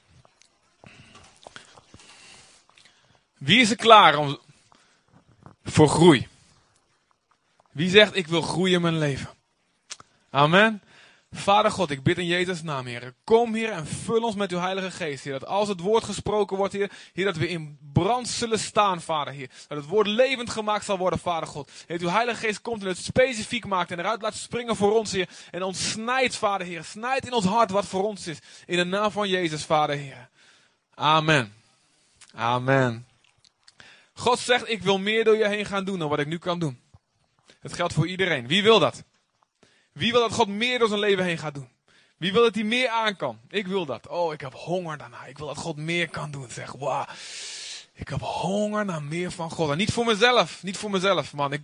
Wie 3.34 3.60
is 3.60 3.70
er 3.70 3.76
klaar 3.76 4.16
om, 4.16 4.38
voor 5.64 5.88
groei? 5.88 6.28
Wie 7.70 7.90
zegt 7.90 8.16
ik 8.16 8.26
wil 8.26 8.42
groeien 8.42 8.74
in 8.74 8.80
mijn 8.80 8.98
leven? 8.98 9.30
Amen. 10.30 10.82
Vader 11.36 11.70
God, 11.70 11.90
ik 11.90 12.02
bid 12.02 12.18
in 12.18 12.26
Jezus' 12.26 12.62
naam, 12.62 12.86
Heer. 12.86 13.14
Kom, 13.24 13.54
Heer, 13.54 13.70
en 13.70 13.86
vul 13.86 14.22
ons 14.22 14.34
met 14.34 14.52
uw 14.52 14.58
Heilige 14.58 14.90
Geest, 14.90 15.24
Heer. 15.24 15.32
Dat 15.32 15.46
als 15.48 15.68
het 15.68 15.80
woord 15.80 16.04
gesproken 16.04 16.56
wordt, 16.56 16.72
Heer, 16.72 16.90
Heer, 17.12 17.24
dat 17.24 17.36
we 17.36 17.48
in 17.48 17.78
brand 17.92 18.28
zullen 18.28 18.58
staan, 18.58 19.00
Vader, 19.00 19.32
Heer. 19.32 19.50
Dat 19.68 19.78
het 19.78 19.86
woord 19.86 20.06
levend 20.06 20.50
gemaakt 20.50 20.84
zal 20.84 20.98
worden, 20.98 21.18
Vader 21.18 21.48
God. 21.48 21.70
Heer, 21.86 22.00
uw 22.00 22.08
Heilige 22.08 22.46
Geest 22.46 22.60
komt 22.60 22.82
en 22.82 22.88
het 22.88 22.98
specifiek 22.98 23.66
maakt 23.66 23.90
en 23.90 23.98
eruit 23.98 24.22
laat 24.22 24.34
springen 24.34 24.76
voor 24.76 24.98
ons, 24.98 25.12
Heer. 25.12 25.28
En 25.50 25.62
ons 25.62 25.90
snijdt, 25.90 26.36
Vader, 26.36 26.66
Heer. 26.66 26.84
Snijdt 26.84 27.26
in 27.26 27.32
ons 27.32 27.44
hart 27.44 27.70
wat 27.70 27.86
voor 27.86 28.04
ons 28.04 28.26
is. 28.26 28.38
In 28.66 28.76
de 28.76 28.84
naam 28.84 29.10
van 29.10 29.28
Jezus, 29.28 29.64
Vader, 29.64 29.96
Heer. 29.96 30.28
Amen. 30.94 31.54
Amen. 32.34 33.06
God 34.12 34.38
zegt, 34.38 34.68
ik 34.68 34.82
wil 34.82 34.98
meer 34.98 35.24
door 35.24 35.36
je 35.36 35.48
heen 35.48 35.66
gaan 35.66 35.84
doen 35.84 35.98
dan 35.98 36.08
wat 36.08 36.18
ik 36.18 36.26
nu 36.26 36.38
kan 36.38 36.58
doen. 36.58 36.80
Het 37.60 37.72
geldt 37.72 37.92
voor 37.92 38.06
iedereen. 38.06 38.46
Wie 38.46 38.62
wil 38.62 38.78
dat? 38.78 39.04
Wie 39.96 40.12
wil 40.12 40.20
dat 40.20 40.32
God 40.32 40.48
meer 40.48 40.78
door 40.78 40.88
zijn 40.88 41.00
leven 41.00 41.24
heen 41.24 41.38
gaat 41.38 41.54
doen? 41.54 41.68
Wie 42.16 42.32
wil 42.32 42.42
dat 42.42 42.54
hij 42.54 42.64
meer 42.64 42.88
aan 42.88 43.16
kan? 43.16 43.38
Ik 43.48 43.66
wil 43.66 43.86
dat. 43.86 44.08
Oh, 44.08 44.32
ik 44.32 44.40
heb 44.40 44.54
honger 44.54 44.98
daarna. 44.98 45.24
Ik 45.24 45.38
wil 45.38 45.46
dat 45.46 45.56
God 45.56 45.76
meer 45.76 46.08
kan 46.08 46.30
doen. 46.30 46.50
Zeg, 46.50 46.72
wauw. 46.72 47.06
Ik 47.94 48.08
heb 48.08 48.20
honger 48.20 48.84
naar 48.84 49.02
meer 49.02 49.30
van 49.30 49.50
God. 49.50 49.70
En 49.70 49.76
niet 49.76 49.92
voor 49.92 50.04
mezelf. 50.04 50.62
Niet 50.62 50.76
voor 50.76 50.90
mezelf, 50.90 51.32
man. 51.32 51.52
Ik, 51.52 51.62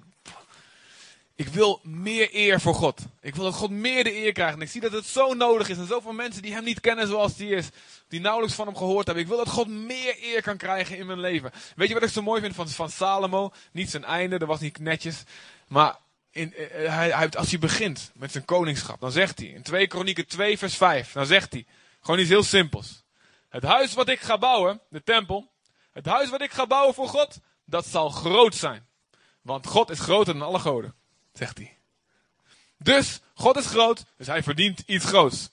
ik 1.35 1.49
wil 1.49 1.81
meer 1.83 2.29
eer 2.33 2.61
voor 2.61 2.75
God. 2.75 3.01
Ik 3.21 3.35
wil 3.35 3.45
dat 3.45 3.55
God 3.55 3.71
meer 3.71 4.05
de 4.05 4.17
eer 4.17 4.33
krijgt. 4.33 4.55
En 4.55 4.61
ik 4.61 4.71
zie 4.71 4.81
dat 4.81 4.93
het 4.93 5.07
zo 5.07 5.35
nodig 5.35 5.69
is. 5.69 5.79
En 5.79 5.87
zoveel 5.87 6.13
mensen 6.13 6.43
die 6.43 6.53
hem 6.53 6.65
niet 6.65 6.81
kennen 6.81 7.07
zoals 7.07 7.37
hij 7.37 7.47
is. 7.47 7.69
Die 8.09 8.21
nauwelijks 8.21 8.57
van 8.57 8.67
hem 8.67 8.77
gehoord 8.77 9.07
hebben. 9.07 9.25
Ik 9.25 9.31
wil 9.31 9.39
dat 9.39 9.49
God 9.49 9.69
meer 9.69 10.17
eer 10.23 10.43
kan 10.43 10.57
krijgen 10.57 10.97
in 10.97 11.07
mijn 11.07 11.21
leven. 11.21 11.53
Weet 11.77 11.89
je 11.89 11.95
wat 11.95 12.03
ik 12.03 12.09
zo 12.09 12.23
mooi 12.23 12.41
vind 12.41 12.55
van, 12.55 12.69
van 12.69 12.91
Salomo? 12.91 13.53
Niet 13.73 13.91
zijn 13.91 14.05
einde, 14.05 14.39
dat 14.39 14.49
was 14.49 14.61
niet 14.61 14.79
netjes. 14.79 15.23
Maar 15.69 15.97
uh, 16.33 16.49
hij, 16.89 17.11
hij, 17.11 17.31
als 17.31 17.51
hij 17.51 17.59
begint 17.59 18.11
met 18.15 18.33
zijn 18.33 18.45
koningschap, 18.45 19.01
dan 19.01 19.13
zegt 19.13 19.39
hij 19.39 19.49
in 19.49 19.63
2 19.63 19.87
Kronieken 19.87 20.27
2 20.27 20.59
vers 20.59 20.77
5, 20.77 21.13
dan 21.13 21.27
zegt 21.27 21.53
hij 21.53 21.67
gewoon 22.01 22.21
iets 22.21 22.29
heel 22.29 22.43
simpels. 22.43 23.03
Het 23.49 23.63
huis 23.63 23.95
wat 23.95 24.09
ik 24.09 24.21
ga 24.21 24.39
bouwen, 24.39 24.81
de 24.89 25.03
tempel, 25.03 25.51
het 25.93 26.07
huis 26.07 26.31
wat 26.31 26.41
ik 26.41 26.53
ga 26.53 26.67
bouwen 26.67 26.95
voor 26.95 27.09
God, 27.09 27.39
dat 27.65 27.87
zal 27.87 28.09
groot 28.09 28.55
zijn. 28.55 28.87
Want 29.43 29.67
God 29.67 29.91
is 29.91 30.01
groter 30.01 30.33
dan 30.33 30.43
alle 30.43 30.59
goden, 30.59 30.95
zegt 31.33 31.59
hij. 31.59 31.79
Dus, 32.79 33.21
God 33.35 33.57
is 33.57 33.67
groot, 33.67 34.05
dus 34.17 34.27
hij 34.27 34.43
verdient 34.43 34.83
iets 34.87 35.05
groots. 35.05 35.51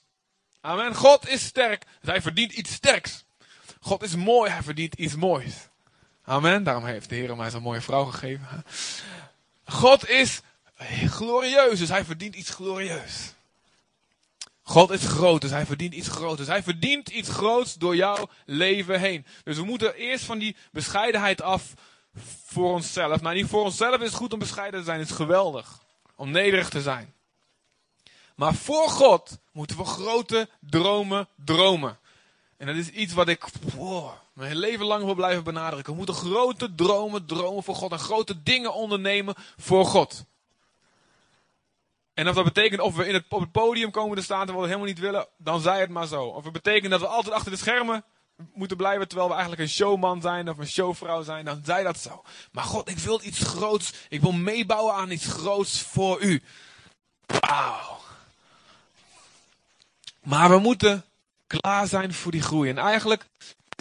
Amen. 0.60 0.94
God 0.94 1.28
is 1.28 1.44
sterk, 1.44 1.84
dus 2.00 2.10
hij 2.10 2.22
verdient 2.22 2.52
iets 2.52 2.72
sterks. 2.72 3.24
God 3.80 4.02
is 4.02 4.14
mooi, 4.14 4.50
hij 4.50 4.62
verdient 4.62 4.94
iets 4.94 5.14
moois. 5.14 5.54
Amen. 6.22 6.64
Daarom 6.64 6.84
heeft 6.84 7.08
de 7.08 7.14
Heer 7.14 7.36
mij 7.36 7.50
zo'n 7.50 7.62
mooie 7.62 7.80
vrouw 7.80 8.04
gegeven. 8.04 8.64
God 9.64 10.08
is 10.08 10.40
glorieus, 10.86 11.78
dus 11.78 11.88
hij 11.88 12.04
verdient 12.04 12.34
iets 12.34 12.50
glorieus. 12.50 13.34
God 14.62 14.90
is 14.90 15.04
groot, 15.04 15.40
dus 15.40 15.50
hij 15.50 15.66
verdient 15.66 15.94
iets 15.94 16.08
groots. 16.08 16.36
Dus 16.36 16.46
hij 16.46 16.62
verdient 16.62 17.08
iets 17.08 17.28
groots 17.28 17.74
door 17.74 17.96
jouw 17.96 18.28
leven 18.46 19.00
heen. 19.00 19.26
Dus 19.44 19.56
we 19.56 19.64
moeten 19.64 19.94
eerst 19.94 20.24
van 20.24 20.38
die 20.38 20.56
bescheidenheid 20.72 21.42
af 21.42 21.74
voor 22.44 22.72
onszelf. 22.72 23.20
Nou, 23.20 23.34
niet 23.34 23.46
voor 23.46 23.64
onszelf 23.64 24.00
is 24.00 24.06
het 24.06 24.14
goed 24.14 24.32
om 24.32 24.38
bescheiden 24.38 24.80
te 24.80 24.86
zijn, 24.86 24.98
het 24.98 25.08
is 25.08 25.16
geweldig. 25.16 25.78
Om 26.16 26.30
nederig 26.30 26.68
te 26.68 26.82
zijn. 26.82 27.14
Maar 28.34 28.54
voor 28.54 28.88
God 28.88 29.38
moeten 29.52 29.76
we 29.76 29.84
grote 29.84 30.48
dromen 30.60 31.28
dromen. 31.44 31.98
En 32.56 32.66
dat 32.66 32.76
is 32.76 32.88
iets 32.88 33.12
wat 33.12 33.28
ik 33.28 33.44
mijn 34.32 34.56
leven 34.56 34.86
lang 34.86 35.04
wil 35.04 35.14
blijven 35.14 35.44
benadrukken. 35.44 35.92
We 35.92 35.98
moeten 35.98 36.14
grote 36.14 36.74
dromen 36.74 37.26
dromen 37.26 37.62
voor 37.62 37.74
God 37.74 37.92
en 37.92 37.98
grote 37.98 38.42
dingen 38.42 38.74
ondernemen 38.74 39.34
voor 39.56 39.84
God. 39.84 40.24
En 42.14 42.28
of 42.28 42.34
dat 42.34 42.44
betekent 42.44 42.80
of 42.80 42.96
we 42.96 43.06
in 43.06 43.14
het, 43.14 43.24
op 43.28 43.40
het 43.40 43.52
podium 43.52 43.90
komen 43.90 44.16
te 44.16 44.22
staan 44.22 44.44
terwijl 44.44 44.60
we 44.60 44.66
helemaal 44.66 44.88
niet 44.88 44.98
willen, 44.98 45.26
dan 45.36 45.60
zij 45.60 45.80
het 45.80 45.90
maar 45.90 46.06
zo. 46.06 46.24
Of 46.24 46.44
het 46.44 46.52
betekent 46.52 46.90
dat 46.90 47.00
we 47.00 47.06
altijd 47.06 47.34
achter 47.34 47.50
de 47.50 47.58
schermen 47.58 48.04
moeten 48.54 48.76
blijven 48.76 49.08
terwijl 49.08 49.28
we 49.28 49.34
eigenlijk 49.34 49.62
een 49.62 49.74
showman 49.74 50.20
zijn 50.20 50.48
of 50.48 50.58
een 50.58 50.68
showvrouw 50.68 51.22
zijn, 51.22 51.44
dan 51.44 51.60
zij 51.64 51.82
dat 51.82 51.98
zo. 51.98 52.22
Maar 52.52 52.64
God, 52.64 52.88
ik 52.88 52.98
wil 52.98 53.20
iets 53.22 53.38
groots. 53.38 53.92
Ik 54.08 54.20
wil 54.20 54.32
meebouwen 54.32 54.94
aan 54.94 55.10
iets 55.10 55.26
groots 55.26 55.82
voor 55.82 56.20
u. 56.20 56.42
Wauw. 57.26 57.98
Maar 60.22 60.50
we 60.50 60.58
moeten 60.58 61.04
klaar 61.46 61.86
zijn 61.86 62.14
voor 62.14 62.32
die 62.32 62.42
groei. 62.42 62.70
En 62.70 62.78
eigenlijk 62.78 63.26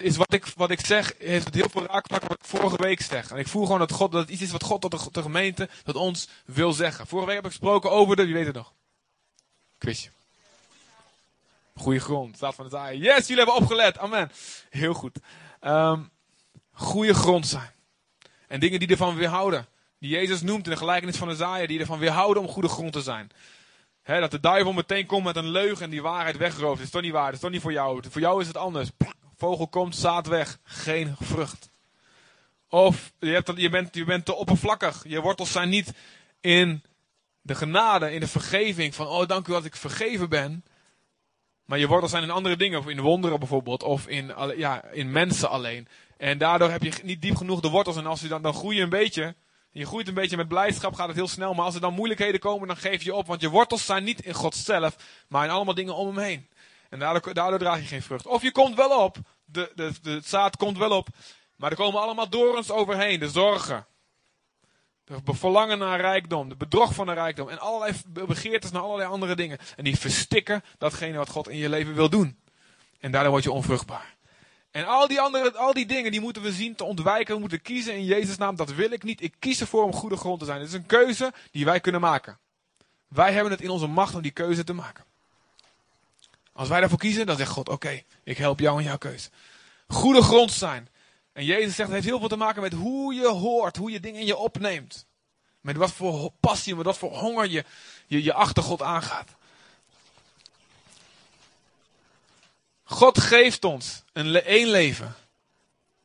is 0.02 0.18
wat 0.18 0.34
ik, 0.34 0.46
wat 0.46 0.72
ik 0.72 0.86
zeg, 0.86 1.14
heeft 1.18 1.46
het 1.46 1.56
heel 1.56 1.70
veel 1.70 1.86
raakvlak 1.86 2.22
wat 2.22 2.32
ik 2.32 2.46
vorige 2.46 2.78
week 2.78 3.02
zeg. 3.02 3.32
En 3.32 3.38
ik 3.38 3.48
voel 3.48 3.64
gewoon 3.64 3.80
dat, 3.80 3.92
God, 3.92 4.12
dat 4.12 4.22
het 4.22 4.30
iets 4.30 4.42
is 4.42 4.52
wat 4.52 4.64
God 4.64 4.82
tot 4.82 5.14
de, 5.14 5.22
gemeente, 5.22 5.70
tot 5.84 5.96
ons 5.96 6.28
wil 6.46 6.74
zeggen. 6.74 7.08
Vorige 7.08 7.28
week 7.28 7.36
heb 7.36 7.46
ik 7.46 7.52
gesproken 7.52 7.92
over 7.92 8.16
de, 8.16 8.26
wie 8.26 8.34
weet 8.34 8.46
het 8.46 8.56
nog? 8.56 8.74
Quizje. 9.78 10.10
Goede 11.76 12.00
grond, 12.00 12.36
staat 12.36 12.56
van 12.56 12.66
het 12.66 12.76
aaien. 12.76 13.00
Yes, 13.00 13.28
jullie 13.28 13.44
hebben 13.44 13.56
opgelet. 13.56 13.98
Amen. 13.98 14.32
Heel 14.70 14.94
goed. 14.94 15.20
Um, 15.62 16.10
goede 16.72 17.14
grond 17.14 17.48
zijn. 17.48 17.72
En 18.48 18.60
dingen 18.60 18.80
die 18.80 18.88
ervan 18.88 19.16
weerhouden. 19.16 19.68
Die 20.00 20.10
Jezus 20.10 20.42
noemt 20.42 20.66
in 20.66 20.72
de 20.72 20.78
gelijkenis 20.78 21.18
van 21.18 21.28
de 21.28 21.36
zaaien, 21.36 21.68
die 21.68 21.80
ervan 21.80 22.00
weerhouden 22.00 22.44
om 22.44 22.50
goede 22.50 22.68
grond 22.68 22.94
te 22.94 23.02
zijn. 23.02 23.32
Dat 24.04 24.32
de 24.32 24.40
duivel 24.40 24.74
meteen 24.74 25.06
komt 25.06 25.24
met 25.24 25.36
een 25.36 25.50
leugen 25.50 25.84
en 25.84 25.90
die 25.90 26.02
waarheid 26.02 26.38
wegrooft. 26.38 26.78
Dat 26.78 26.86
is 26.86 26.92
toch 26.92 27.02
niet 27.02 27.12
waar, 27.12 27.26
dat 27.26 27.34
is 27.34 27.40
toch 27.40 27.52
niet 27.52 27.62
voor 27.62 27.72
jou. 27.72 28.04
Voor 28.10 28.22
jou 28.22 28.42
is 28.42 28.48
het 28.48 28.58
anders. 28.58 28.90
Vogel 29.40 29.68
komt, 29.68 29.96
zaad 29.96 30.28
weg. 30.28 30.60
Geen 30.64 31.16
vrucht. 31.20 31.70
Of 32.70 33.12
je, 33.20 33.30
hebt, 33.30 33.52
je, 33.56 33.70
bent, 33.70 33.96
je 33.96 34.06
bent 34.06 34.26
te 34.26 34.36
oppervlakkig. 34.36 35.04
Je 35.08 35.22
wortels 35.22 35.52
zijn 35.52 35.70
niet 35.70 35.94
in 36.40 36.84
de 37.42 37.56
genade, 37.56 38.12
in 38.12 38.20
de 38.20 38.28
vergeving. 38.28 38.96
Van, 38.96 39.08
oh 39.08 39.28
dank 39.28 39.48
u 39.48 39.52
dat 39.52 39.66
ik 39.66 39.76
vergeven 39.76 40.30
ben. 40.30 40.64
Maar 41.66 41.80
je 41.80 41.88
wortels 41.88 42.12
zijn 42.12 42.24
in 42.24 42.30
andere 42.30 42.56
dingen. 42.56 42.80
Of 42.80 42.88
in 42.88 43.00
wonderen 43.00 43.40
bijvoorbeeld. 43.40 43.84
Of 43.84 44.08
in, 44.08 44.34
ja, 44.58 44.84
in 44.84 45.12
mensen 45.12 45.50
alleen. 45.50 45.88
En 46.18 46.38
daardoor 46.38 46.70
heb 46.70 46.84
je 46.84 46.94
niet 47.04 47.22
diep 47.22 47.36
genoeg 47.36 47.60
de 47.60 47.70
wortels. 47.70 47.98
En 47.98 48.06
als 48.06 48.22
je 48.22 48.28
dan, 48.28 48.42
dan 48.42 48.54
groei 48.54 48.76
je 48.76 48.84
een 48.84 48.90
beetje. 48.90 49.36
Je 49.72 49.86
groeit 49.86 50.08
een 50.08 50.14
beetje 50.14 50.38
met 50.38 50.48
blijdschap, 50.48 50.94
gaat 50.94 51.08
het 51.08 51.16
heel 51.16 51.28
snel. 51.28 51.54
Maar 51.54 51.66
als 51.66 51.76
er 51.76 51.82
dan 51.82 51.94
moeilijkheden 51.94 52.40
komen, 52.40 52.68
dan 52.68 52.78
geef 52.78 53.04
je 53.04 53.16
op. 53.16 53.28
Want 53.28 53.42
je 53.42 53.50
wortels 53.50 53.86
zijn 53.86 54.04
niet 54.04 54.22
in 54.22 54.34
God 54.34 54.56
zelf, 54.56 54.96
maar 55.28 55.46
in 55.46 55.52
allemaal 55.52 55.74
dingen 55.74 55.96
om 55.96 56.08
hem 56.08 56.26
heen. 56.26 56.48
En 56.90 57.00
daardoor, 57.00 57.34
daardoor 57.34 57.60
draag 57.60 57.80
je 57.80 57.86
geen 57.86 58.02
vrucht. 58.02 58.28
Of 58.28 58.42
je 58.42 58.52
komt 58.52 58.76
wel 58.76 59.04
op. 59.04 59.18
De, 59.46 59.72
de, 59.76 59.94
het 60.04 60.28
zaad 60.28 60.58
komt 60.58 60.78
wel 60.78 60.92
op. 60.92 61.08
Maar 61.56 61.72
er 61.72 61.78
komen 61.78 62.02
allemaal 62.02 62.30
dorens 62.30 62.72
overheen. 62.72 63.20
De 63.20 63.30
zorgen. 63.30 63.88
De 65.04 65.34
verlangen 65.34 65.78
naar 65.78 66.00
rijkdom. 66.00 66.50
De 66.50 66.56
bedrog 66.56 66.94
van 66.94 67.06
de 67.06 67.14
rijkdom. 67.14 67.50
En 67.50 67.60
allerlei 67.60 67.94
begeertes 68.14 68.72
naar 68.72 68.82
allerlei 68.82 69.10
andere 69.10 69.36
dingen. 69.36 69.58
En 69.76 69.84
die 69.84 69.98
verstikken 69.98 70.64
datgene 70.78 71.18
wat 71.18 71.30
God 71.30 71.50
in 71.50 71.58
je 71.58 71.70
leven 71.70 71.94
wil 71.94 72.10
doen. 72.10 72.40
En 73.00 73.12
daardoor 73.12 73.32
word 73.32 73.44
je 73.44 73.52
onvruchtbaar. 73.52 74.18
En 74.72 74.86
al 74.86 75.08
die 75.08 75.22
andere, 75.22 75.58
al 75.58 75.74
die 75.74 75.86
dingen, 75.86 76.12
die 76.12 76.22
moeten 76.22 76.42
we 76.42 76.52
zien 76.52 76.76
te 76.76 76.84
ontwijken. 76.84 77.34
We 77.34 77.40
moeten 77.40 77.62
kiezen 77.62 77.94
in 77.94 78.06
Jezus' 78.06 78.38
naam. 78.38 78.56
Dat 78.56 78.74
wil 78.74 78.92
ik 78.92 79.04
niet. 79.04 79.22
Ik 79.22 79.34
kies 79.40 79.62
ervoor 79.62 79.84
om 79.84 79.94
goede 79.94 80.18
grond 80.18 80.40
te 80.40 80.46
zijn. 80.46 80.60
Het 80.60 80.68
is 80.68 80.74
een 80.74 80.86
keuze 80.86 81.34
die 81.52 81.66
wij 81.66 81.80
kunnen 81.80 82.02
maken. 82.02 82.40
Wij 83.08 83.34
hebben 83.34 83.52
het 83.52 83.62
in 83.62 83.70
onze 83.70 83.88
macht 83.88 84.16
om 84.16 84.22
die 84.22 84.32
keuze 84.32 84.64
te 84.64 84.74
maken. 84.74 85.06
Als 86.60 86.68
wij 86.68 86.80
daarvoor 86.80 87.00
kiezen, 87.00 87.26
dan 87.26 87.38
zegt 87.38 87.52
God, 87.52 87.70
oké, 87.70 88.04
ik 88.24 88.38
help 88.38 88.60
jou 88.60 88.78
in 88.78 88.86
jouw 88.86 88.98
keuze. 88.98 89.30
Goede 89.88 90.22
grond 90.22 90.52
zijn. 90.52 90.90
En 91.34 91.46
Jezus 91.46 91.76
zegt, 91.76 91.90
het 91.90 91.92
heeft 91.92 92.06
heel 92.06 92.20
veel 92.20 92.28
te 92.28 92.36
maken 92.36 92.62
met 92.62 92.74
hoe 92.74 93.14
je 93.14 93.28
hoort, 93.28 93.78
hoe 93.78 93.92
je 93.92 94.00
dingen 94.00 94.20
in 94.20 94.26
je 94.26 94.38
opneemt. 94.38 95.06
Met 95.62 95.76
wat 95.76 95.92
voor 95.92 96.32
passie, 96.40 96.76
met 96.76 96.86
wat 96.86 96.98
voor 96.98 97.18
honger 97.18 97.50
je 97.50 97.66
je, 98.08 98.24
je 98.24 98.34
achter 98.34 98.64
God 98.64 98.82
aangaat. 98.82 99.30
God 102.84 103.20
geeft 103.20 103.64
ons 103.64 104.04
een 104.14 104.44
één 104.44 104.68
leven. 104.68 105.16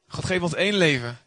God 0.09 0.25
geeft 0.25 0.43
ons 0.43 0.55
één 0.55 0.75
leven. 0.75 1.19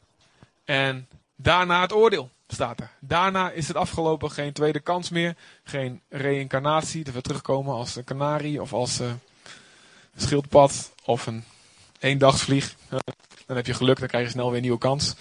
En 0.63 1.09
daarna 1.35 1.81
het 1.81 1.93
oordeel, 1.93 2.29
staat 2.47 2.79
er. 2.79 2.89
Daarna 2.99 3.51
is 3.51 3.67
het 3.67 3.77
afgelopen, 3.77 4.31
geen 4.31 4.53
tweede 4.53 4.79
kans 4.79 5.09
meer. 5.09 5.35
Geen 5.63 6.01
reïncarnatie, 6.09 7.03
dat 7.03 7.13
we 7.13 7.21
terugkomen 7.21 7.73
als 7.73 7.95
een 7.95 8.03
kanarie 8.03 8.61
of 8.61 8.73
als 8.73 9.01
uh, 9.01 9.07
een 9.07 10.21
schildpad 10.21 10.91
of 11.03 11.27
een 11.27 11.43
eendagsvlieg. 11.99 12.75
Dan 13.45 13.55
heb 13.55 13.65
je 13.65 13.73
geluk, 13.73 13.99
dan 13.99 14.07
krijg 14.07 14.25
je 14.25 14.31
snel 14.31 14.47
weer 14.47 14.55
een 14.55 14.61
nieuwe 14.61 14.77
kans. 14.77 15.15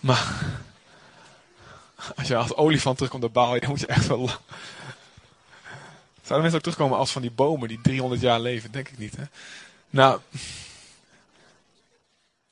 Maar 0.00 0.44
als 2.16 2.28
je 2.28 2.36
als 2.36 2.54
olifant 2.54 2.96
terugkomt 2.96 3.24
op 3.24 3.32
baal, 3.32 3.60
dan 3.60 3.68
moet 3.68 3.80
je 3.80 3.86
echt 3.86 4.06
wel 4.06 4.30
Zouden 6.24 6.42
mensen 6.42 6.54
ook 6.54 6.62
terugkomen 6.62 6.98
als 6.98 7.12
van 7.12 7.22
die 7.22 7.30
bomen 7.30 7.68
die 7.68 7.80
300 7.80 8.20
jaar 8.20 8.40
leven? 8.40 8.72
Denk 8.72 8.88
ik 8.88 8.98
niet, 8.98 9.16
hè? 9.16 9.24
Nou. 9.90 10.20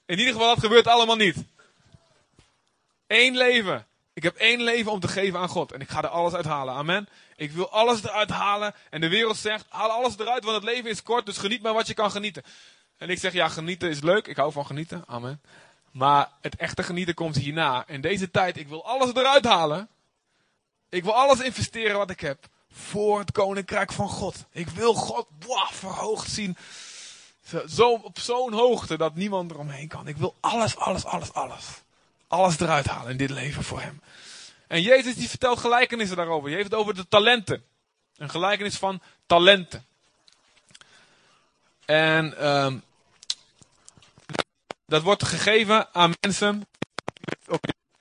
In 0.06 0.18
ieder 0.18 0.32
geval, 0.32 0.54
dat 0.54 0.64
gebeurt 0.64 0.86
allemaal 0.86 1.16
niet. 1.16 1.36
Eén 3.12 3.36
leven. 3.36 3.86
Ik 4.12 4.22
heb 4.22 4.36
één 4.36 4.62
leven 4.62 4.92
om 4.92 5.00
te 5.00 5.08
geven 5.08 5.40
aan 5.40 5.48
God. 5.48 5.72
En 5.72 5.80
ik 5.80 5.88
ga 5.88 6.02
er 6.02 6.08
alles 6.08 6.34
uithalen. 6.34 6.74
Amen. 6.74 7.08
Ik 7.36 7.50
wil 7.50 7.70
alles 7.70 8.02
eruit 8.02 8.30
halen. 8.30 8.74
En 8.90 9.00
de 9.00 9.08
wereld 9.08 9.36
zegt, 9.36 9.66
haal 9.68 9.90
alles 9.90 10.18
eruit, 10.18 10.44
want 10.44 10.56
het 10.56 10.64
leven 10.64 10.90
is 10.90 11.02
kort. 11.02 11.26
Dus 11.26 11.38
geniet 11.38 11.62
maar 11.62 11.74
wat 11.74 11.86
je 11.86 11.94
kan 11.94 12.10
genieten. 12.10 12.42
En 12.96 13.10
ik 13.10 13.18
zeg, 13.18 13.32
ja, 13.32 13.48
genieten 13.48 13.88
is 13.88 14.00
leuk. 14.00 14.26
Ik 14.26 14.36
hou 14.36 14.52
van 14.52 14.66
genieten. 14.66 15.04
Amen. 15.06 15.40
Maar 15.90 16.28
het 16.40 16.56
echte 16.56 16.82
genieten 16.82 17.14
komt 17.14 17.36
hierna. 17.36 17.84
In 17.86 18.00
deze 18.00 18.30
tijd, 18.30 18.56
ik 18.56 18.68
wil 18.68 18.84
alles 18.84 19.14
eruit 19.14 19.44
halen. 19.44 19.88
Ik 20.88 21.04
wil 21.04 21.14
alles 21.14 21.40
investeren 21.40 21.98
wat 21.98 22.10
ik 22.10 22.20
heb 22.20 22.48
voor 22.70 23.18
het 23.18 23.32
koninkrijk 23.32 23.92
van 23.92 24.08
God. 24.08 24.44
Ik 24.50 24.68
wil 24.68 24.94
God 24.94 25.26
verhoogd 25.70 26.30
zien. 26.30 26.56
Zo, 27.68 27.90
op 27.90 28.18
zo'n 28.18 28.52
hoogte 28.52 28.96
dat 28.96 29.14
niemand 29.14 29.50
eromheen 29.50 29.88
kan. 29.88 30.08
Ik 30.08 30.16
wil 30.16 30.34
alles, 30.40 30.76
alles, 30.76 31.04
alles, 31.04 31.32
alles. 31.32 31.82
Alles 32.32 32.60
eruit 32.60 32.86
halen 32.86 33.10
in 33.10 33.16
dit 33.16 33.30
leven 33.30 33.62
voor 33.62 33.80
hem. 33.80 34.02
En 34.66 34.82
Jezus 34.82 35.14
die 35.14 35.28
vertelt 35.28 35.58
gelijkenissen 35.58 36.16
daarover. 36.16 36.48
Je 36.48 36.54
heeft 36.54 36.70
het 36.70 36.78
over 36.80 36.94
de 36.94 37.08
talenten. 37.08 37.64
Een 38.16 38.30
gelijkenis 38.30 38.76
van 38.76 39.02
talenten. 39.26 39.84
En 41.84 42.46
um, 42.48 42.82
dat 44.86 45.02
wordt 45.02 45.24
gegeven 45.24 45.94
aan 45.94 46.12
mensen. 46.20 46.66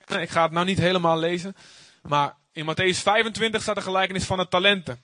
Ik 0.06 0.30
ga 0.30 0.42
het 0.42 0.52
nou 0.52 0.66
niet 0.66 0.78
helemaal 0.78 1.18
lezen. 1.18 1.56
Maar 2.02 2.36
in 2.52 2.64
Matthäus 2.64 2.98
25 2.98 3.62
staat 3.62 3.74
de 3.74 3.82
gelijkenis 3.82 4.24
van 4.24 4.38
de 4.38 4.48
talenten. 4.48 5.02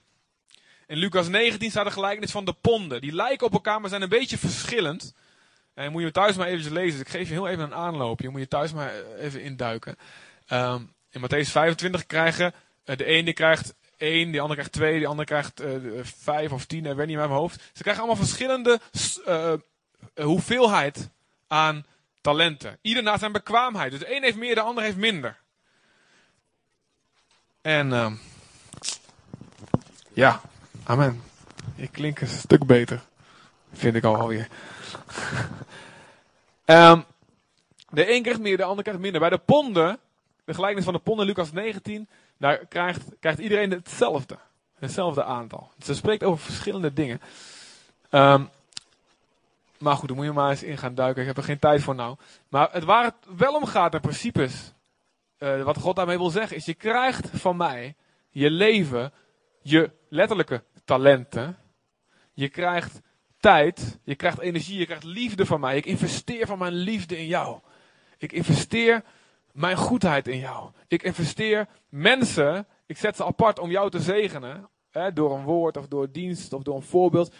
In 0.87 0.97
Lucas 0.97 1.27
19 1.27 1.69
staat 1.69 1.85
de 1.85 1.91
gelijkenis 1.91 2.31
van 2.31 2.45
de 2.45 2.53
ponden. 2.53 3.01
Die 3.01 3.13
lijken 3.13 3.47
op 3.47 3.53
elkaar, 3.53 3.81
maar 3.81 3.89
zijn 3.89 4.01
een 4.01 4.09
beetje 4.09 4.37
verschillend. 4.37 5.13
En 5.79 5.91
moet 5.91 6.01
je 6.01 6.11
thuis 6.11 6.35
maar 6.35 6.47
even 6.47 6.71
lezen. 6.71 6.99
Ik 6.99 7.09
geef 7.09 7.27
je 7.27 7.33
heel 7.33 7.47
even 7.47 7.63
een 7.63 7.73
aanloopje. 7.73 8.25
Je 8.25 8.31
moet 8.31 8.41
je 8.41 8.47
thuis 8.47 8.73
maar 8.73 8.93
even 9.17 9.41
induiken. 9.41 9.95
Um, 10.49 10.93
in 11.09 11.21
Matthäus 11.21 11.49
25 11.49 12.05
krijgen 12.05 12.53
uh, 12.85 12.95
de 12.95 13.05
ene 13.05 13.33
krijgt 13.33 13.75
1, 13.97 14.31
de 14.31 14.39
andere 14.39 14.53
krijgt 14.53 14.71
2, 14.71 14.99
de 14.99 15.07
andere 15.07 15.27
krijgt 15.27 15.61
uh, 15.61 16.03
5 16.03 16.51
of 16.51 16.65
10, 16.65 16.85
ik 16.85 16.95
weet 16.95 17.07
niet 17.07 17.17
meer 17.17 17.27
mijn 17.27 17.39
hoofd. 17.39 17.69
Ze 17.73 17.81
krijgen 17.81 18.03
allemaal 18.03 18.25
verschillende 18.25 18.79
hoeveelheid 20.15 21.09
aan 21.47 21.85
talenten. 22.21 22.77
Ieder 22.81 23.03
naar 23.03 23.19
zijn 23.19 23.31
bekwaamheid. 23.31 23.91
Dus 23.91 23.99
de 23.99 24.15
een 24.15 24.23
heeft 24.23 24.37
meer, 24.37 24.55
de 24.55 24.61
ander 24.61 24.83
heeft 24.83 24.97
minder. 24.97 25.37
En 27.61 27.89
uh, 27.89 28.11
ja, 30.13 30.41
amen. 30.83 31.23
Ik 31.75 31.91
klink 31.91 32.21
een 32.21 32.27
stuk 32.27 32.65
beter. 32.65 33.01
Vind 33.73 33.95
ik 33.95 34.03
al 34.03 34.15
alweer. 34.15 34.47
um, 36.69 37.05
de 37.89 38.13
een 38.13 38.21
krijgt 38.21 38.41
meer, 38.41 38.57
de 38.57 38.63
ander 38.63 38.83
krijgt 38.83 39.01
minder. 39.01 39.19
Bij 39.21 39.29
de 39.29 39.37
ponden, 39.37 39.99
de 40.45 40.53
gelijkenis 40.53 40.85
van 40.85 40.93
de 40.93 40.99
ponden, 40.99 41.25
Lucas 41.25 41.51
19, 41.51 42.09
daar 42.37 42.57
krijgt, 42.65 43.03
krijgt 43.19 43.39
iedereen 43.39 43.71
hetzelfde. 43.71 44.37
Hetzelfde 44.79 45.23
aantal. 45.23 45.71
Ze 45.83 45.95
spreekt 45.95 46.23
over 46.23 46.45
verschillende 46.45 46.93
dingen. 46.93 47.21
Um, 48.11 48.49
maar 49.77 49.95
goed, 49.95 50.07
daar 50.07 50.17
moet 50.17 50.25
je 50.25 50.31
maar 50.31 50.49
eens 50.49 50.63
in 50.63 50.77
gaan 50.77 50.95
duiken. 50.95 51.21
Ik 51.21 51.27
heb 51.27 51.37
er 51.37 51.43
geen 51.43 51.59
tijd 51.59 51.81
voor 51.81 51.95
nou. 51.95 52.15
Maar 52.49 52.69
het 52.71 52.83
waar 52.83 53.03
het 53.03 53.37
wel 53.37 53.53
om 53.53 53.65
gaat, 53.65 53.93
in 53.93 53.99
principes, 53.99 54.73
uh, 55.39 55.63
wat 55.63 55.77
God 55.77 55.95
daarmee 55.95 56.17
wil 56.17 56.29
zeggen, 56.29 56.57
is 56.57 56.65
je 56.65 56.73
krijgt 56.73 57.29
van 57.33 57.57
mij 57.57 57.95
je 58.29 58.51
leven, 58.51 59.13
je 59.61 59.91
letterlijke 60.09 60.63
talenten. 60.85 61.57
Je 62.33 62.49
krijgt 62.49 63.01
tijd, 63.39 63.99
je 64.03 64.15
krijgt 64.15 64.39
energie, 64.39 64.79
je 64.79 64.85
krijgt 64.85 65.03
liefde 65.03 65.45
van 65.45 65.59
mij. 65.59 65.77
Ik 65.77 65.85
investeer 65.85 66.47
van 66.47 66.57
mijn 66.57 66.73
liefde 66.73 67.17
in 67.17 67.27
jou. 67.27 67.59
Ik 68.17 68.31
investeer 68.31 69.03
mijn 69.51 69.77
goedheid 69.77 70.27
in 70.27 70.39
jou. 70.39 70.71
Ik 70.87 71.03
investeer 71.03 71.67
mensen, 71.89 72.67
ik 72.85 72.97
zet 72.97 73.15
ze 73.15 73.25
apart 73.25 73.59
om 73.59 73.71
jou 73.71 73.89
te 73.89 74.01
zegenen. 74.01 74.69
Hè, 74.89 75.13
door 75.13 75.37
een 75.37 75.43
woord 75.43 75.77
of 75.77 75.87
door 75.87 76.11
dienst 76.11 76.53
of 76.53 76.63
door 76.63 76.75
een 76.75 76.81
voorbeeld. 76.81 77.33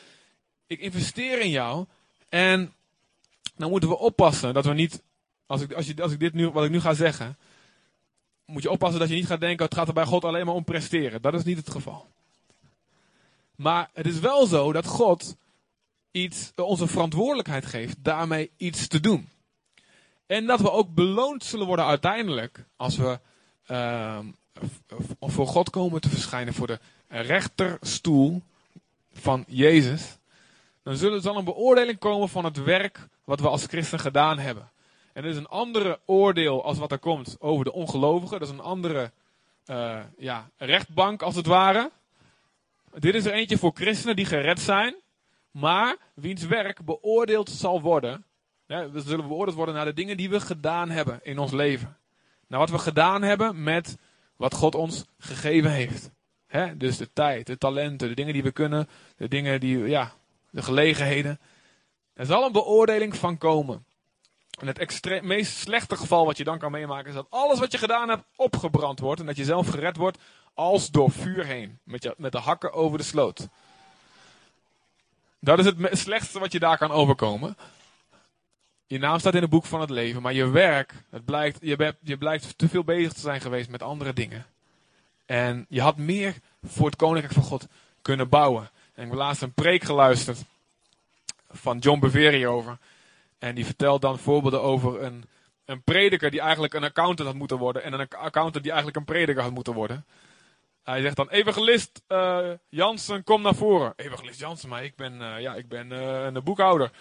Ik 0.67 0.79
investeer 0.79 1.39
in 1.39 1.49
jou. 1.49 1.85
En 2.29 2.73
dan 3.55 3.69
moeten 3.69 3.89
we 3.89 3.97
oppassen 3.97 4.53
dat 4.53 4.65
we 4.65 4.73
niet, 4.73 5.03
als 5.45 5.62
ik, 5.62 5.73
als, 5.73 5.88
je, 5.88 6.01
als 6.01 6.12
ik 6.12 6.19
dit 6.19 6.33
nu, 6.33 6.49
wat 6.49 6.63
ik 6.63 6.71
nu 6.71 6.79
ga 6.79 6.93
zeggen, 6.93 7.38
moet 8.45 8.63
je 8.63 8.71
oppassen 8.71 8.99
dat 8.99 9.09
je 9.09 9.15
niet 9.15 9.25
gaat 9.25 9.39
denken, 9.39 9.65
het 9.65 9.73
gaat 9.73 9.88
er 9.88 9.93
bij 9.93 10.05
God 10.05 10.25
alleen 10.25 10.45
maar 10.45 10.55
om 10.55 10.63
presteren. 10.63 11.21
Dat 11.21 11.33
is 11.33 11.43
niet 11.43 11.57
het 11.57 11.69
geval. 11.69 12.07
Maar 13.55 13.89
het 13.93 14.05
is 14.05 14.19
wel 14.19 14.45
zo 14.45 14.71
dat 14.71 14.85
God 14.85 15.38
iets, 16.12 16.52
onze 16.56 16.88
verantwoordelijkheid 16.88 17.65
geeft 17.65 18.04
daarmee 18.04 18.52
iets 18.58 18.88
te 18.88 19.00
doen. 19.00 19.30
En 20.26 20.45
dat 20.45 20.60
we 20.60 20.72
ook 20.72 20.93
beloond 20.93 21.43
zullen 21.43 21.67
worden 21.67 21.86
uiteindelijk 21.86 22.65
als 22.76 22.98
we 22.98 23.19
uh, 23.72 24.19
voor 25.19 25.48
God 25.48 25.69
komen 25.69 26.02
te 26.02 26.10
verschijnen 26.10 26.54
voor 26.54 26.67
de 26.67 26.80
rechterstoel 27.08 28.41
van 29.13 29.45
Jezus. 29.48 30.17
dan 30.84 30.95
zullen, 30.95 31.22
zal 31.22 31.38
een 31.38 31.43
beoordeling 31.43 32.00
komen 32.00 32.30
van 32.30 32.45
het 32.45 32.63
werk 32.63 33.08
wat 33.24 33.39
we 33.39 33.48
als 33.48 33.65
christen 33.65 34.00
gedaan 34.00 34.39
hebben. 34.39 34.69
En 35.13 35.24
er 35.24 35.30
is 35.30 35.38
een 35.38 35.48
andere 35.48 36.00
oordeel 36.06 36.63
als 36.63 36.78
wat 36.78 36.91
er 36.91 37.00
komt 37.00 37.36
over 37.39 37.65
de 37.65 37.74
ongelovigen. 37.74 38.39
Dat 38.39 38.48
is 38.48 38.54
een 38.54 38.62
andere 38.62 39.12
uh, 39.65 40.00
ja, 40.17 40.50
rechtbank 40.58 41.22
als 41.22 41.36
het 41.36 41.45
ware. 41.45 41.91
Dit 42.93 43.15
is 43.15 43.26
er 43.26 43.34
eentje 43.34 43.58
voor 43.58 43.72
christenen 43.74 44.15
die 44.15 44.26
gered 44.26 44.60
zijn, 44.60 44.95
maar 45.51 45.97
wiens 46.13 46.45
werk 46.45 46.85
beoordeeld 46.85 47.49
zal 47.49 47.81
worden. 47.81 48.25
we 48.65 49.01
zullen 49.05 49.27
beoordeeld 49.27 49.57
worden 49.57 49.75
naar 49.75 49.85
de 49.85 49.93
dingen 49.93 50.17
die 50.17 50.29
we 50.29 50.39
gedaan 50.39 50.89
hebben 50.89 51.19
in 51.23 51.39
ons 51.39 51.51
leven. 51.51 51.97
Naar 52.47 52.59
wat 52.59 52.69
we 52.69 52.79
gedaan 52.79 53.21
hebben 53.21 53.63
met 53.63 53.97
wat 54.35 54.53
God 54.53 54.75
ons 54.75 55.05
gegeven 55.17 55.71
heeft. 55.71 56.12
dus 56.77 56.97
de 56.97 57.13
tijd, 57.13 57.47
de 57.47 57.57
talenten, 57.57 58.07
de 58.07 58.15
dingen 58.15 58.33
die 58.33 58.43
we 58.43 58.51
kunnen, 58.51 58.89
de 59.17 59.27
dingen 59.27 59.59
die, 59.59 59.77
ja, 59.77 60.12
de 60.49 60.62
gelegenheden. 60.62 61.39
Er 62.13 62.25
zal 62.25 62.45
een 62.45 62.51
beoordeling 62.51 63.15
van 63.15 63.38
komen. 63.38 63.85
En 64.59 64.67
het 64.67 65.21
meest 65.23 65.57
slechte 65.57 65.95
geval 65.95 66.25
wat 66.25 66.38
je 66.38 66.43
dan 66.43 66.59
kan 66.59 66.71
meemaken 66.71 67.07
is 67.07 67.15
dat 67.15 67.27
alles 67.29 67.59
wat 67.59 67.71
je 67.71 67.77
gedaan 67.77 68.09
hebt 68.09 68.23
opgebrand 68.35 68.99
wordt. 68.99 69.19
En 69.19 69.25
dat 69.25 69.35
je 69.35 69.43
zelf 69.43 69.67
gered 69.67 69.97
wordt 69.97 70.17
als 70.53 70.91
door 70.91 71.12
vuur 71.12 71.45
heen. 71.45 71.79
Met, 71.83 72.03
je, 72.03 72.13
met 72.17 72.31
de 72.31 72.38
hakken 72.38 72.73
over 72.73 72.97
de 72.97 73.03
sloot. 73.03 73.47
Dat 75.39 75.60
is 75.60 75.65
het 75.65 75.97
slechtste 75.97 76.39
wat 76.39 76.52
je 76.52 76.60
daar 76.60 76.78
kan 76.78 76.91
overkomen. 76.91 77.58
Je 78.88 78.99
naam 78.99 79.19
staat 79.19 79.36
in 79.36 79.41
het 79.41 79.49
boek 79.49 79.65
van 79.65 79.82
het 79.82 79.89
leven, 79.89 80.21
maar 80.21 80.34
je 80.34 80.49
werk, 80.49 80.93
het 81.10 81.25
blijkt, 81.25 81.58
je, 81.62 81.95
je 82.02 82.17
blijkt 82.17 82.58
te 82.58 82.69
veel 82.69 82.84
bezig 82.84 83.13
te 83.13 83.19
zijn 83.19 83.41
geweest 83.41 83.69
met 83.69 83.84
andere 83.84 84.13
dingen. 84.13 84.45
En 85.25 85.65
je 85.69 85.82
had 85.82 85.97
meer 85.97 86.36
voor 86.63 86.86
het 86.86 86.95
koninkrijk 86.95 87.34
van 87.34 87.43
God 87.43 87.67
kunnen 88.02 88.30
bouwen. 88.30 88.69
En 88.93 89.04
ik 89.04 89.10
heb 89.10 89.19
laatst 89.19 89.41
een 89.41 89.54
preek 89.54 89.84
geluisterd 89.84 90.43
van 91.52 91.78
John 91.78 91.99
Bevere 91.99 92.47
over. 92.47 92.78
En 93.39 93.56
die 93.56 93.65
vertelt 93.65 94.02
dan 94.02 94.19
voorbeelden 94.19 94.62
over 94.62 95.04
een, 95.04 95.25
een 95.65 95.82
prediker 95.82 96.32
die 96.32 96.41
eigenlijk 96.41 96.73
een 96.73 96.84
accountant 96.84 97.28
had 97.28 97.38
moeten 97.38 97.58
worden. 97.58 97.84
En 97.84 97.93
een 97.93 98.08
accountant 98.10 98.63
die 98.63 98.71
eigenlijk 98.71 98.97
een 98.97 99.13
prediker 99.13 99.43
had 99.43 99.54
moeten 99.54 99.73
worden. 99.73 100.06
Hij 100.83 101.01
zegt 101.01 101.15
dan, 101.15 101.29
evangelist 101.29 102.01
uh, 102.07 102.49
Jansen, 102.69 103.23
kom 103.23 103.41
naar 103.41 103.55
voren. 103.55 103.93
Evangelist 103.95 104.39
Jansen, 104.39 104.69
maar 104.69 104.83
ik 104.83 104.95
ben, 104.95 105.21
uh, 105.21 105.39
ja, 105.39 105.55
ik 105.55 105.67
ben 105.67 105.91
uh, 105.91 106.23
een 106.23 106.43
boekhouder. 106.43 106.91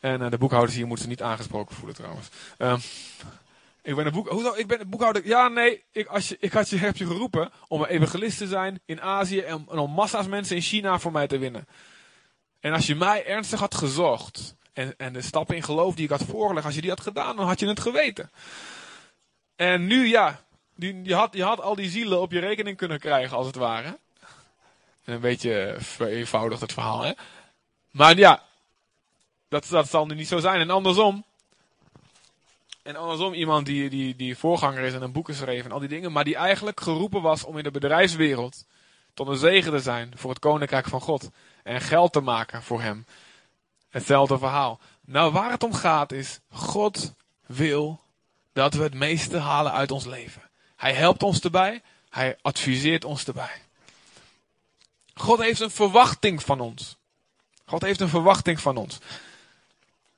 En 0.00 0.30
de 0.30 0.38
boekhouders 0.38 0.76
hier 0.76 0.86
moeten 0.86 1.04
ze 1.04 1.10
niet 1.10 1.22
aangesproken 1.22 1.76
voelen 1.76 1.94
trouwens. 1.94 2.28
Ehm, 2.58 2.78
ik 3.82 3.94
ben 3.94 4.06
een 4.06 4.12
boek, 4.12 4.28
hoezo? 4.28 4.54
Ik 4.54 4.66
ben 4.66 4.80
een 4.80 4.88
boekhouder. 4.88 5.26
Ja, 5.26 5.48
nee, 5.48 5.84
ik, 5.92 6.06
als 6.06 6.28
je, 6.28 6.36
ik 6.40 6.52
had 6.52 6.68
je, 6.68 6.76
heb 6.76 6.96
je 6.96 7.06
geroepen 7.06 7.50
om 7.68 7.80
een 7.80 7.88
evangelist 7.88 8.38
te 8.38 8.46
zijn 8.46 8.80
in 8.84 9.00
Azië 9.00 9.40
en, 9.40 9.66
en 9.70 9.78
om 9.78 9.90
massa's 9.90 10.26
mensen 10.26 10.56
in 10.56 10.62
China 10.62 10.98
voor 10.98 11.12
mij 11.12 11.26
te 11.26 11.38
winnen. 11.38 11.66
En 12.60 12.72
als 12.72 12.86
je 12.86 12.94
mij 12.94 13.26
ernstig 13.26 13.60
had 13.60 13.74
gezocht 13.74 14.56
en, 14.72 14.94
en 14.96 15.12
de 15.12 15.22
stappen 15.22 15.56
in 15.56 15.62
geloof 15.62 15.94
die 15.94 16.04
ik 16.04 16.10
had 16.10 16.24
voorgelegd, 16.24 16.66
als 16.66 16.74
je 16.74 16.80
die 16.80 16.90
had 16.90 17.00
gedaan, 17.00 17.36
dan 17.36 17.46
had 17.46 17.60
je 17.60 17.68
het 17.68 17.80
geweten. 17.80 18.30
En 19.56 19.86
nu 19.86 20.06
ja, 20.06 20.44
die, 20.74 21.02
je, 21.02 21.14
had, 21.14 21.38
had 21.38 21.60
al 21.60 21.74
die 21.74 21.90
zielen 21.90 22.20
op 22.20 22.32
je 22.32 22.40
rekening 22.40 22.76
kunnen 22.76 22.98
krijgen, 22.98 23.36
als 23.36 23.46
het 23.46 23.56
ware. 23.56 23.98
Een 25.04 25.20
beetje 25.20 25.76
vereenvoudigd 25.78 26.60
het 26.60 26.72
verhaal, 26.72 27.00
hè. 27.00 27.12
Maar 27.90 28.16
ja, 28.16 28.42
dat, 29.48 29.88
zal 29.88 30.06
nu 30.06 30.14
niet 30.14 30.28
zo 30.28 30.38
zijn. 30.38 30.60
En 30.60 30.70
andersom. 30.70 31.24
En 32.82 32.96
andersom 32.96 33.32
iemand 33.32 33.66
die, 33.66 33.90
die, 33.90 34.16
die 34.16 34.36
voorganger 34.36 34.82
is 34.82 34.94
en 34.94 35.02
een 35.02 35.12
boek 35.12 35.30
schreef 35.32 35.64
en 35.64 35.72
al 35.72 35.78
die 35.78 35.88
dingen. 35.88 36.12
Maar 36.12 36.24
die 36.24 36.36
eigenlijk 36.36 36.80
geroepen 36.80 37.22
was 37.22 37.44
om 37.44 37.58
in 37.58 37.64
de 37.64 37.70
bedrijfswereld 37.70 38.64
tot 39.14 39.28
een 39.28 39.36
zegen 39.36 39.72
te 39.72 39.78
zijn 39.78 40.12
voor 40.16 40.30
het 40.30 40.38
koninkrijk 40.38 40.88
van 40.88 41.00
God. 41.00 41.30
En 41.62 41.80
geld 41.80 42.12
te 42.12 42.20
maken 42.20 42.62
voor 42.62 42.80
hem. 42.80 43.06
Hetzelfde 43.90 44.38
verhaal. 44.38 44.80
Nou, 45.04 45.32
waar 45.32 45.50
het 45.50 45.62
om 45.62 45.72
gaat 45.72 46.12
is, 46.12 46.40
God 46.50 47.14
wil 47.46 48.00
dat 48.52 48.74
we 48.74 48.82
het 48.82 48.94
meeste 48.94 49.38
halen 49.38 49.72
uit 49.72 49.90
ons 49.90 50.04
leven. 50.04 50.42
Hij 50.84 50.94
helpt 50.94 51.22
ons 51.22 51.40
erbij. 51.40 51.82
Hij 52.10 52.36
adviseert 52.42 53.04
ons 53.04 53.26
erbij. 53.26 53.62
God 55.14 55.38
heeft 55.38 55.60
een 55.60 55.70
verwachting 55.70 56.42
van 56.42 56.60
ons. 56.60 56.96
God 57.64 57.82
heeft 57.82 58.00
een 58.00 58.08
verwachting 58.08 58.60
van 58.60 58.76
ons. 58.76 58.98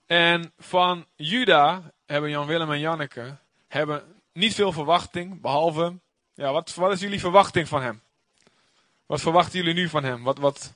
En 0.07 0.53
van 0.59 1.07
Juda 1.17 1.93
hebben 2.07 2.31
Jan 2.31 2.47
Willem 2.47 2.73
en 2.73 2.81
Janneke 2.81 3.37
hebben 3.69 4.03
niet 4.33 4.55
veel 4.55 4.73
verwachting, 4.73 5.41
behalve, 5.41 5.95
ja, 6.35 6.53
wat, 6.53 6.75
wat 6.75 6.93
is 6.93 7.01
jullie 7.01 7.21
verwachting 7.21 7.69
van 7.69 7.83
hem? 7.83 8.03
Wat 9.07 9.21
verwachten 9.21 9.59
jullie 9.59 9.75
nu 9.75 9.89
van 9.89 10.05
hem? 10.05 10.23
Wat, 10.23 10.39
wat, 10.39 10.73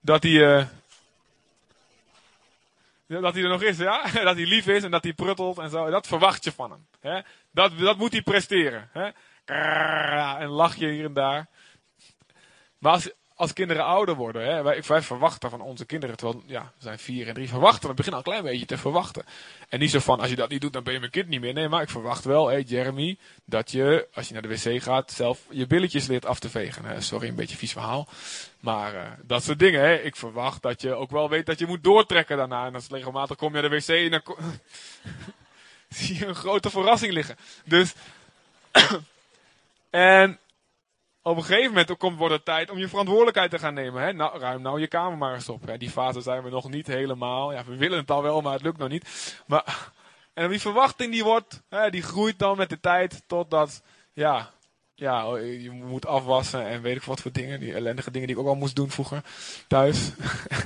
dat 0.00 0.22
hij, 0.22 0.32
uh, 0.32 0.66
dat 3.06 3.34
hij 3.34 3.42
er 3.42 3.48
nog 3.48 3.62
is, 3.62 3.78
ja? 3.78 4.02
Dat 4.28 4.36
hij 4.36 4.46
lief 4.46 4.66
is 4.66 4.82
en 4.82 4.90
dat 4.90 5.02
hij 5.02 5.12
pruttelt 5.12 5.58
en 5.58 5.70
zo. 5.70 5.90
Dat 5.90 6.06
verwacht 6.06 6.44
je 6.44 6.52
van 6.52 6.70
hem. 6.70 6.86
Hè? 7.00 7.20
Dat, 7.50 7.78
dat 7.78 7.96
moet 7.96 8.12
hij 8.12 8.22
presteren. 8.22 8.90
Hè? 8.92 9.10
En 10.38 10.48
lach 10.48 10.76
je 10.76 10.88
hier 10.88 11.04
en 11.04 11.12
daar. 11.12 11.48
Maar 12.78 12.92
als, 12.92 13.10
als 13.36 13.52
kinderen 13.52 13.84
ouder 13.84 14.14
worden, 14.14 14.44
hè, 14.44 14.62
wij, 14.62 14.82
verwachten 15.02 15.50
van 15.50 15.60
onze 15.60 15.84
kinderen, 15.84 16.16
terwijl 16.16 16.42
ja, 16.46 16.62
we 16.62 16.82
zijn 16.82 16.98
vier 16.98 17.28
en 17.28 17.34
drie, 17.34 17.48
verwachten, 17.48 17.88
we 17.88 17.94
beginnen 17.94 18.20
al 18.20 18.26
een 18.26 18.32
klein 18.38 18.52
beetje 18.52 18.66
te 18.66 18.78
verwachten. 18.78 19.24
En 19.68 19.78
niet 19.78 19.90
zo 19.90 19.98
van, 19.98 20.20
als 20.20 20.30
je 20.30 20.36
dat 20.36 20.48
niet 20.48 20.60
doet, 20.60 20.72
dan 20.72 20.82
ben 20.82 20.92
je 20.92 20.98
mijn 20.98 21.10
kind 21.10 21.28
niet 21.28 21.40
meer. 21.40 21.52
Nee, 21.52 21.68
maar 21.68 21.82
ik 21.82 21.90
verwacht 21.90 22.24
wel, 22.24 22.48
hé 22.48 22.62
Jeremy, 22.66 23.18
dat 23.44 23.70
je, 23.70 24.08
als 24.12 24.28
je 24.28 24.32
naar 24.32 24.42
de 24.42 24.48
wc 24.48 24.82
gaat, 24.82 25.12
zelf 25.12 25.40
je 25.50 25.66
billetjes 25.66 26.06
leert 26.06 26.26
af 26.26 26.38
te 26.38 26.50
vegen. 26.50 26.84
Hè. 26.84 27.00
Sorry, 27.00 27.28
een 27.28 27.34
beetje 27.34 27.56
vies 27.56 27.72
verhaal. 27.72 28.08
Maar 28.60 28.94
uh, 28.94 29.00
dat 29.22 29.42
soort 29.42 29.58
dingen, 29.58 29.80
hè. 29.80 29.94
ik 29.94 30.16
verwacht 30.16 30.62
dat 30.62 30.82
je 30.82 30.94
ook 30.94 31.10
wel 31.10 31.28
weet 31.28 31.46
dat 31.46 31.58
je 31.58 31.66
moet 31.66 31.84
doortrekken 31.84 32.36
daarna. 32.36 32.66
En 32.66 32.74
als 32.74 32.88
regelmatig 32.88 33.36
kom 33.36 33.54
je 33.54 33.60
naar 33.60 33.70
de 33.70 33.76
wc 33.76 33.88
en 33.88 34.10
dan 34.10 34.36
zie 35.98 36.18
je 36.18 36.26
een 36.26 36.34
grote 36.34 36.70
verrassing 36.70 37.12
liggen. 37.12 37.36
Dus, 37.64 37.94
en 39.90 40.38
op 41.26 41.36
een 41.36 41.44
gegeven 41.44 41.70
moment 41.70 41.96
komt, 41.96 42.18
wordt 42.18 42.34
het 42.34 42.44
tijd 42.44 42.70
om 42.70 42.78
je 42.78 42.88
verantwoordelijkheid 42.88 43.50
te 43.50 43.58
gaan 43.58 43.74
nemen. 43.74 44.02
Hè? 44.02 44.12
Nou, 44.12 44.38
ruim 44.38 44.62
nou 44.62 44.80
je 44.80 44.86
kamer 44.86 45.18
maar 45.18 45.34
eens 45.34 45.48
op. 45.48 45.66
Hè? 45.66 45.78
Die 45.78 45.90
fase 45.90 46.20
zijn 46.20 46.42
we 46.42 46.50
nog 46.50 46.70
niet 46.70 46.86
helemaal. 46.86 47.52
Ja, 47.52 47.64
we 47.64 47.76
willen 47.76 47.98
het 47.98 48.10
al 48.10 48.22
wel, 48.22 48.40
maar 48.40 48.52
het 48.52 48.62
lukt 48.62 48.78
nog 48.78 48.88
niet. 48.88 49.42
Maar, 49.46 49.90
en 50.34 50.48
die 50.48 50.60
verwachting 50.60 51.12
die 51.12 51.24
wordt, 51.24 51.62
hè, 51.68 51.90
die 51.90 52.02
groeit 52.02 52.38
dan 52.38 52.56
met 52.56 52.68
de 52.68 52.80
tijd 52.80 53.22
totdat, 53.26 53.82
ja, 54.12 54.50
ja, 54.94 55.36
je 55.36 55.70
moet 55.70 56.06
afwassen 56.06 56.66
en 56.66 56.82
weet 56.82 56.96
ik 56.96 57.02
wat 57.02 57.20
voor 57.20 57.32
dingen. 57.32 57.60
Die 57.60 57.74
ellendige 57.74 58.10
dingen 58.10 58.26
die 58.26 58.36
ik 58.36 58.42
ook 58.42 58.48
al 58.48 58.54
moest 58.54 58.76
doen 58.76 58.90
vroeger 58.90 59.22
thuis. 59.66 60.10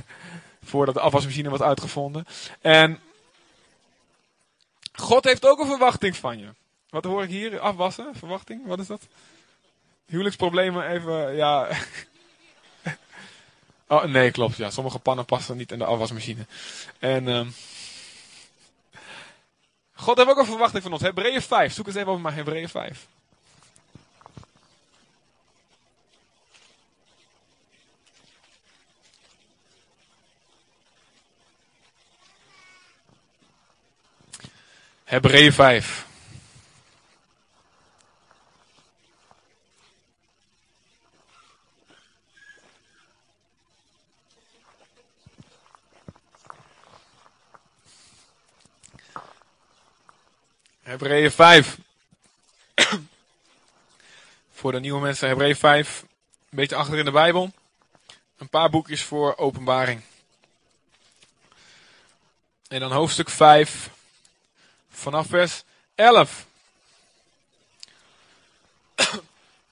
Voordat 0.69 0.95
de 0.95 1.01
afwasmachine 1.01 1.49
was 1.49 1.61
uitgevonden. 1.61 2.25
En 2.61 2.99
God 4.93 5.23
heeft 5.23 5.47
ook 5.47 5.59
een 5.59 5.67
verwachting 5.67 6.15
van 6.15 6.39
je. 6.39 6.47
Wat 6.89 7.03
hoor 7.03 7.23
ik 7.23 7.29
hier? 7.29 7.59
Afwassen? 7.59 8.15
Verwachting? 8.15 8.65
Wat 8.65 8.79
is 8.79 8.87
dat? 8.87 9.07
Huwelijksproblemen 10.09 10.89
even, 10.89 11.35
ja. 11.35 11.67
oh, 13.87 14.03
nee, 14.03 14.31
klopt. 14.31 14.57
Ja, 14.57 14.69
sommige 14.69 14.99
pannen 14.99 15.25
passen 15.25 15.57
niet 15.57 15.71
in 15.71 15.77
de 15.77 15.85
afwasmachine. 15.85 16.45
En 16.99 17.27
um, 17.27 17.53
God 19.93 20.17
heeft 20.17 20.29
ook 20.29 20.37
een 20.37 20.45
verwachting 20.45 20.83
van 20.83 20.91
ons. 20.91 21.01
Hebreeën 21.01 21.41
5. 21.41 21.73
Zoek 21.73 21.87
eens 21.87 21.95
even 21.95 22.07
over 22.07 22.21
maar 22.21 22.35
Hebreeën 22.35 22.69
5. 22.69 23.07
Hebreeën 35.03 35.53
5. 35.53 36.08
Hebreeën 50.89 51.31
5. 51.31 51.77
voor 54.51 54.71
de 54.71 54.79
nieuwe 54.79 55.01
mensen, 55.01 55.27
Hebreeën 55.27 55.55
5. 55.55 56.01
Een 56.01 56.07
beetje 56.49 56.75
achter 56.75 56.97
in 56.97 57.05
de 57.05 57.11
Bijbel. 57.11 57.53
Een 58.37 58.49
paar 58.49 58.69
boekjes 58.69 59.03
voor 59.03 59.37
openbaring. 59.37 60.01
En 62.67 62.79
dan 62.79 62.91
hoofdstuk 62.91 63.29
5. 63.29 63.89
Vanaf 64.89 65.27
vers 65.27 65.63
11. 65.95 66.45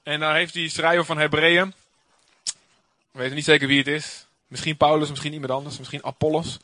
en 0.02 0.20
daar 0.20 0.34
heeft 0.34 0.52
die 0.52 0.68
schrijver 0.68 1.04
van 1.04 1.18
Hebreeën. 1.18 1.74
We 3.10 3.18
weten 3.18 3.34
niet 3.34 3.44
zeker 3.44 3.68
wie 3.68 3.78
het 3.78 3.88
is. 3.88 4.26
Misschien 4.46 4.76
Paulus, 4.76 5.08
misschien 5.08 5.32
iemand 5.32 5.52
anders. 5.52 5.78
Misschien 5.78 6.04
Apollos. 6.04 6.58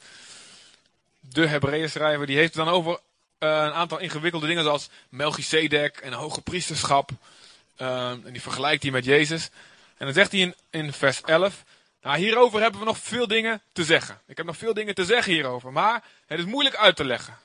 De 1.20 1.46
Hebreeën 1.46 1.90
schrijver. 1.90 2.26
Die 2.26 2.36
heeft 2.36 2.54
het 2.54 2.64
dan 2.64 2.74
over 2.74 2.98
een 3.38 3.72
aantal 3.72 3.98
ingewikkelde 3.98 4.46
dingen 4.46 4.64
zoals 4.64 4.88
Melchizedek 5.08 5.96
en 5.96 6.12
hoge 6.12 6.40
priesterschap. 6.40 7.10
Uh, 7.78 8.10
en 8.10 8.32
die 8.32 8.42
vergelijkt 8.42 8.82
hij 8.82 8.92
met 8.92 9.04
Jezus. 9.04 9.50
En 9.96 10.04
dan 10.06 10.14
zegt 10.14 10.32
hij 10.32 10.40
in, 10.40 10.54
in 10.70 10.92
vers 10.92 11.20
11 11.22 11.64
Nou, 12.02 12.18
hierover 12.18 12.60
hebben 12.60 12.80
we 12.80 12.86
nog 12.86 12.98
veel 12.98 13.26
dingen 13.26 13.62
te 13.72 13.84
zeggen. 13.84 14.20
Ik 14.26 14.36
heb 14.36 14.46
nog 14.46 14.56
veel 14.56 14.74
dingen 14.74 14.94
te 14.94 15.04
zeggen 15.04 15.32
hierover, 15.32 15.72
maar 15.72 16.04
het 16.26 16.38
is 16.38 16.44
moeilijk 16.44 16.76
uit 16.76 16.96
te 16.96 17.04
leggen. 17.04 17.38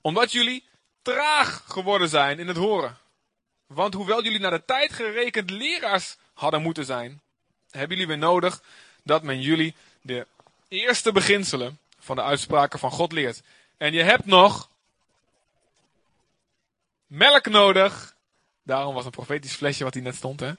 Omdat 0.00 0.32
jullie 0.32 0.64
traag 1.02 1.64
geworden 1.66 2.08
zijn 2.08 2.38
in 2.38 2.48
het 2.48 2.56
horen. 2.56 2.98
Want 3.66 3.94
hoewel 3.94 4.22
jullie 4.22 4.40
naar 4.40 4.50
de 4.50 4.64
tijd 4.64 4.92
gerekend 4.92 5.50
leraars 5.50 6.16
hadden 6.32 6.62
moeten 6.62 6.84
zijn, 6.84 7.20
hebben 7.70 7.96
jullie 7.96 8.06
weer 8.06 8.18
nodig 8.18 8.62
dat 9.02 9.22
men 9.22 9.40
jullie 9.40 9.74
de 10.00 10.26
eerste 10.68 11.12
beginselen 11.12 11.78
van 11.98 12.16
de 12.16 12.22
uitspraken 12.22 12.78
van 12.78 12.90
God 12.90 13.12
leert. 13.12 13.42
En 13.78 13.92
je 13.92 14.02
hebt 14.02 14.24
nog 14.24 14.70
melk 17.06 17.46
nodig. 17.46 18.16
Daarom 18.62 18.94
was 18.94 19.04
een 19.04 19.10
profetisch 19.10 19.54
flesje 19.54 19.84
wat 19.84 19.94
hier 19.94 20.02
net 20.02 20.14
stond, 20.14 20.40
hè? 20.40 20.52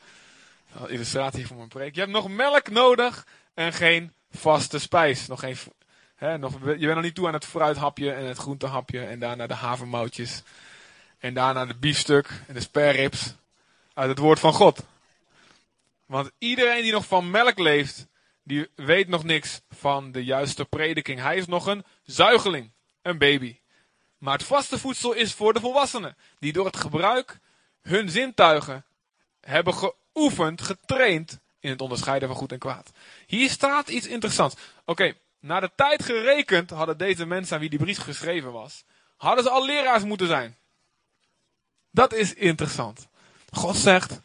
Illustratie 0.88 1.48
voor 1.48 1.58
mijn 1.58 1.68
preek. 1.68 1.94
Je 1.94 2.00
hebt 2.00 2.14
nog 2.14 2.30
melk 2.30 2.70
nodig 2.70 3.26
en 3.54 3.74
geen 3.74 4.14
vaste 4.32 4.80
spijs. 4.80 5.28
Nog 5.28 5.40
geen, 5.40 5.58
hè, 6.16 6.38
nog, 6.38 6.54
je 6.54 6.86
bent 6.86 6.94
nog 6.94 7.04
niet 7.04 7.16
toe 7.16 7.28
aan 7.28 7.34
het 7.34 7.46
fruithapje 7.46 8.12
en 8.12 8.26
het 8.26 8.38
groentehapje 8.38 9.06
en 9.06 9.20
daarna 9.20 9.48
de 9.48 9.54
havermoutjes. 9.54 10.44
En 11.18 11.34
daarna 11.34 11.66
de 11.66 11.76
biefstuk 11.76 12.30
en 12.48 12.54
de 12.54 12.60
sperrips 12.60 13.34
uit 13.94 14.10
het 14.10 14.18
woord 14.18 14.40
van 14.40 14.54
God. 14.54 14.86
Want 16.06 16.32
iedereen 16.38 16.82
die 16.82 16.92
nog 16.92 17.06
van 17.06 17.32
melk 17.32 17.58
leeft, 17.58 18.08
die 18.44 18.70
weet 18.76 19.08
nog 19.08 19.24
niks 19.24 19.62
van 19.70 20.12
de 20.12 20.24
juiste 20.24 20.66
prediking. 20.66 21.20
Hij 21.20 21.38
is 21.38 21.46
nog 21.46 21.66
een 21.66 21.86
zuigeling, 22.04 22.72
een 23.02 23.18
baby. 23.18 23.60
Maar 24.18 24.38
het 24.38 24.48
vaste 24.48 24.80
voedsel 24.80 25.14
is 25.14 25.34
voor 25.34 25.54
de 25.54 25.60
volwassenen, 25.60 26.18
die 26.40 26.54
door 26.54 26.66
het 26.66 26.78
gebruik 26.78 27.40
hun 27.82 28.10
zintuigen 28.10 28.86
hebben 29.42 29.74
geoefend, 29.74 30.62
getraind 30.62 31.40
in 31.60 31.70
het 31.70 31.82
onderscheiden 31.82 32.28
van 32.28 32.38
goed 32.38 32.52
en 32.52 32.60
kwaad. 32.60 32.92
Hier 33.26 33.50
staat 33.50 33.90
iets 33.90 34.08
interessants. 34.08 34.56
Oké, 34.86 35.14
naar 35.40 35.62
de 35.62 35.72
tijd 35.76 36.04
gerekend 36.04 36.70
hadden 36.70 36.98
deze 36.98 37.26
mensen 37.26 37.54
aan 37.56 37.62
wie 37.62 37.70
die 37.70 37.80
brief 37.80 38.00
geschreven 38.00 38.52
was, 38.52 38.84
hadden 39.18 39.44
ze 39.44 39.50
al 39.50 39.66
leraars 39.66 40.04
moeten 40.04 40.28
zijn. 40.28 40.58
Dat 41.92 42.14
is 42.14 42.34
interessant. 42.34 43.08
God 43.52 43.76
zegt, 43.76 44.22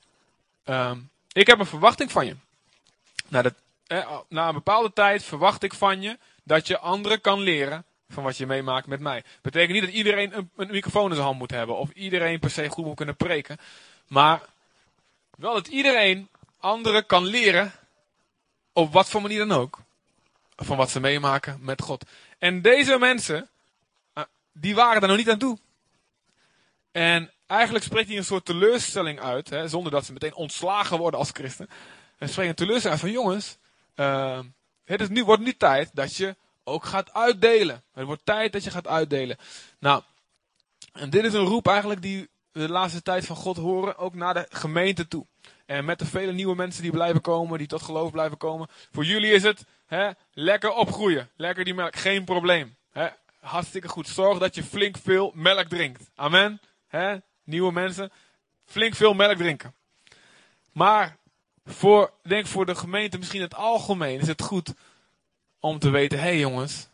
um, 0.65 1.11
ik 1.33 1.47
heb 1.47 1.59
een 1.59 1.67
verwachting 1.67 2.13
van 2.13 2.27
je. 2.27 2.37
Na, 3.29 3.43
de, 3.43 3.55
eh, 3.87 4.19
na 4.29 4.49
een 4.49 4.55
bepaalde 4.55 4.93
tijd 4.93 5.23
verwacht 5.23 5.63
ik 5.63 5.75
van 5.75 6.03
je 6.03 6.19
dat 6.43 6.67
je 6.67 6.79
anderen 6.79 7.21
kan 7.21 7.41
leren 7.41 7.85
van 8.09 8.23
wat 8.23 8.37
je 8.37 8.47
meemaakt 8.47 8.87
met 8.87 9.01
mij. 9.01 9.25
Betekent 9.43 9.73
niet 9.73 9.83
dat 9.83 9.93
iedereen 9.95 10.37
een, 10.37 10.51
een, 10.57 10.71
microfoon 10.71 11.09
in 11.09 11.15
zijn 11.15 11.27
hand 11.27 11.39
moet 11.39 11.51
hebben. 11.51 11.77
Of 11.77 11.91
iedereen 11.91 12.39
per 12.39 12.51
se 12.51 12.69
goed 12.69 12.85
moet 12.85 12.97
kunnen 12.97 13.17
preken. 13.17 13.57
Maar 14.09 14.41
wel 15.37 15.55
dat 15.55 15.67
iedereen 15.67 16.29
anderen 16.59 17.07
kan 17.07 17.25
leren. 17.25 17.73
Op 18.73 18.93
wat 18.93 19.09
voor 19.09 19.23
manier 19.23 19.39
dan 19.47 19.59
ook. 19.59 19.79
Van 20.57 20.77
wat 20.77 20.91
ze 20.91 21.01
meemaken 21.01 21.59
met 21.61 21.83
God. 21.83 22.05
En 22.39 22.63
deze 22.63 22.99
mensen. 22.99 23.49
Eh, 24.13 24.25
die 24.53 24.75
waren 24.75 25.03
er 25.03 25.09
nog 25.09 25.17
niet 25.17 25.31
aan 25.31 25.39
toe. 25.39 25.59
En 26.93 27.33
eigenlijk 27.47 27.85
spreekt 27.85 28.09
hij 28.09 28.17
een 28.17 28.25
soort 28.25 28.45
teleurstelling 28.45 29.21
uit. 29.21 29.51
Hè, 29.51 29.69
zonder 29.69 29.93
dat 29.93 30.05
ze 30.05 30.13
meteen 30.13 30.35
ontslagen 30.35 30.99
worden 30.99 31.21
als 31.21 31.31
christen. 31.33 31.69
En 32.19 32.29
spreekt 32.29 32.49
een 32.49 32.55
teleurstelling 32.55 33.01
uit 33.01 33.11
van 33.11 33.23
jongens. 33.23 33.57
Uh, 33.97 34.39
het 34.85 35.01
is 35.01 35.09
nu, 35.09 35.25
wordt 35.25 35.43
nu 35.43 35.53
tijd 35.57 35.91
dat 35.93 36.17
je 36.17 36.37
ook 36.65 36.85
gaat 36.85 37.13
uitdelen. 37.13 37.83
Het 37.93 38.05
wordt 38.07 38.25
tijd 38.25 38.53
dat 38.53 38.65
je 38.65 38.71
gaat 38.71 38.87
uitdelen. 38.87 39.37
Nou, 39.79 40.03
en 40.93 41.11
dit 41.11 41.25
is 41.25 41.33
een 41.33 41.47
roep 41.47 41.67
eigenlijk 41.67 42.03
die 42.03 42.29
we 42.53 42.61
de 42.61 42.69
laatste 42.69 43.03
tijd 43.03 43.27
van 43.27 43.37
God 43.37 43.57
horen, 43.57 43.97
ook 43.97 44.15
naar 44.15 44.35
de 44.35 44.47
gemeente 44.51 45.09
toe. 45.09 45.27
En 45.67 45.85
met 45.85 45.99
de 45.99 46.07
vele 46.07 46.33
nieuwe 46.33 46.55
mensen 46.55 46.83
die 46.83 46.91
blijven 46.91 47.21
komen, 47.21 47.59
die 47.59 47.67
tot 47.67 47.83
geloof 47.83 48.11
blijven 48.11 48.37
komen. 48.37 48.69
Voor 48.93 49.05
jullie 49.05 49.33
is 49.33 49.43
het 49.43 49.65
hè, 49.87 50.11
lekker 50.33 50.71
opgroeien. 50.71 51.31
Lekker 51.37 51.65
die 51.65 51.75
melk, 51.75 51.97
geen 51.97 52.25
probleem. 52.25 52.77
Hè, 52.93 53.09
hartstikke 53.41 53.89
goed. 53.89 54.09
Zorg 54.09 54.39
dat 54.39 54.55
je 54.55 54.63
flink 54.63 54.97
veel 54.99 55.33
melk 55.35 55.69
drinkt. 55.69 56.11
Amen. 56.15 56.61
Hè, 56.87 57.17
nieuwe 57.45 57.73
mensen, 57.73 58.13
flink 58.65 58.95
veel 58.95 59.15
melk 59.15 59.37
drinken. 59.37 59.75
Maar 60.73 61.17
voor, 61.65 62.13
denk 62.23 62.47
voor 62.47 62.67
de 62.67 62.75
gemeente, 62.75 63.19
misschien 63.19 63.43
het 63.43 63.55
algemeen, 63.55 64.21
is 64.21 64.27
het 64.27 64.43
goed 64.43 64.73
om 65.65 65.79
te 65.79 65.91
weten, 65.91 66.19
hé 66.19 66.25
hey 66.25 66.39
jongens, 66.39 66.89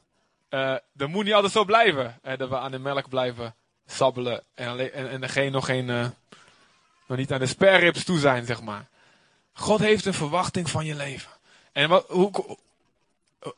uh, 0.51 0.75
dat 0.93 1.09
moet 1.09 1.25
niet 1.25 1.35
altijd 1.35 1.53
zo 1.53 1.65
blijven. 1.65 2.21
Uh, 2.25 2.37
dat 2.37 2.49
we 2.49 2.59
aan 2.59 2.71
de 2.71 2.79
melk 2.79 3.09
blijven 3.09 3.55
sabbelen 3.87 4.43
en, 4.55 4.93
en, 4.93 5.23
en 5.23 5.29
geen, 5.29 5.53
nog, 5.53 5.65
geen, 5.65 5.89
uh, 5.89 6.07
nog 7.07 7.19
niet 7.19 7.33
aan 7.33 7.39
de 7.39 7.47
sperrips 7.47 8.05
toe 8.05 8.19
zijn, 8.19 8.47
zeg 8.47 8.63
maar. 8.63 8.89
God 9.53 9.81
heeft 9.81 10.05
een 10.05 10.15
verwachting 10.15 10.71
van 10.71 10.85
je 10.85 10.95
leven. 10.95 11.31
En, 11.73 11.91
hoe, 12.07 12.57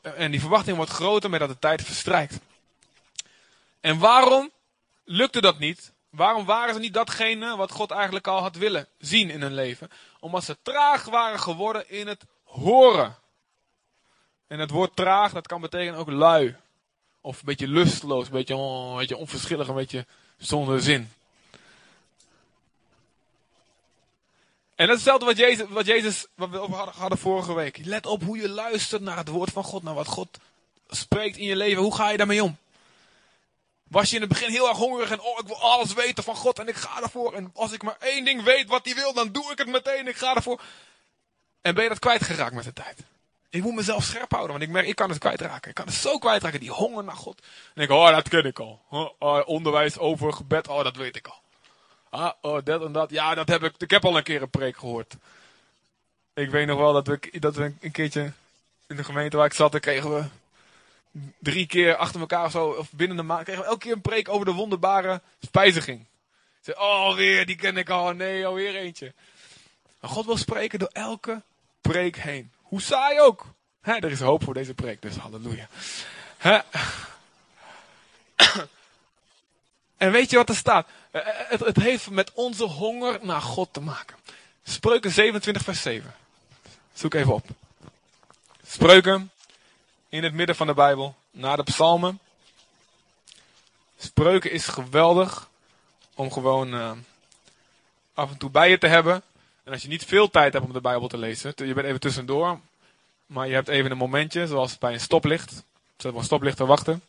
en 0.01 0.31
die 0.31 0.39
verwachting 0.39 0.77
wordt 0.77 0.91
groter 0.91 1.29
met 1.29 1.39
dat 1.39 1.49
de 1.49 1.59
tijd 1.59 1.81
verstrijkt. 1.81 2.39
En 3.79 3.99
waarom 3.99 4.51
lukte 5.03 5.41
dat 5.41 5.59
niet? 5.59 5.91
Waarom 6.09 6.45
waren 6.45 6.73
ze 6.73 6.79
niet 6.79 6.93
datgene 6.93 7.55
wat 7.55 7.71
God 7.71 7.91
eigenlijk 7.91 8.27
al 8.27 8.41
had 8.41 8.55
willen 8.55 8.87
zien 8.97 9.29
in 9.29 9.41
hun 9.41 9.53
leven? 9.53 9.89
Omdat 10.19 10.43
ze 10.43 10.57
traag 10.61 11.05
waren 11.05 11.39
geworden 11.39 11.89
in 11.89 12.07
het 12.07 12.23
horen. 12.43 13.21
En 14.53 14.59
het 14.59 14.71
woord 14.71 14.95
traag, 14.95 15.33
dat 15.33 15.47
kan 15.47 15.61
betekenen 15.61 15.99
ook 15.99 16.11
lui. 16.11 16.55
Of 17.21 17.39
een 17.39 17.45
beetje 17.45 17.67
lusteloos, 17.67 18.25
een 18.25 18.31
beetje, 18.31 18.55
oh, 18.55 18.91
een 18.91 18.97
beetje 18.97 19.17
onverschillig, 19.17 19.67
een 19.67 19.75
beetje 19.75 20.05
zonder 20.37 20.81
zin. 20.81 21.11
En 24.75 24.87
dat 24.87 24.97
is 24.97 25.03
hetzelfde 25.03 25.25
wat 25.25 25.37
Jezus, 25.37 25.67
wat, 25.69 25.85
Jezus, 25.85 26.25
wat 26.35 26.49
we 26.49 26.59
over 26.59 26.77
hadden, 26.77 27.17
vorige 27.17 27.53
week. 27.53 27.77
Let 27.85 28.05
op 28.05 28.23
hoe 28.23 28.37
je 28.37 28.49
luistert 28.49 29.01
naar 29.01 29.17
het 29.17 29.27
woord 29.27 29.49
van 29.49 29.63
God, 29.63 29.83
naar 29.83 29.93
wat 29.93 30.07
God 30.07 30.39
spreekt 30.87 31.37
in 31.37 31.47
je 31.47 31.55
leven. 31.55 31.83
Hoe 31.83 31.95
ga 31.95 32.09
je 32.09 32.17
daarmee 32.17 32.43
om? 32.43 32.57
Was 33.87 34.09
je 34.09 34.15
in 34.15 34.21
het 34.21 34.31
begin 34.31 34.49
heel 34.49 34.67
erg 34.67 34.77
hongerig 34.77 35.11
en 35.11 35.21
oh, 35.21 35.39
ik 35.39 35.47
wil 35.47 35.61
alles 35.61 35.93
weten 35.93 36.23
van 36.23 36.35
God 36.35 36.59
en 36.59 36.67
ik 36.67 36.75
ga 36.75 37.01
ervoor. 37.01 37.33
En 37.33 37.51
als 37.53 37.71
ik 37.71 37.83
maar 37.83 37.97
één 37.99 38.25
ding 38.25 38.43
weet 38.43 38.67
wat 38.67 38.85
hij 38.85 38.95
wil, 38.95 39.13
dan 39.13 39.31
doe 39.31 39.51
ik 39.51 39.57
het 39.57 39.67
meteen, 39.67 40.07
ik 40.07 40.17
ga 40.17 40.35
ervoor. 40.35 40.61
En 41.61 41.73
ben 41.73 41.83
je 41.83 41.89
dat 41.89 41.99
kwijtgeraakt 41.99 42.55
met 42.55 42.63
de 42.63 42.73
tijd? 42.73 43.03
Ik 43.53 43.61
moet 43.63 43.75
mezelf 43.75 44.03
scherp 44.03 44.31
houden, 44.31 44.51
want 44.51 44.63
ik 44.63 44.69
merk, 44.69 44.87
ik 44.87 44.95
kan 44.95 45.09
het 45.09 45.17
kwijtraken. 45.17 45.69
Ik 45.69 45.75
kan 45.75 45.85
het 45.85 45.93
zo 45.95 46.17
kwijtraken, 46.17 46.59
die 46.59 46.71
honger 46.71 47.03
naar 47.03 47.15
God. 47.15 47.41
En 47.73 47.83
ik, 47.83 47.89
oh, 47.89 48.09
dat 48.09 48.29
ken 48.29 48.45
ik 48.45 48.59
al. 48.59 48.81
Oh, 49.19 49.47
onderwijs 49.47 49.97
over 49.97 50.33
gebed, 50.33 50.67
oh, 50.67 50.83
dat 50.83 50.95
weet 50.95 51.15
ik 51.15 51.27
al. 51.27 51.41
Ah, 52.09 52.31
oh, 52.41 52.59
dat 52.63 52.83
en 52.83 52.91
dat. 52.91 53.09
Ja, 53.09 53.35
dat 53.35 53.47
heb 53.47 53.63
ik, 53.63 53.73
ik 53.77 53.89
heb 53.89 54.05
al 54.05 54.17
een 54.17 54.23
keer 54.23 54.41
een 54.41 54.49
preek 54.49 54.77
gehoord. 54.77 55.15
Ik 56.33 56.49
weet 56.49 56.67
nog 56.67 56.77
wel 56.77 56.93
dat 56.93 57.07
we, 57.07 57.39
dat 57.39 57.55
we 57.55 57.73
een 57.81 57.91
keertje 57.91 58.31
in 58.87 58.95
de 58.95 59.03
gemeente 59.03 59.37
waar 59.37 59.45
ik 59.45 59.53
zat, 59.53 59.71
dan 59.71 59.81
kregen 59.81 60.15
we 60.15 60.23
drie 61.39 61.65
keer 61.65 61.95
achter 61.95 62.19
elkaar 62.19 62.45
of 62.45 62.51
zo, 62.51 62.67
of 62.67 62.91
binnen 62.91 63.17
de 63.17 63.23
maand, 63.23 63.43
kregen 63.43 63.61
we 63.61 63.67
elke 63.67 63.79
keer 63.79 63.93
een 63.93 64.01
preek 64.01 64.29
over 64.29 64.45
de 64.45 64.51
wonderbare 64.51 65.21
spijziging. 65.41 66.05
Zei, 66.61 66.77
oh, 66.79 67.15
weer, 67.15 67.45
die 67.45 67.55
ken 67.55 67.77
ik 67.77 67.89
al. 67.89 68.11
Nee, 68.11 68.45
alweer 68.45 68.75
eentje. 68.75 69.13
Maar 69.99 70.09
God 70.09 70.25
wil 70.25 70.37
spreken 70.37 70.79
door 70.79 70.91
elke 70.91 71.41
preek 71.81 72.17
heen. 72.17 72.52
Hoe 72.73 72.81
saai 72.81 73.19
ook. 73.19 73.45
Er 73.81 74.11
is 74.11 74.19
hoop 74.19 74.43
voor 74.43 74.53
deze 74.53 74.73
preek, 74.73 75.01
dus 75.01 75.15
halleluja. 75.15 75.67
En 79.97 80.11
weet 80.11 80.29
je 80.29 80.35
wat 80.35 80.49
er 80.49 80.55
staat? 80.55 80.87
Eh, 81.11 81.27
eh, 81.27 81.49
het, 81.49 81.59
het, 81.59 81.77
heeft 81.77 82.09
met 82.09 82.31
onze 82.33 82.63
honger 82.63 83.19
naar 83.21 83.41
God 83.41 83.69
te 83.71 83.81
maken. 83.81 84.17
Spreuken 84.63 85.11
27 85.11 85.63
vers 85.63 85.81
7. 85.81 86.15
Zoek 86.93 87.13
even 87.13 87.33
op. 87.33 87.45
Spreuken 88.67 89.31
in 90.09 90.23
het 90.23 90.33
midden 90.33 90.55
van 90.55 90.67
de 90.67 90.73
Bijbel, 90.73 91.15
na 91.31 91.55
de 91.55 91.63
psalmen. 91.63 92.19
Spreuken 93.97 94.51
is 94.51 94.67
geweldig 94.67 95.49
om 96.15 96.31
gewoon 96.31 96.73
uh, 96.73 96.91
af 98.13 98.31
en 98.31 98.37
toe 98.37 98.49
bij 98.49 98.69
je 98.69 98.77
te 98.77 98.87
hebben. 98.87 99.23
En 99.63 99.71
als 99.71 99.81
je 99.81 99.87
niet 99.87 100.05
veel 100.05 100.29
tijd 100.29 100.53
hebt 100.53 100.65
om 100.65 100.73
de 100.73 100.81
Bijbel 100.81 101.07
te 101.07 101.17
lezen, 101.17 101.53
je 101.55 101.73
bent 101.73 101.87
even 101.87 101.99
tussendoor, 101.99 102.59
maar 103.25 103.47
je 103.47 103.53
hebt 103.53 103.67
even 103.67 103.91
een 103.91 103.97
momentje, 103.97 104.47
zoals 104.47 104.77
bij 104.77 104.93
een 104.93 104.99
stoplicht. 104.99 105.63
Zet 105.97 106.11
op 106.11 106.17
een 106.17 106.23
stoplicht 106.23 106.57
te 106.57 106.65
wachten. 106.65 107.01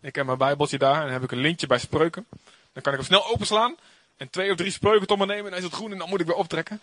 Ik 0.00 0.14
heb 0.14 0.26
mijn 0.26 0.38
Bijbeltje 0.38 0.78
daar 0.78 0.94
en 0.94 1.02
dan 1.02 1.12
heb 1.12 1.22
ik 1.22 1.32
een 1.32 1.38
lintje 1.38 1.66
bij 1.66 1.78
spreuken. 1.78 2.26
Dan 2.72 2.82
kan 2.82 2.92
ik 2.92 2.98
hem 2.98 3.08
snel 3.08 3.26
openslaan 3.32 3.76
en 4.16 4.30
twee 4.30 4.50
of 4.50 4.56
drie 4.56 4.70
spreuken 4.70 5.06
tot 5.06 5.18
me 5.18 5.26
nemen 5.26 5.44
en 5.44 5.50
dan 5.50 5.58
is 5.58 5.64
het 5.64 5.74
groen 5.74 5.92
en 5.92 5.98
dan 5.98 6.08
moet 6.08 6.20
ik 6.20 6.26
weer 6.26 6.34
optrekken. 6.34 6.80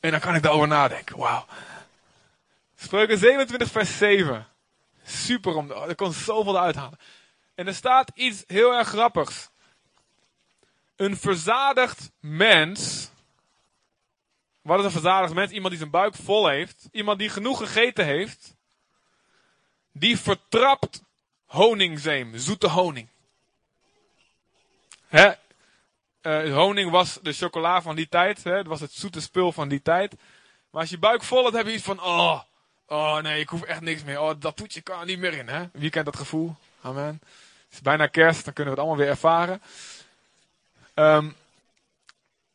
En 0.00 0.10
dan 0.10 0.20
kan 0.20 0.34
ik 0.34 0.42
daarover 0.42 0.68
nadenken. 0.68 1.18
Wauw. 1.18 1.46
Spreuken 2.76 3.18
27 3.18 3.70
vers 3.70 3.98
7. 3.98 4.46
Super, 5.04 5.54
om, 5.54 5.70
er 5.70 5.94
kon 5.94 6.12
zoveel 6.12 6.58
uithalen. 6.58 6.98
En 7.54 7.66
er 7.66 7.74
staat 7.74 8.10
iets 8.14 8.44
heel 8.46 8.74
erg 8.74 8.88
grappigs. 8.88 9.48
Een 10.98 11.16
verzadigd 11.16 12.10
mens. 12.20 13.10
Wat 14.62 14.78
is 14.78 14.84
een 14.84 14.90
verzadigd 14.90 15.34
mens? 15.34 15.50
Iemand 15.50 15.70
die 15.70 15.78
zijn 15.78 15.90
buik 15.90 16.14
vol 16.14 16.48
heeft. 16.48 16.88
Iemand 16.92 17.18
die 17.18 17.28
genoeg 17.28 17.58
gegeten 17.58 18.04
heeft. 18.04 18.54
Die 19.92 20.18
vertrapt 20.18 21.02
honingzeem, 21.44 22.38
zoete 22.38 22.68
honing. 22.68 23.08
Hè? 25.06 25.32
Uh, 26.22 26.54
honing 26.54 26.90
was 26.90 27.18
de 27.22 27.32
chocola 27.32 27.82
van 27.82 27.96
die 27.96 28.08
tijd. 28.08 28.44
Hè? 28.44 28.56
Het 28.56 28.66
was 28.66 28.80
het 28.80 28.92
zoete 28.92 29.20
spul 29.20 29.52
van 29.52 29.68
die 29.68 29.82
tijd. 29.82 30.14
Maar 30.70 30.80
als 30.80 30.90
je 30.90 30.98
buik 30.98 31.22
vol 31.22 31.44
hebt, 31.44 31.56
heb 31.56 31.66
je 31.66 31.72
iets 31.72 31.84
van, 31.84 32.02
oh, 32.02 32.40
oh 32.86 33.18
nee, 33.18 33.40
ik 33.40 33.48
hoef 33.48 33.62
echt 33.62 33.80
niks 33.80 34.04
meer. 34.04 34.20
Oh, 34.20 34.32
dat 34.38 34.56
toetje 34.56 34.80
kan 34.80 35.00
er 35.00 35.06
niet 35.06 35.18
meer 35.18 35.34
in, 35.34 35.48
hè? 35.48 35.64
Wie 35.72 35.90
kent 35.90 36.04
dat 36.04 36.16
gevoel? 36.16 36.54
Amen. 36.80 37.20
Het 37.64 37.72
is 37.72 37.80
bijna 37.80 38.06
kerst, 38.06 38.44
dan 38.44 38.54
kunnen 38.54 38.74
we 38.74 38.80
het 38.80 38.88
allemaal 38.88 39.04
weer 39.04 39.14
ervaren. 39.14 39.62
Ehm, 40.98 41.30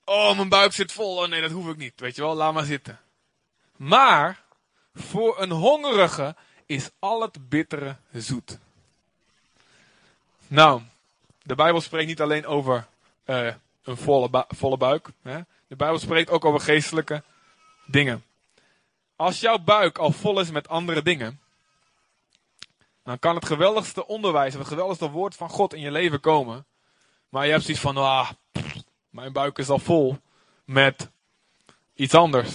oh, 0.04 0.36
mijn 0.36 0.50
buik 0.50 0.74
zit 0.74 0.92
vol. 0.92 1.18
Oh 1.18 1.28
nee, 1.28 1.42
dat 1.42 1.52
hoef 1.52 1.68
ik 1.68 1.78
niet. 1.78 2.00
Weet 2.00 2.16
je 2.16 2.22
wel, 2.22 2.36
laat 2.36 2.54
maar 2.54 2.64
zitten. 2.64 3.00
Maar, 3.76 4.44
voor 4.94 5.42
een 5.42 5.52
hongerige 5.52 6.36
is 6.66 6.90
al 7.00 7.22
het 7.22 7.50
bittere 7.50 7.96
zoet. 8.12 8.60
Nou, 10.48 10.82
de 11.44 11.56
Bijbel 11.56 11.82
spreekt 11.82 12.08
niet 12.08 12.22
alleen 12.22 12.46
over 12.46 12.88
uh, 13.26 13.54
een 13.84 13.98
volle, 13.98 14.46
volle 14.48 14.78
buik. 14.78 15.08
Hè? 15.22 15.40
De 15.68 15.76
Bijbel 15.76 16.00
spreekt 16.00 16.30
ook 16.30 16.46
over 16.46 16.60
geestelijke 16.60 17.24
dingen. 17.86 18.24
Als 19.16 19.40
jouw 19.40 19.58
buik 19.58 19.98
al 19.98 20.12
vol 20.12 20.40
is 20.40 20.52
met 20.52 20.68
andere 20.68 21.02
dingen, 21.02 21.40
dan 23.04 23.20
kan 23.20 23.36
het 23.36 23.46
geweldigste 23.46 24.08
onderwijs, 24.08 24.54
het 24.54 24.68
geweldigste 24.68 25.10
woord 25.10 25.36
van 25.36 25.50
God 25.50 25.74
in 25.74 25.82
je 25.82 25.92
leven 25.92 26.20
komen. 26.20 26.66
Maar 27.34 27.46
je 27.46 27.52
hebt 27.52 27.64
zoiets 27.64 27.84
van, 27.84 27.98
ah, 27.98 28.30
mijn 29.10 29.34
buik 29.34 29.58
is 29.58 29.70
al 29.70 29.80
vol 29.80 30.18
met 30.66 31.10
iets 31.94 32.14
anders. 32.14 32.52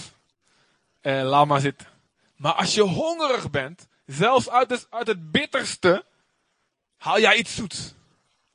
En 1.01 1.23
laat 1.23 1.47
maar 1.47 1.59
zitten. 1.59 1.87
Maar 2.35 2.53
als 2.53 2.73
je 2.73 2.81
hongerig 2.81 3.49
bent, 3.49 3.87
zelfs 4.05 4.49
uit 4.49 4.69
het, 4.69 4.87
uit 4.89 5.07
het 5.07 5.31
bitterste, 5.31 6.05
haal 6.97 7.19
jij 7.19 7.37
iets 7.37 7.55
zoets. 7.55 7.93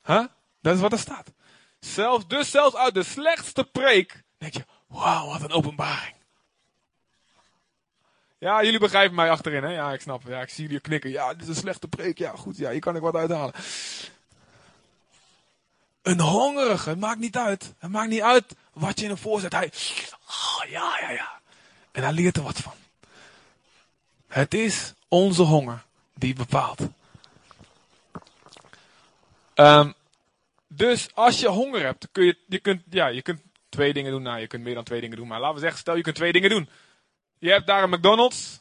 Huh? 0.03 0.25
Dat 0.61 0.75
is 0.75 0.81
wat 0.81 0.91
er 0.91 0.99
staat. 0.99 1.33
Zelfs, 1.79 2.27
dus 2.27 2.51
zelfs 2.51 2.75
uit 2.75 2.93
de 2.93 3.03
slechtste 3.03 3.63
preek, 3.63 4.23
denk 4.37 4.53
je, 4.53 4.65
wauw, 4.87 5.27
wat 5.27 5.41
een 5.41 5.51
openbaring. 5.51 6.15
Ja, 8.37 8.63
jullie 8.63 8.79
begrijpen 8.79 9.15
mij 9.15 9.29
achterin, 9.29 9.63
hè? 9.63 9.69
Ja, 9.69 9.93
ik 9.93 10.01
snap. 10.01 10.21
Ja, 10.27 10.41
ik 10.41 10.49
zie 10.49 10.65
jullie 10.65 10.79
knikken. 10.79 11.09
Ja, 11.09 11.33
dit 11.33 11.41
is 11.41 11.47
een 11.47 11.55
slechte 11.55 11.87
preek. 11.87 12.17
Ja, 12.17 12.31
goed. 12.35 12.57
Ja, 12.57 12.71
hier 12.71 12.79
kan 12.79 12.95
ik 12.95 13.01
wat 13.01 13.15
uithalen. 13.15 13.53
Een 16.05 16.19
hongerige, 16.19 16.89
het 16.89 16.99
maakt 16.99 17.19
niet 17.19 17.37
uit. 17.37 17.73
Het 17.79 17.91
maakt 17.91 18.09
niet 18.09 18.21
uit 18.21 18.55
wat 18.73 18.97
je 18.99 19.03
in 19.03 19.11
hem 19.11 19.19
voorzet. 19.19 19.53
Hij, 19.53 19.71
oh, 20.27 20.69
ja, 20.69 20.97
ja, 21.01 21.11
ja. 21.11 21.39
En 21.91 22.03
hij 22.03 22.11
leert 22.11 22.37
er 22.37 22.43
wat 22.43 22.59
van. 22.59 22.73
Het 24.27 24.53
is 24.53 24.93
onze 25.07 25.41
honger 25.41 25.83
die 26.13 26.35
bepaalt. 26.35 26.79
Um, 29.55 29.93
dus 30.67 31.07
als 31.13 31.39
je 31.39 31.47
honger 31.47 31.81
hebt, 31.81 32.07
kun 32.11 32.25
je, 32.25 32.37
je, 32.47 32.59
kunt, 32.59 32.81
ja, 32.89 33.07
je 33.07 33.21
kunt 33.21 33.41
twee 33.69 33.93
dingen 33.93 34.11
doen. 34.11 34.21
Nou, 34.21 34.39
je 34.39 34.47
kunt 34.47 34.63
meer 34.63 34.75
dan 34.75 34.83
twee 34.83 35.01
dingen 35.01 35.17
doen. 35.17 35.27
Maar 35.27 35.39
laten 35.39 35.55
we 35.55 35.61
zeggen, 35.61 35.79
stel 35.79 35.95
je 35.95 36.01
kunt 36.01 36.15
twee 36.15 36.31
dingen 36.31 36.49
doen. 36.49 36.69
Je 37.37 37.49
hebt 37.49 37.67
daar 37.67 37.83
een 37.83 37.89
McDonald's. 37.89 38.59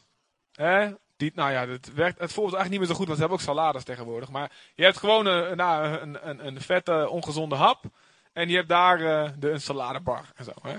Hè? 0.53 0.92
Nou 1.34 1.52
ja, 1.52 1.68
het, 1.68 1.94
werkt, 1.94 2.18
het 2.18 2.32
voelt 2.32 2.54
eigenlijk 2.54 2.70
niet 2.70 2.78
meer 2.78 2.88
zo 2.88 2.94
goed, 2.94 3.06
want 3.06 3.18
ze 3.18 3.24
hebben 3.26 3.38
ook 3.38 3.56
salades 3.56 3.84
tegenwoordig. 3.84 4.30
Maar 4.30 4.50
je 4.74 4.84
hebt 4.84 4.98
gewoon 4.98 5.26
een, 5.26 5.56
nou, 5.56 5.98
een, 5.98 6.28
een, 6.28 6.46
een 6.46 6.60
vette, 6.60 7.08
ongezonde 7.08 7.54
hap. 7.54 7.84
En 8.32 8.48
je 8.48 8.56
hebt 8.56 8.68
daar 8.68 9.00
uh, 9.00 9.30
de, 9.38 9.50
een 9.50 9.60
saladebar 9.60 10.24
en 10.34 10.44
zo. 10.44 10.52
Hè? 10.62 10.76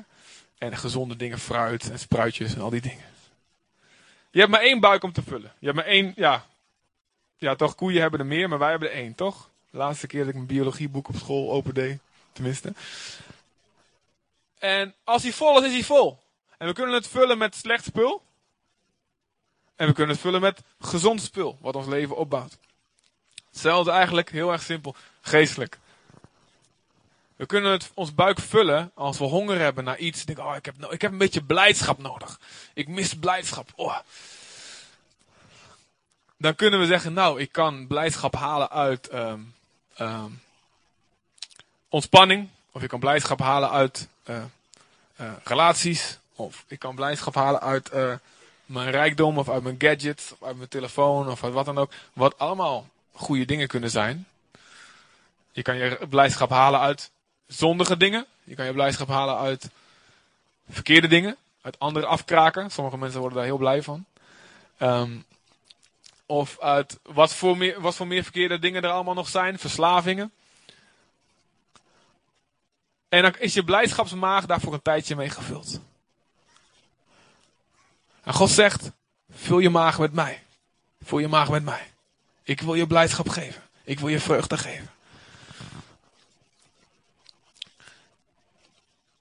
En 0.57 0.77
gezonde 0.77 1.15
dingen, 1.15 1.39
fruit 1.39 1.89
en 1.89 1.99
spruitjes 1.99 2.55
en 2.55 2.61
al 2.61 2.69
die 2.69 2.81
dingen. 2.81 3.05
Je 4.31 4.39
hebt 4.39 4.51
maar 4.51 4.61
één 4.61 4.79
buik 4.79 5.03
om 5.03 5.11
te 5.11 5.23
vullen. 5.23 5.53
Je 5.59 5.65
hebt 5.65 5.77
maar 5.77 5.87
één, 5.87 6.13
ja. 6.15 6.45
Ja, 7.37 7.55
toch, 7.55 7.75
koeien 7.75 8.01
hebben 8.01 8.19
er 8.19 8.25
meer, 8.25 8.49
maar 8.49 8.59
wij 8.59 8.69
hebben 8.69 8.89
er 8.89 8.95
één, 8.95 9.15
toch? 9.15 9.49
De 9.69 9.77
laatste 9.77 10.07
keer 10.07 10.19
dat 10.19 10.27
ik 10.27 10.35
mijn 10.35 10.47
biologieboek 10.47 11.07
op 11.07 11.15
school 11.15 11.51
opende, 11.51 11.99
tenminste. 12.31 12.73
En 14.59 14.93
als 15.03 15.23
hij 15.23 15.31
vol 15.31 15.59
is, 15.59 15.67
is 15.67 15.73
hij 15.73 15.83
vol. 15.83 16.19
En 16.57 16.67
we 16.67 16.73
kunnen 16.73 16.95
het 16.95 17.07
vullen 17.07 17.37
met 17.37 17.55
slecht 17.55 17.83
spul. 17.83 18.21
En 19.76 19.88
we 19.88 19.93
kunnen 19.93 20.13
het 20.13 20.23
vullen 20.23 20.41
met 20.41 20.61
gezond 20.80 21.21
spul, 21.21 21.57
wat 21.61 21.76
ons 21.76 21.88
leven 21.88 22.15
opbouwt. 22.15 22.57
Hetzelfde 23.49 23.91
eigenlijk, 23.91 24.32
heel 24.32 24.51
erg 24.51 24.61
simpel, 24.61 24.95
geestelijk. 25.21 25.78
We 27.36 27.45
kunnen 27.45 27.71
het, 27.71 27.91
ons 27.93 28.13
buik 28.13 28.39
vullen 28.39 28.91
als 28.93 29.17
we 29.17 29.23
honger 29.23 29.59
hebben 29.59 29.84
naar 29.84 29.97
iets. 29.97 30.26
Denk, 30.26 30.39
oh, 30.39 30.55
ik 30.55 30.65
heb, 30.65 30.86
ik 30.89 31.01
heb 31.01 31.11
een 31.11 31.17
beetje 31.17 31.43
blijdschap 31.43 31.97
nodig. 31.97 32.39
Ik 32.73 32.88
mis 32.88 33.13
blijdschap. 33.13 33.69
Oh. 33.76 33.97
Dan 36.38 36.55
kunnen 36.55 36.80
we 36.80 36.86
zeggen, 36.86 37.13
nou, 37.13 37.39
ik 37.39 37.51
kan 37.51 37.88
blijdschap 37.88 38.36
halen 38.36 38.69
uit 38.69 39.13
um, 39.13 39.53
um, 39.99 40.41
ontspanning. 41.89 42.49
Of 42.71 42.84
ik 42.84 42.89
kan 42.89 42.99
blijdschap 42.99 43.39
halen 43.39 43.69
uit 43.69 44.07
uh, 44.26 44.43
uh, 45.21 45.32
relaties. 45.43 46.17
Of 46.36 46.63
ik 46.67 46.80
kan 46.80 46.95
blijdschap 46.95 47.36
halen 47.36 47.61
uit 47.61 47.93
uh, 47.93 48.13
mijn 48.66 48.91
rijkdom. 48.91 49.38
Of 49.38 49.49
uit 49.49 49.63
mijn 49.63 49.76
gadgets. 49.78 50.32
Of 50.32 50.47
uit 50.47 50.57
mijn 50.57 50.70
telefoon. 50.70 51.30
Of 51.30 51.43
uit 51.43 51.53
wat 51.53 51.66
dan 51.66 51.78
ook. 51.78 51.91
Wat 52.13 52.38
allemaal 52.38 52.88
goede 53.11 53.45
dingen 53.45 53.68
kunnen 53.68 53.89
zijn. 53.89 54.28
Je 55.51 55.61
kan 55.61 55.76
je 55.76 55.99
blijdschap 56.09 56.49
halen 56.49 56.80
uit 56.80 57.11
zondige 57.47 57.97
dingen. 57.97 58.26
Je 58.43 58.55
kan 58.55 58.66
je 58.66 58.74
blijdschap 58.74 59.07
halen 59.07 59.38
uit 59.38 59.70
verkeerde 60.70 61.07
dingen. 61.07 61.38
Uit 61.61 61.80
andere 61.80 62.05
afkraken. 62.05 62.72
Sommige 62.72 62.97
mensen 62.97 63.20
worden 63.20 63.38
daar 63.38 63.47
heel 63.47 63.57
blij 63.57 63.82
van. 63.82 64.05
Um, 64.80 65.26
of 66.26 66.59
uit 66.59 66.99
wat 67.03 67.34
voor, 67.34 67.57
meer, 67.57 67.82
wat 67.82 67.95
voor 67.95 68.07
meer 68.07 68.24
verkeerde 68.24 68.59
dingen 68.59 68.84
er 68.84 68.89
allemaal 68.89 69.13
nog 69.13 69.30
zijn. 69.30 69.59
Verslavingen. 69.59 70.32
En 73.09 73.22
dan 73.22 73.36
is 73.39 73.53
je 73.53 73.63
blijdschapsmaag 73.63 74.45
daar 74.45 74.59
voor 74.59 74.74
een 74.74 74.82
tijdje 74.82 75.16
mee 75.16 75.30
gevuld. 75.30 75.80
En 78.26 78.34
God 78.34 78.49
zegt, 78.49 78.91
vul 79.30 79.59
je 79.59 79.69
maag 79.69 79.99
met 79.99 80.13
mij. 80.13 80.43
Vul 81.03 81.19
je 81.19 81.28
maag 81.28 81.49
met 81.49 81.63
mij. 81.63 81.91
Ik 82.43 82.61
wil 82.61 82.73
je 82.73 82.88
blijdschap 82.88 83.30
geven. 83.30 83.61
Ik 83.84 83.99
wil 83.99 84.09
je 84.09 84.19
vreugde 84.19 84.57
geven. 84.57 84.89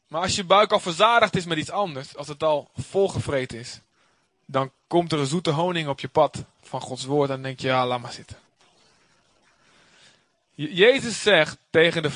Maar 0.07 0.23
als 0.23 0.37
je 0.37 0.45
buik 0.45 0.73
al 0.73 0.81
verzadigd 0.81 1.37
is 1.37 1.45
met 1.45 1.59
iets 1.59 1.71
anders, 1.71 2.17
als 2.17 2.29
het 2.29 2.43
al 2.43 2.71
volgevreten 2.77 3.59
is, 3.59 3.81
dan 4.47 4.71
komt 4.87 5.13
er 5.13 5.19
een 5.19 5.27
zoete 5.27 5.51
honing 5.51 5.89
op 5.89 6.01
je 6.01 6.09
pad 6.09 6.45
van 6.63 6.81
Gods 6.81 7.05
woord 7.05 7.29
en 7.29 7.35
dan 7.35 7.45
denk 7.45 7.61
je, 7.61 7.67
ja, 7.67 7.87
laat 7.87 8.01
maar 8.01 8.13
zitten. 8.13 8.37
Jezus 10.55 11.23
zegt 11.23 11.59
tegen 11.71 12.03
de, 12.03 12.11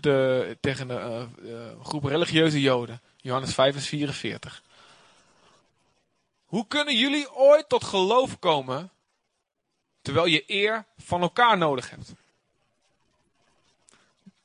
de 0.00 0.56
tegen 0.60 0.88
de 0.88 0.94
uh, 1.42 1.50
uh, 1.50 1.60
groep 1.82 2.04
religieuze 2.04 2.60
joden, 2.60 3.00
Johannes 3.20 3.54
5 3.54 3.72
vers 3.72 3.86
44. 3.86 4.62
Hoe 6.54 6.66
kunnen 6.66 6.96
jullie 6.96 7.32
ooit 7.32 7.68
tot 7.68 7.84
geloof 7.84 8.38
komen, 8.38 8.90
terwijl 10.02 10.26
je 10.26 10.44
eer 10.46 10.84
van 10.96 11.22
elkaar 11.22 11.58
nodig 11.58 11.90
hebt? 11.90 12.12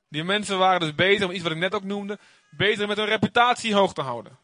Die 0.07 0.24
mensen 0.24 0.57
waren 0.57 0.80
dus 0.80 0.95
bezig 0.95 1.26
om 1.26 1.32
iets 1.32 1.43
wat 1.43 1.51
ik 1.51 1.57
net 1.57 1.74
ook 1.74 1.84
noemde, 1.84 2.20
bezig 2.49 2.88
met 2.88 2.97
hun 2.97 3.05
reputatie 3.05 3.74
hoog 3.74 3.93
te 3.93 4.01
houden. 4.01 4.38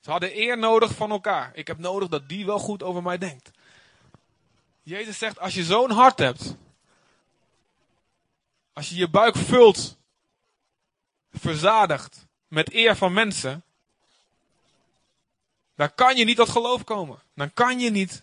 Ze 0.00 0.10
hadden 0.10 0.36
eer 0.36 0.58
nodig 0.58 0.94
van 0.94 1.10
elkaar. 1.10 1.50
Ik 1.54 1.66
heb 1.66 1.78
nodig 1.78 2.08
dat 2.08 2.28
die 2.28 2.46
wel 2.46 2.58
goed 2.58 2.82
over 2.82 3.02
mij 3.02 3.18
denkt. 3.18 3.50
Jezus 4.82 5.18
zegt, 5.18 5.38
als 5.38 5.54
je 5.54 5.64
zo'n 5.64 5.90
hart 5.90 6.18
hebt, 6.18 6.56
als 8.72 8.88
je 8.88 8.96
je 8.96 9.08
buik 9.08 9.36
vult, 9.36 9.98
verzadigd 11.32 12.26
met 12.48 12.72
eer 12.72 12.96
van 12.96 13.12
mensen, 13.12 13.64
dan 15.80 15.94
kan 15.94 16.16
je 16.16 16.24
niet 16.24 16.36
tot 16.36 16.48
geloof 16.48 16.84
komen. 16.84 17.18
Dan 17.34 17.52
kan 17.52 17.80
je 17.80 17.90
niet 17.90 18.22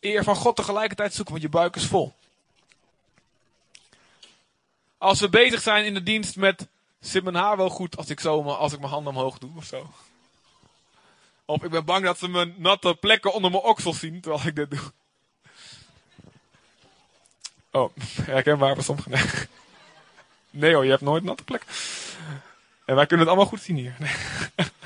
eer 0.00 0.24
van 0.24 0.36
God 0.36 0.56
tegelijkertijd 0.56 1.14
zoeken, 1.14 1.32
want 1.32 1.44
je 1.44 1.50
buik 1.50 1.76
is 1.76 1.86
vol. 1.86 2.14
Als 4.98 5.20
we 5.20 5.28
bezig 5.28 5.62
zijn 5.62 5.84
in 5.84 5.94
de 5.94 6.02
dienst 6.02 6.36
met, 6.36 6.66
zit 7.00 7.22
mijn 7.22 7.36
haar 7.36 7.56
wel 7.56 7.68
goed 7.68 7.96
als 7.96 8.08
ik, 8.10 8.20
zo, 8.20 8.42
als 8.42 8.72
ik 8.72 8.78
mijn 8.78 8.90
handen 8.90 9.14
omhoog 9.14 9.38
doe 9.38 9.50
of 9.56 9.64
zo. 9.64 9.92
Of 11.44 11.62
ik 11.62 11.70
ben 11.70 11.84
bang 11.84 12.04
dat 12.04 12.18
ze 12.18 12.28
mijn 12.28 12.54
natte 12.56 12.94
plekken 12.94 13.32
onder 13.32 13.50
mijn 13.50 13.62
oksels 13.62 13.98
zien 13.98 14.20
terwijl 14.20 14.46
ik 14.46 14.56
dit 14.56 14.70
doe. 14.70 14.92
Oh, 17.70 17.96
herkenbaar 18.32 18.74
voor 18.74 18.84
sommigen. 18.84 19.10
Nee. 19.10 19.24
nee 20.50 20.74
hoor, 20.74 20.84
je 20.84 20.90
hebt 20.90 21.02
nooit 21.02 21.24
natte 21.24 21.44
plekken. 21.44 21.68
En 22.84 22.94
wij 22.94 23.06
kunnen 23.06 23.26
het 23.26 23.28
allemaal 23.28 23.50
goed 23.50 23.62
zien 23.62 23.76
hier. 23.76 23.96
Nee. 23.98 24.14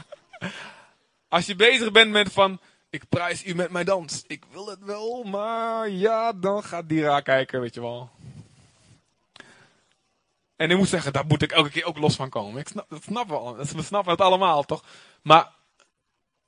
Als 1.33 1.47
je 1.47 1.57
bezig 1.57 1.91
bent 1.91 2.11
met 2.11 2.33
van, 2.33 2.61
ik 2.91 3.09
prijs 3.09 3.45
u 3.45 3.55
met 3.55 3.71
mijn 3.71 3.87
dans. 3.87 4.25
Ik 4.27 4.45
wil 4.51 4.67
het 4.67 4.85
wel, 4.85 5.23
maar 5.23 5.89
ja, 5.89 6.33
dan 6.33 6.65
gaat 6.65 6.89
die 6.89 7.03
raar 7.03 7.23
kijken, 7.23 7.61
weet 7.61 7.75
je 7.75 7.81
wel. 7.81 8.11
En 10.57 10.71
ik 10.71 10.77
moet 10.77 10.89
zeggen, 10.89 11.13
daar 11.13 11.27
moet 11.27 11.43
ik 11.43 11.53
elke 11.53 11.71
keer 11.71 11.85
ook 11.85 11.99
los 11.99 12.17
van 12.17 12.29
komen. 12.29 12.61
Ik 12.61 12.69
snap, 12.69 12.91
dat 12.91 13.03
snappen 13.03 13.57
we 13.57 13.83
snappen 13.83 14.13
het 14.13 14.21
allemaal, 14.21 14.63
toch? 14.63 14.85
Maar 15.23 15.53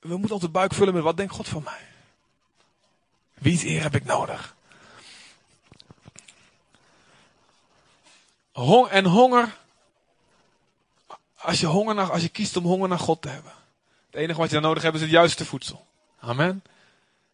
we 0.01 0.17
moeten 0.17 0.35
onze 0.35 0.49
buik 0.49 0.75
vullen 0.75 0.95
met 0.95 1.03
wat 1.03 1.17
denkt 1.17 1.35
God 1.35 1.49
van 1.49 1.63
mij? 1.63 1.87
Wie's 3.35 3.63
eer 3.63 3.83
heb 3.83 3.95
ik 3.95 4.05
nodig? 4.05 4.57
Hong 8.53 8.89
en 8.89 9.05
honger. 9.05 9.57
Als 11.37 11.61
je, 11.61 11.67
honger 11.67 11.95
naar, 11.95 12.11
als 12.11 12.23
je 12.23 12.29
kiest 12.29 12.57
om 12.57 12.65
honger 12.65 12.89
naar 12.89 12.99
God 12.99 13.23
te 13.23 13.29
hebben. 13.29 13.64
Het 14.15 14.23
enige 14.23 14.41
wat 14.41 14.49
je 14.49 14.55
dan 14.55 14.65
nodig 14.65 14.83
hebt 14.83 14.95
is 14.95 15.01
het 15.01 15.11
juiste 15.11 15.45
voedsel. 15.45 15.87
Amen. 16.19 16.63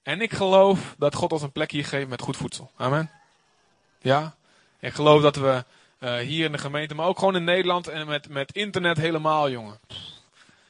En 0.03 0.20
ik 0.20 0.33
geloof 0.33 0.95
dat 0.99 1.14
God 1.14 1.33
ons 1.33 1.43
een 1.43 1.53
plek 1.53 1.70
hier 1.70 1.85
geeft 1.85 2.09
met 2.09 2.20
goed 2.22 2.37
voedsel. 2.37 2.70
Amen. 2.76 3.11
Ja. 3.99 4.35
Ik 4.78 4.93
geloof 4.93 5.22
dat 5.22 5.37
we 5.37 5.64
uh, 5.99 6.16
hier 6.16 6.45
in 6.45 6.53
de 6.53 6.59
gemeente, 6.59 6.95
maar 6.95 7.07
ook 7.07 7.18
gewoon 7.18 7.37
in 7.37 7.45
Nederland 7.45 7.89
en 7.89 8.07
met, 8.07 8.28
met 8.28 8.53
internet 8.53 8.97
helemaal, 8.97 9.51
jongen. 9.51 9.81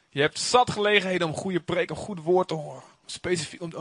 Je 0.08 0.20
hebt 0.20 0.38
zat 0.38 0.70
gelegenheden 0.70 1.26
om 1.26 1.34
goede 1.34 1.60
preek, 1.60 1.90
een 1.90 1.96
goed 1.96 2.22
woord 2.22 2.48
te 2.48 2.54
horen. 2.54 2.82
Specifiek. 3.06 3.62
Om, 3.62 3.72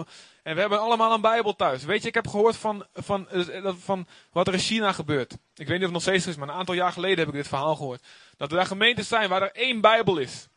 en 0.44 0.54
we 0.54 0.60
hebben 0.60 0.80
allemaal 0.80 1.14
een 1.14 1.22
Bijbel 1.22 1.56
thuis. 1.56 1.84
Weet 1.84 2.02
je, 2.02 2.08
ik 2.08 2.14
heb 2.14 2.28
gehoord 2.28 2.58
van, 2.58 2.86
van, 2.94 3.30
eh, 3.30 3.74
van 3.78 4.08
wat 4.32 4.48
er 4.48 4.54
in 4.54 4.60
China 4.60 4.92
gebeurt. 4.92 5.34
Ik 5.34 5.68
weet 5.68 5.68
niet 5.68 5.78
of 5.78 5.84
het 5.84 5.92
nog 5.92 6.02
steeds 6.02 6.28
is, 6.28 6.36
maar 6.36 6.48
een 6.48 6.56
aantal 6.56 6.76
jaar 6.76 6.92
geleden 6.92 7.18
heb 7.18 7.28
ik 7.28 7.34
dit 7.34 7.48
verhaal 7.48 7.76
gehoord. 7.76 8.04
Dat 8.38 8.52
er 8.52 8.58
daar 8.58 8.66
gemeentes 8.66 9.08
zijn 9.08 9.30
waar 9.30 9.42
er 9.42 9.52
één 9.52 9.82
Bijbel 9.82 10.18
is. 10.18 10.48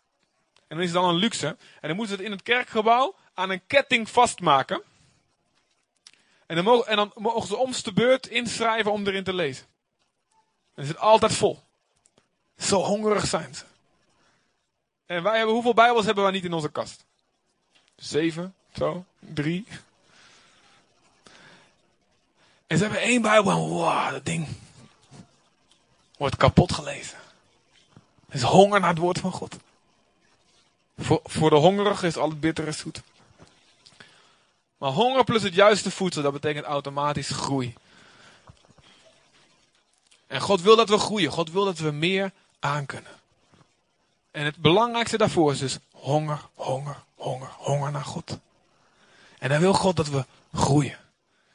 En 0.72 0.78
dan 0.78 0.86
is 0.86 0.92
het 0.92 1.02
dan 1.02 1.10
een 1.10 1.20
luxe. 1.20 1.46
En 1.80 1.88
dan 1.88 1.96
moeten 1.96 2.16
ze 2.16 2.22
het 2.22 2.24
in 2.24 2.36
het 2.36 2.42
kerkgebouw 2.42 3.14
aan 3.34 3.50
een 3.50 3.66
ketting 3.66 4.10
vastmaken. 4.10 4.82
En 6.46 6.56
dan 6.56 6.64
mogen, 6.64 6.86
en 6.86 6.96
dan 6.96 7.12
mogen 7.14 7.48
ze 7.48 7.56
om 7.56 7.72
de 7.82 7.92
beurt 7.92 8.26
inschrijven 8.26 8.92
om 8.92 9.06
erin 9.06 9.24
te 9.24 9.34
lezen. 9.34 9.66
En 10.74 10.82
is 10.82 10.88
het 10.88 10.98
altijd 10.98 11.32
vol. 11.32 11.62
Zo 12.58 12.80
hongerig 12.80 13.26
zijn 13.26 13.54
ze. 13.54 13.64
En 15.06 15.22
wij 15.22 15.36
hebben, 15.36 15.54
hoeveel 15.54 15.74
Bijbels 15.74 16.04
hebben 16.04 16.24
we 16.24 16.30
niet 16.30 16.44
in 16.44 16.52
onze 16.52 16.70
kast? 16.70 17.04
Zeven, 17.96 18.54
zo, 18.76 19.04
drie. 19.18 19.66
En 22.66 22.76
ze 22.78 22.82
hebben 22.82 23.00
één 23.00 23.22
Bijbel 23.22 23.50
en 23.50 23.58
wow, 23.58 24.10
dat 24.10 24.24
ding 24.24 24.48
wordt 26.16 26.36
kapot 26.36 26.72
gelezen. 26.72 27.18
Het 28.26 28.34
is 28.34 28.42
honger 28.42 28.80
naar 28.80 28.90
het 28.90 28.98
woord 28.98 29.18
van 29.18 29.32
God. 29.32 29.56
Voor, 30.96 31.20
voor 31.24 31.50
de 31.50 31.56
hongerige 31.56 32.06
is 32.06 32.16
al 32.16 32.28
het 32.28 32.40
bittere 32.40 32.72
zoet. 32.72 33.02
Maar 34.78 34.90
honger 34.90 35.24
plus 35.24 35.42
het 35.42 35.54
juiste 35.54 35.90
voedsel, 35.90 36.22
dat 36.22 36.32
betekent 36.32 36.64
automatisch 36.64 37.30
groei. 37.30 37.74
En 40.26 40.40
God 40.40 40.62
wil 40.62 40.76
dat 40.76 40.88
we 40.88 40.98
groeien. 40.98 41.30
God 41.30 41.50
wil 41.50 41.64
dat 41.64 41.78
we 41.78 41.90
meer 41.90 42.32
aankunnen. 42.58 43.10
En 44.30 44.44
het 44.44 44.56
belangrijkste 44.56 45.18
daarvoor 45.18 45.52
is 45.52 45.58
dus 45.58 45.78
honger, 45.90 46.40
honger, 46.54 46.96
honger, 47.14 47.48
honger 47.48 47.90
naar 47.90 48.04
God. 48.04 48.38
En 49.38 49.48
dan 49.48 49.60
wil 49.60 49.74
God 49.74 49.96
dat 49.96 50.08
we 50.08 50.24
groeien. 50.52 50.98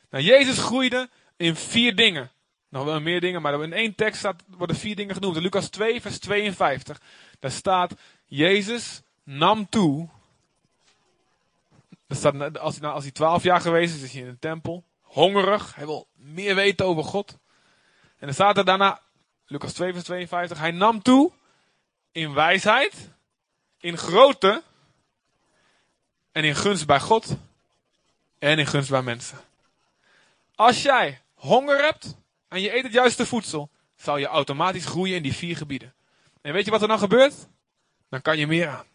Nou, 0.10 0.24
Jezus 0.24 0.58
groeide 0.58 1.10
in 1.38 1.56
vier 1.56 1.96
dingen. 1.96 2.32
Nog 2.70 2.86
wel 2.86 3.00
meer 3.00 3.22
dingen, 3.22 3.42
maar 3.42 3.64
in 3.64 3.74
één 3.74 3.96
tekst 3.96 4.20
staat, 4.20 4.44
worden 4.48 4.76
vier 4.76 4.96
dingen 4.96 5.16
genoemd. 5.16 5.36
In 5.36 5.42
Lucas 5.42 5.70
2, 5.70 6.02
vers 6.02 6.20
52. 6.20 7.02
Daar 7.40 7.52
staat, 7.52 7.94
Jezus 8.26 9.02
nam 9.28 9.70
toe. 9.70 10.10
staat, 12.10 12.60
als, 12.60 12.74
hij, 12.74 12.82
nou, 12.82 12.94
als 12.94 13.04
hij 13.04 13.12
twaalf 13.12 13.44
jaar 13.44 13.62
geweest 13.62 13.96
is, 13.96 14.02
is 14.02 14.12
hij 14.12 14.22
in 14.22 14.28
de 14.28 14.40
tempel. 14.40 14.84
Hongerig, 15.02 15.76
hij 15.76 15.86
wil 15.86 16.08
meer 16.16 16.56
weten 16.56 16.86
over 16.86 17.04
God. 17.04 17.38
En 18.18 18.26
dan 18.26 18.34
staat 18.34 18.58
er 18.58 18.66
daarna, 18.66 19.02
Lucas 19.46 19.74
2, 19.74 19.92
vers 19.92 20.04
52. 20.04 20.60
Hij 20.60 20.72
nam 20.72 21.02
toe 21.02 21.32
in 22.12 22.34
wijsheid, 22.34 23.10
in 23.80 23.98
grootte 23.98 24.64
en 26.32 26.44
in 26.44 26.56
gunst 26.56 26.86
bij 26.86 27.00
God 27.00 27.38
en 28.40 28.60
in 28.60 28.68
gunst 28.68 28.90
bij 28.90 29.02
mensen. 29.02 29.38
Als 30.56 30.82
jij 30.82 31.22
honger 31.34 31.84
hebt 31.84 32.16
en 32.48 32.62
je 32.62 32.76
eet 32.76 32.84
het 32.84 32.94
juiste 32.94 33.26
voedsel, 33.26 33.70
zal 33.96 34.18
je 34.18 34.26
automatisch 34.26 34.86
groeien 34.86 35.16
in 35.16 35.24
die 35.24 35.36
vier 35.36 35.58
gebieden. 35.58 35.94
En 36.42 36.54
weet 36.54 36.66
je 36.66 36.72
wat 36.72 36.82
er 36.82 36.88
dan 36.88 37.00
gebeurt? 37.00 37.48
Dan 38.10 38.22
kan 38.22 38.38
je 38.38 38.48
meer 38.48 38.68
aan. 38.68 38.86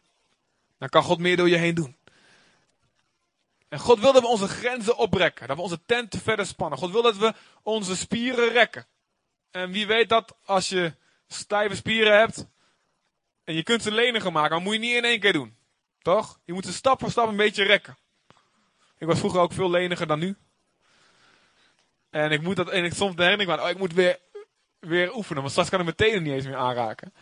Dan 0.82 0.90
kan 0.90 1.02
God 1.02 1.18
meer 1.18 1.36
door 1.36 1.48
je 1.48 1.56
heen 1.56 1.74
doen. 1.74 1.96
En 3.68 3.78
God 3.78 4.00
wil 4.00 4.12
dat 4.12 4.22
we 4.22 4.28
onze 4.28 4.48
grenzen 4.48 4.96
oprekken. 4.96 5.48
Dat 5.48 5.56
we 5.56 5.62
onze 5.62 5.84
tent 5.86 6.16
verder 6.22 6.46
spannen. 6.46 6.78
God 6.78 6.90
wil 6.90 7.02
dat 7.02 7.16
we 7.16 7.34
onze 7.62 7.96
spieren 7.96 8.48
rekken. 8.48 8.86
En 9.50 9.70
wie 9.70 9.86
weet 9.86 10.08
dat 10.08 10.36
als 10.44 10.68
je 10.68 10.94
stijve 11.26 11.74
spieren 11.74 12.18
hebt. 12.18 12.46
En 13.44 13.54
je 13.54 13.62
kunt 13.62 13.82
ze 13.82 13.92
leniger 13.92 14.32
maken. 14.32 14.50
Dan 14.50 14.62
moet 14.62 14.72
je 14.72 14.78
niet 14.78 14.94
in 14.94 15.04
één 15.04 15.20
keer 15.20 15.32
doen. 15.32 15.56
Toch? 15.98 16.40
Je 16.44 16.52
moet 16.52 16.64
ze 16.64 16.72
stap 16.72 17.00
voor 17.00 17.10
stap 17.10 17.28
een 17.28 17.36
beetje 17.36 17.64
rekken. 17.64 17.98
Ik 18.98 19.06
was 19.06 19.18
vroeger 19.18 19.40
ook 19.40 19.52
veel 19.52 19.70
leniger 19.70 20.06
dan 20.06 20.18
nu. 20.18 20.36
En 22.10 22.30
ik 22.30 22.42
moet 22.42 22.56
dat, 22.56 22.70
en 22.70 22.84
ik 22.84 22.94
soms 22.94 23.16
herinner 23.16 23.48
ik 23.48 23.60
oh, 23.60 23.68
ik 23.68 23.78
moet 23.78 23.92
weer, 23.92 24.18
weer 24.78 25.14
oefenen, 25.14 25.40
want 25.40 25.50
straks 25.50 25.70
kan 25.70 25.78
ik 25.78 25.84
mijn 25.84 25.96
tenen 25.96 26.22
niet 26.22 26.32
eens 26.32 26.46
meer 26.46 26.56
aanraken. 26.56 27.12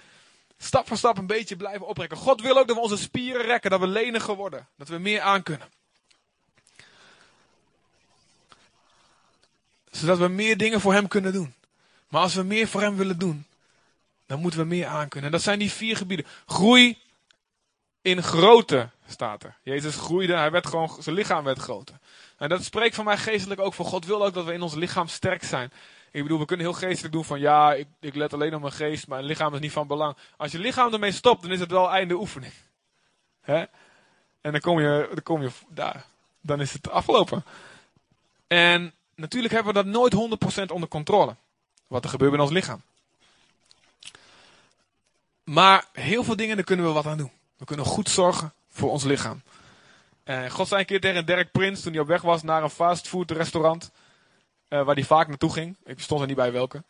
Stap 0.63 0.89
voor 0.89 0.97
stap 0.97 1.19
een 1.19 1.27
beetje 1.27 1.57
blijven 1.57 1.87
oprekken. 1.87 2.19
God 2.19 2.41
wil 2.41 2.59
ook 2.59 2.67
dat 2.67 2.77
we 2.77 2.83
onze 2.83 2.97
spieren 2.97 3.43
rekken, 3.43 3.71
dat 3.71 3.81
we 3.81 3.87
leniger 3.87 4.35
worden, 4.35 4.69
dat 4.77 4.89
we 4.89 4.99
meer 4.99 5.21
aankunnen. 5.21 5.69
Zodat 9.91 10.19
we 10.19 10.29
meer 10.29 10.57
dingen 10.57 10.81
voor 10.81 10.93
Hem 10.93 11.09
kunnen 11.09 11.33
doen. 11.33 11.55
Maar 12.09 12.23
als 12.23 12.35
we 12.35 12.43
meer 12.43 12.69
voor 12.69 12.81
Hem 12.81 12.97
willen 12.97 13.19
doen, 13.19 13.47
dan 14.27 14.41
moeten 14.41 14.61
we 14.61 14.67
meer 14.67 14.87
aankunnen. 14.87 15.25
En 15.25 15.37
dat 15.37 15.43
zijn 15.43 15.59
die 15.59 15.73
vier 15.73 15.97
gebieden. 15.97 16.27
Groei 16.47 16.99
in 18.03 18.23
grootte 18.23 18.91
staat 19.09 19.43
er. 19.43 19.57
Jezus 19.63 19.97
groeide, 19.97 20.35
hij 20.35 20.51
werd 20.51 20.67
gewoon, 20.67 20.97
zijn 21.03 21.15
lichaam 21.15 21.45
werd 21.45 21.59
groter. 21.59 21.99
En 22.37 22.49
dat 22.49 22.65
spreekt 22.65 22.95
van 22.95 23.05
mij 23.05 23.19
geestelijk 23.19 23.61
ook 23.61 23.75
voor 23.75 23.87
God 23.87 24.07
wil 24.07 24.25
ook 24.25 24.35
dat 24.35 24.45
we 24.45 24.53
in 24.53 24.63
ons 24.63 24.75
lichaam 24.75 25.09
sterk 25.09 25.45
zijn. 25.45 25.73
Ik 26.11 26.23
bedoel, 26.23 26.39
we 26.39 26.45
kunnen 26.45 26.67
heel 26.67 26.75
geestelijk 26.75 27.15
doen 27.15 27.25
van 27.25 27.41
ja, 27.41 27.73
ik, 27.73 27.87
ik 28.01 28.15
let 28.15 28.33
alleen 28.33 28.55
op 28.55 28.61
mijn 28.61 28.73
geest, 28.73 29.09
mijn 29.09 29.25
lichaam 29.25 29.55
is 29.55 29.61
niet 29.61 29.73
van 29.73 29.87
belang. 29.87 30.17
Als 30.37 30.53
je 30.53 30.59
lichaam 30.59 30.93
ermee 30.93 31.13
stopt, 31.13 31.43
dan 31.43 31.51
is 31.51 31.61
het 31.61 31.71
wel 31.71 31.91
einde 31.91 32.15
oefening. 32.15 32.53
Hè? 33.41 33.65
En 34.41 34.53
dan 34.53 34.61
kom 34.61 34.81
je, 34.81 35.09
dan 35.09 35.23
kom 35.23 35.43
je 35.43 35.51
daar. 35.69 36.05
Dan 36.41 36.61
is 36.61 36.73
het 36.73 36.91
afgelopen. 36.91 37.45
En 38.47 38.93
natuurlijk 39.15 39.55
hebben 39.55 39.75
we 39.75 39.83
dat 39.83 40.11
nooit 40.11 40.15
100% 40.69 40.73
onder 40.73 40.89
controle. 40.89 41.37
Wat 41.87 42.05
er 42.05 42.11
gebeurt 42.11 42.33
in 42.33 42.41
ons 42.41 42.51
lichaam. 42.51 42.83
Maar 45.45 45.85
heel 45.93 46.25
veel 46.25 46.37
dingen, 46.37 46.57
daar 46.57 46.65
kunnen 46.65 46.87
we 46.87 46.93
wat 46.93 47.07
aan 47.07 47.17
doen. 47.17 47.33
We 47.57 47.65
kunnen 47.65 47.87
goed 47.87 48.09
zorgen 48.09 48.53
voor 48.69 48.91
ons 48.91 49.05
lichaam. 49.05 49.43
En 50.25 50.51
God 50.51 50.69
zei 50.69 50.81
een 50.81 50.87
keer 50.87 51.01
tegen 51.01 51.27
Dirk 51.27 51.53
Prins 51.53 51.81
toen 51.81 51.93
hij 51.93 52.01
op 52.01 52.07
weg 52.07 52.23
was 52.23 52.43
naar 52.43 52.63
een 52.63 52.71
fastfood 52.71 53.31
restaurant. 53.31 53.91
Uh, 54.71 54.83
waar 54.83 54.95
hij 54.95 55.05
vaak 55.05 55.29
naartoe 55.29 55.53
ging. 55.53 55.77
Ik 55.85 56.01
stond 56.01 56.21
er 56.21 56.27
niet 56.27 56.37
bij 56.37 56.53
welke. 56.53 56.85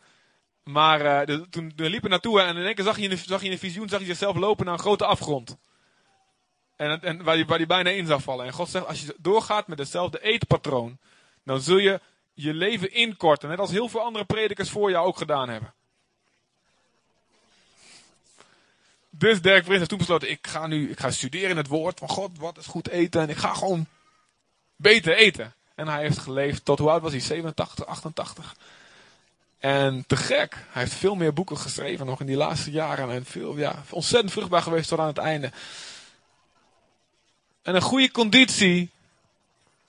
Maar 0.63 1.01
uh, 1.05 1.25
de, 1.25 1.49
toen 1.49 1.73
we 1.75 1.89
liepen 1.89 2.09
naartoe 2.09 2.41
en 2.41 2.57
in 2.57 2.65
één 2.65 2.75
keer 2.75 2.83
zag 2.83 2.97
je, 2.97 3.03
in 3.03 3.09
de, 3.09 3.15
zag 3.15 3.43
je 3.43 3.51
een 3.51 3.59
visioen 3.59 3.89
zag 3.89 3.99
je 3.99 4.05
zichzelf 4.05 4.35
lopen 4.35 4.65
naar 4.65 4.73
een 4.73 4.79
grote 4.79 5.05
afgrond. 5.05 5.57
En, 6.75 7.01
en 7.01 7.23
waar, 7.23 7.35
hij, 7.35 7.45
hij 7.47 7.65
bijna 7.65 7.89
in 7.89 8.05
zou 8.05 8.21
vallen. 8.21 8.45
En 8.45 8.53
God 8.53 8.69
zegt, 8.69 8.85
als 8.85 9.01
je 9.01 9.15
doorgaat 9.17 9.67
met 9.67 9.79
hetzelfde 9.79 10.21
eetpatroon, 10.23 10.97
dan 11.43 11.61
zul 11.61 11.77
je 11.77 11.99
je 12.33 12.53
leven 12.53 12.93
inkorten. 12.93 13.49
Net 13.49 13.59
als 13.59 13.71
heel 13.71 13.89
veel 13.89 14.01
andere 14.01 14.25
predikers 14.25 14.69
voor 14.69 14.89
jou 14.89 15.07
ook 15.07 15.17
gedaan 15.17 15.49
hebben. 15.49 15.73
Dus 19.09 19.41
Dirk 19.41 19.63
Prins 19.63 19.77
heeft 19.77 19.89
toen 19.89 19.97
besloten, 19.97 20.29
ik 20.29 20.47
ga 20.47 20.67
nu 20.67 20.89
ik 20.89 20.99
ga 20.99 21.11
studeren 21.11 21.49
in 21.49 21.57
het 21.57 21.67
woord 21.67 21.99
van 21.99 22.09
God, 22.09 22.37
wat 22.37 22.57
is 22.57 22.65
goed 22.65 22.89
eten. 22.89 23.21
En 23.21 23.29
ik 23.29 23.37
ga 23.37 23.53
gewoon 23.53 23.85
beter 24.75 25.15
eten. 25.15 25.53
En 25.75 25.87
hij 25.87 26.01
heeft 26.01 26.17
geleefd 26.17 26.65
tot, 26.65 26.79
hoe 26.79 26.89
oud 26.89 27.01
was 27.01 27.11
hij? 27.11 27.21
87, 27.21 27.85
88. 27.85 28.55
En 29.59 30.03
te 30.07 30.15
gek. 30.15 30.55
Hij 30.69 30.81
heeft 30.81 30.93
veel 30.93 31.15
meer 31.15 31.33
boeken 31.33 31.57
geschreven 31.57 32.05
nog 32.05 32.19
in 32.19 32.25
die 32.25 32.35
laatste 32.35 32.71
jaren. 32.71 33.09
En 33.09 33.25
veel, 33.25 33.57
ja, 33.57 33.83
ontzettend 33.89 34.31
vruchtbaar 34.31 34.61
geweest 34.61 34.89
tot 34.89 34.99
aan 34.99 35.07
het 35.07 35.17
einde. 35.17 35.51
En 37.61 37.75
een 37.75 37.81
goede 37.81 38.11
conditie. 38.11 38.89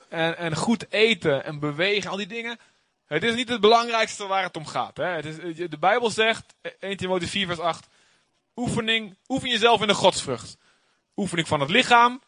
En, 0.08 0.36
en 0.36 0.56
goed 0.56 0.86
eten 0.90 1.44
en 1.44 1.58
bewegen, 1.58 2.10
al 2.10 2.16
die 2.16 2.26
dingen. 2.26 2.58
Het 3.06 3.22
is 3.22 3.34
niet 3.34 3.48
het 3.48 3.60
belangrijkste 3.60 4.26
waar 4.26 4.42
het 4.42 4.56
om 4.56 4.66
gaat. 4.66 4.96
Hè. 4.96 5.04
Het 5.04 5.24
is, 5.24 5.56
de 5.70 5.78
Bijbel 5.78 6.10
zegt, 6.10 6.54
1 6.78 6.96
Timotheüs 6.96 7.28
4 7.28 7.46
vers 7.46 7.58
8. 7.58 7.86
Oefening, 8.56 9.16
oefen 9.28 9.48
jezelf 9.48 9.80
in 9.80 9.86
de 9.86 9.94
godsvrucht. 9.94 10.56
Oefening 11.16 11.48
van 11.48 11.60
het 11.60 11.70
lichaam, 11.70 12.22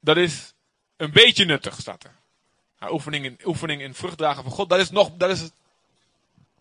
dat 0.00 0.16
is 0.16 0.52
een 0.96 1.12
beetje 1.12 1.44
nuttig, 1.44 1.80
staat 1.80 2.04
er. 2.04 2.17
Oefening, 2.90 3.24
in, 3.24 3.38
oefening 3.44 3.82
in 3.82 3.94
vruchtdragen 3.94 4.42
van 4.42 4.52
God, 4.52 4.68
dat 4.68 4.78
is 4.78 4.90
nog, 4.90 5.10
dat 5.16 5.30
is, 5.30 5.50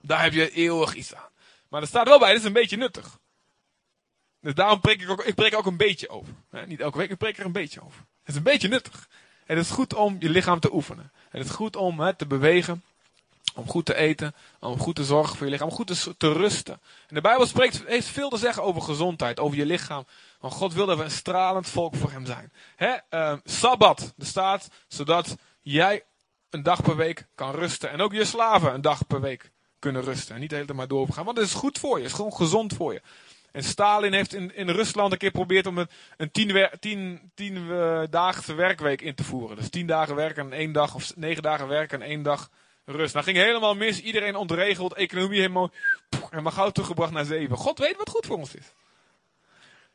daar 0.01 0.24
heb 0.24 0.34
je 0.34 0.51
eeuwig 0.51 0.93
iets 0.93 1.15
aan. 1.15 1.30
Maar 1.68 1.82
er 1.82 1.88
staat 1.88 2.07
wel 2.07 2.20
bij, 2.20 2.30
dat 2.30 2.39
is 2.39 2.45
een 2.45 2.53
beetje 2.53 2.78
nuttig. 2.78 3.20
Dus 4.41 4.53
daarom 4.53 4.80
preek 4.80 5.01
ik 5.01 5.09
ook, 5.09 5.24
ik 5.24 5.36
preek 5.36 5.55
ook 5.55 5.65
een 5.65 5.78
beetje 5.78 6.09
over. 6.09 6.34
niet 6.65 6.80
elke 6.80 6.97
week, 6.97 7.09
ik 7.09 7.18
preek 7.18 7.38
er 7.38 7.45
een 7.45 7.51
beetje 7.51 7.84
over. 7.84 7.99
Het 7.99 8.30
is 8.30 8.36
een 8.36 8.43
beetje 8.43 8.68
nuttig. 8.68 9.07
Het 9.45 9.57
is 9.57 9.70
goed 9.70 9.93
om 9.93 10.15
je 10.20 10.30
lichaam 10.30 10.59
te 10.59 10.74
oefenen. 10.74 11.11
Het 11.30 11.45
is 11.45 11.51
goed 11.51 11.76
om 11.76 12.15
te 12.18 12.26
bewegen. 12.26 12.84
Om 13.53 13.68
goed 13.68 13.86
te 13.86 13.95
eten, 13.95 14.36
om 14.59 14.80
goed 14.80 14.95
te 14.95 15.03
zorgen 15.03 15.38
voor 15.38 15.45
je 15.45 15.51
lichaam, 15.51 15.70
om 15.70 15.76
goed 15.76 15.88
te, 15.88 16.18
te 16.18 16.34
rusten. 16.34 16.80
En 17.07 17.15
de 17.15 17.22
Bijbel 17.22 17.45
spreekt, 17.45 17.84
heeft 17.86 18.07
veel 18.07 18.30
te 18.30 18.38
zeggen 18.38 18.63
over 18.63 18.82
gezondheid, 18.82 19.39
over 19.39 19.57
je 19.57 19.65
lichaam. 19.65 20.05
Want 20.39 20.53
God 20.53 20.74
wil 20.74 20.86
dat 20.86 20.97
we 20.97 21.03
een 21.03 21.11
stralend 21.11 21.70
volk 21.70 21.95
voor 21.95 22.11
hem 22.11 22.26
zijn. 22.26 22.51
Hè? 22.76 22.95
Uh, 23.09 23.38
Sabbat, 23.43 24.13
er 24.18 24.26
staat, 24.26 24.68
zodat 24.88 25.36
jij 25.61 26.03
een 26.50 26.64
dag 26.64 26.82
per 26.82 26.95
week 26.95 27.28
kan 27.36 27.56
rusten. 27.56 27.89
En 27.89 28.02
ook 28.02 28.14
je 28.14 28.26
slaven 28.26 28.74
een 28.74 28.82
dag 28.82 29.08
per 29.08 29.22
week 29.22 29.52
kunnen 29.80 30.02
rusten. 30.02 30.36
En 30.36 30.41
niet 30.41 30.50
de 30.50 30.56
hele 30.56 30.68
tijd 30.68 30.80
maar 30.80 30.88
doorgaan. 30.88 31.26
Want 31.26 31.38
het 31.38 31.48
is 31.48 31.54
goed 31.54 31.80
voor 31.80 31.98
je, 31.98 32.04
het 32.04 32.12
is 32.12 32.18
gewoon 32.18 32.34
gezond 32.34 32.74
voor 32.74 32.93
je. 32.93 33.02
En 33.52 33.64
Stalin 33.64 34.14
heeft 34.14 34.34
in, 34.34 34.56
in 34.56 34.70
Rusland 34.70 35.12
een 35.12 35.18
keer 35.18 35.30
geprobeerd 35.30 35.66
om 35.66 35.78
een, 35.78 35.89
een 36.18 36.32
tien, 36.32 36.70
tien, 36.80 37.32
tien 37.36 37.56
uh, 37.56 38.02
daagse 38.10 38.54
werkweek 38.54 39.02
in 39.02 39.16
te 39.16 39.24
voeren. 39.24 39.56
Dus 39.56 39.70
tien 39.70 39.88
dagen 39.88 40.16
werken 40.16 40.43
en 40.45 40.58
één 40.58 40.72
dag, 40.72 40.95
of 40.95 41.16
negen 41.16 41.43
dagen 41.43 41.68
werken 41.68 42.02
en 42.02 42.08
één 42.08 42.24
dag 42.24 42.50
rust. 42.86 43.14
Dat 43.14 43.24
ging 43.24 43.38
helemaal 43.38 43.76
mis, 43.76 44.02
iedereen 44.02 44.36
ontregeld, 44.36 44.93
economie 44.93 45.39
helemaal, 45.39 45.72
poeh, 46.10 46.30
helemaal 46.30 46.52
gauw 46.52 46.70
teruggebracht 46.70 47.12
naar 47.12 47.26
zeven. 47.26 47.58
God 47.58 47.80
weet 47.80 47.98
wat 47.98 48.10
goed 48.10 48.26
voor 48.26 48.38
ons 48.38 48.56
is. 48.56 48.74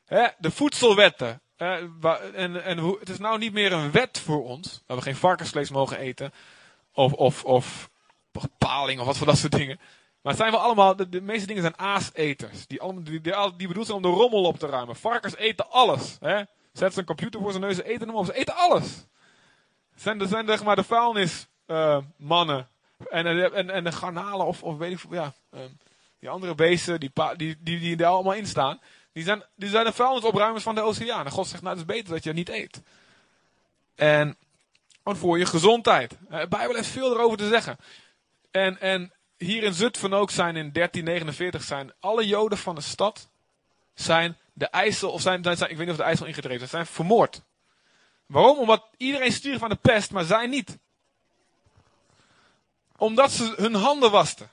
Hè, 0.05 0.26
de 0.38 0.50
voedselwetten. 0.50 1.40
Hè, 1.62 1.88
en 2.32 2.64
en 2.64 2.78
hoe, 2.78 2.98
het 2.98 3.08
is 3.08 3.18
nou 3.18 3.38
niet 3.38 3.52
meer 3.52 3.72
een 3.72 3.90
wet 3.90 4.18
voor 4.18 4.44
ons, 4.44 4.82
dat 4.86 4.96
we 4.96 5.02
geen 5.02 5.16
varkensvlees 5.16 5.70
mogen 5.70 5.98
eten. 5.98 6.32
Of, 6.92 7.12
of, 7.12 7.44
of 7.44 7.90
bepaling 8.30 9.00
of 9.00 9.06
wat 9.06 9.16
voor 9.16 9.26
dat 9.26 9.38
soort 9.38 9.52
dingen. 9.52 9.76
Maar 10.22 10.32
het 10.32 10.40
zijn 10.40 10.52
wel 10.52 10.60
allemaal, 10.60 10.96
de, 10.96 11.20
meeste 11.20 11.46
dingen 11.46 11.62
zijn 11.62 11.78
aaseters. 11.78 12.66
Die, 12.66 12.80
allemaal, 12.80 13.02
die, 13.02 13.20
die, 13.56 13.68
bedoeld 13.68 13.86
zijn 13.86 13.96
om 13.96 14.02
de 14.02 14.18
rommel 14.18 14.42
op 14.42 14.58
te 14.58 14.66
ruimen. 14.66 14.96
Varkens 14.96 15.36
eten 15.36 15.70
alles. 15.70 16.16
Hè? 16.20 16.42
Zet 16.72 16.92
ze 16.92 16.98
een 16.98 17.04
computer 17.04 17.40
voor 17.40 17.50
zijn 17.50 17.62
neus, 17.62 17.76
ze 17.76 17.88
eten 17.88 18.06
hem 18.06 18.16
op. 18.16 18.24
Ze 18.24 18.34
eten 18.34 18.54
alles. 18.54 19.06
Zijn, 19.94 20.28
zijn 20.28 20.46
zeg 20.46 20.64
maar 20.64 20.76
de 20.76 20.84
vuilnismannen. 20.84 22.68
Uh, 22.98 23.24
en, 23.24 23.54
en, 23.54 23.70
en 23.70 23.84
de 23.84 23.92
garnalen 23.92 24.46
of, 24.46 24.62
of 24.62 24.76
weet 24.76 24.92
ik. 24.92 25.00
Ja, 25.10 25.32
uh, 25.54 25.60
die 26.18 26.30
andere 26.30 26.54
beesten 26.54 27.00
die, 27.00 27.10
die, 27.36 27.56
die, 27.60 27.96
die 27.96 28.06
allemaal 28.06 28.34
in 28.34 28.46
staan. 28.46 28.80
Die 29.12 29.24
zijn, 29.24 29.42
die 29.54 29.68
zijn 29.68 29.84
de 29.84 29.92
vuilnisopruimers 29.92 30.62
van 30.62 30.74
de 30.74 30.80
oceaan. 30.80 31.24
En 31.24 31.32
God 31.32 31.46
zegt, 31.46 31.62
nou 31.62 31.78
het 31.78 31.88
is 31.88 31.94
beter 31.94 32.14
dat 32.14 32.24
je 32.24 32.32
niet 32.32 32.48
eet. 32.48 32.80
En 33.94 34.36
voor 35.04 35.38
je 35.38 35.46
gezondheid. 35.46 36.10
De 36.28 36.46
Bijbel 36.48 36.74
heeft 36.74 36.88
veel 36.88 37.12
erover 37.12 37.38
te 37.38 37.48
zeggen. 37.48 37.76
En, 38.50 38.80
en 38.80 39.12
hier 39.36 39.62
in 39.62 39.74
Zutphen 39.74 40.12
ook 40.12 40.30
zijn 40.30 40.56
in 40.56 40.72
1349 40.72 41.62
zijn 41.62 41.92
alle 42.00 42.26
Joden 42.26 42.58
van 42.58 42.74
de 42.74 42.80
stad 42.80 43.28
zijn 43.94 44.38
de 44.52 44.66
IJssel, 44.66 45.10
of 45.10 45.20
zijn, 45.20 45.42
zijn, 45.42 45.70
ik 45.70 45.76
weet 45.76 45.78
niet 45.78 45.90
of 45.90 45.96
de 45.96 46.02
IJssel 46.02 46.26
ingedreven 46.26 46.68
zijn, 46.68 46.84
zijn 46.84 46.94
vermoord. 46.94 47.42
Waarom? 48.26 48.58
Omdat 48.58 48.84
iedereen 48.96 49.32
stierf 49.32 49.58
van 49.58 49.68
de 49.68 49.76
pest, 49.76 50.10
maar 50.10 50.24
zij 50.24 50.46
niet. 50.46 50.78
Omdat 52.96 53.32
ze 53.32 53.54
hun 53.56 53.74
handen 53.74 54.10
wasten. 54.10 54.50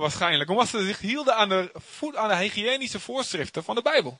Waarschijnlijk. 0.00 0.50
Omdat 0.50 0.68
ze 0.68 0.84
zich 0.84 0.98
hielden 0.98 1.36
aan 1.36 1.48
de, 1.48 1.70
voet, 1.74 2.16
aan 2.16 2.28
de 2.28 2.36
hygiënische 2.36 3.00
voorschriften 3.00 3.64
van 3.64 3.74
de 3.74 3.82
Bijbel. 3.82 4.18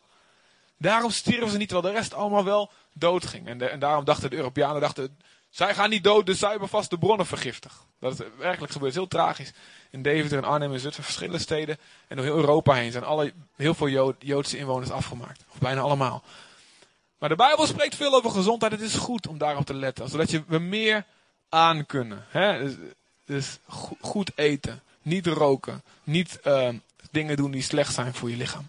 Daarom 0.76 1.10
stierven 1.10 1.50
ze 1.50 1.56
niet, 1.56 1.68
terwijl 1.68 1.92
de 1.92 1.98
rest 1.98 2.14
allemaal 2.14 2.44
wel 2.44 2.70
doodging. 2.92 3.46
En, 3.48 3.70
en 3.70 3.78
daarom 3.78 4.04
dachten 4.04 4.30
de 4.30 4.36
Europeanen, 4.36 4.80
dachten, 4.80 5.18
zij 5.50 5.74
gaan 5.74 5.90
niet 5.90 6.04
dood, 6.04 6.26
dus 6.26 6.38
zij 6.38 6.50
hebben 6.50 6.68
vast 6.68 6.90
de 6.90 6.98
bronnen 6.98 7.26
vergiftigd. 7.26 7.86
Dat 7.98 8.12
is 8.12 8.26
werkelijk 8.36 8.72
gebeurd. 8.72 8.94
heel 8.94 9.08
tragisch. 9.08 9.52
In 9.90 10.02
Deventer 10.02 10.38
en 10.38 10.44
Arnhem 10.44 10.72
en 10.72 10.80
Zutphen, 10.80 11.04
verschillende 11.04 11.38
steden. 11.38 11.78
En 12.08 12.16
door 12.16 12.24
heel 12.24 12.36
Europa 12.36 12.74
heen 12.74 12.92
zijn 12.92 13.04
alle, 13.04 13.32
heel 13.56 13.74
veel 13.74 14.14
Joodse 14.18 14.58
inwoners 14.58 14.90
afgemaakt. 14.90 15.44
Of 15.52 15.58
bijna 15.58 15.80
allemaal. 15.80 16.22
Maar 17.18 17.28
de 17.28 17.36
Bijbel 17.36 17.66
spreekt 17.66 17.94
veel 17.94 18.14
over 18.14 18.30
gezondheid. 18.30 18.72
Het 18.72 18.80
is 18.80 18.94
goed 18.94 19.26
om 19.26 19.38
daarop 19.38 19.66
te 19.66 19.74
letten. 19.74 20.08
Zodat 20.08 20.30
je, 20.30 20.42
we 20.46 20.58
meer 20.58 21.04
aan 21.48 21.86
kunnen. 21.86 22.24
Hè? 22.28 22.58
Dus, 22.58 22.74
dus 23.24 23.58
goed 24.00 24.30
eten. 24.34 24.82
Niet 25.10 25.26
roken. 25.26 25.82
Niet 26.04 26.40
uh, 26.44 26.68
dingen 27.10 27.36
doen 27.36 27.50
die 27.50 27.62
slecht 27.62 27.94
zijn 27.94 28.14
voor 28.14 28.30
je 28.30 28.36
lichaam. 28.36 28.68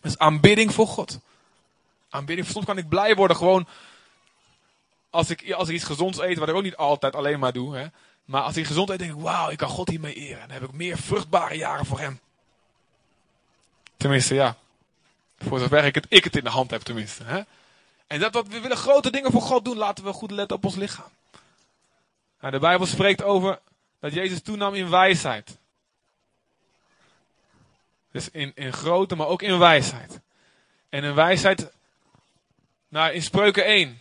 Dus 0.00 0.18
aanbidding 0.18 0.74
voor 0.74 0.86
God. 0.86 1.18
Aanbidding. 2.08 2.48
Soms 2.48 2.64
kan 2.64 2.78
ik 2.78 2.88
blij 2.88 3.14
worden 3.14 3.36
gewoon 3.36 3.66
als 5.10 5.30
ik, 5.30 5.52
als 5.52 5.68
ik 5.68 5.74
iets 5.74 5.84
gezonds 5.84 6.18
eet, 6.18 6.38
wat 6.38 6.48
ik 6.48 6.54
ook 6.54 6.62
niet 6.62 6.76
altijd 6.76 7.14
alleen 7.14 7.38
maar 7.38 7.52
doe. 7.52 7.76
Hè, 7.76 7.86
maar 8.24 8.42
als 8.42 8.56
ik 8.56 8.66
gezond 8.66 8.90
eet, 8.90 8.98
denk 8.98 9.14
ik, 9.14 9.20
wauw, 9.20 9.50
ik 9.50 9.58
kan 9.58 9.68
God 9.68 9.88
hiermee 9.88 10.14
eren. 10.14 10.40
Dan 10.40 10.50
heb 10.50 10.62
ik 10.62 10.72
meer 10.72 10.98
vruchtbare 10.98 11.56
jaren 11.56 11.86
voor 11.86 11.98
hem. 11.98 12.20
Tenminste, 13.96 14.34
ja. 14.34 14.56
Voor 15.38 15.58
zover 15.58 15.84
ik 15.84 15.94
het, 15.94 16.06
ik 16.08 16.24
het 16.24 16.36
in 16.36 16.44
de 16.44 16.50
hand 16.50 16.70
heb, 16.70 16.82
tenminste. 16.82 17.24
Hè. 17.24 17.40
En 18.06 18.20
dat, 18.20 18.46
we 18.48 18.60
willen 18.60 18.76
grote 18.76 19.10
dingen 19.10 19.32
voor 19.32 19.42
God 19.42 19.64
doen, 19.64 19.76
laten 19.76 20.04
we 20.04 20.12
goed 20.12 20.30
letten 20.30 20.56
op 20.56 20.64
ons 20.64 20.74
lichaam. 20.74 21.10
Nou, 22.40 22.52
de 22.52 22.58
Bijbel 22.58 22.86
spreekt 22.86 23.22
over 23.22 23.58
dat 24.00 24.12
Jezus 24.12 24.42
toenam 24.42 24.74
in 24.74 24.90
wijsheid. 24.90 25.58
Dus 28.10 28.30
in, 28.30 28.52
in 28.54 28.72
grote, 28.72 29.16
maar 29.16 29.26
ook 29.26 29.42
in 29.42 29.58
wijsheid. 29.58 30.20
En 30.88 31.04
in 31.04 31.14
wijsheid, 31.14 31.72
nou 32.88 33.12
in 33.12 33.22
spreuken 33.22 33.64
1. 33.64 34.00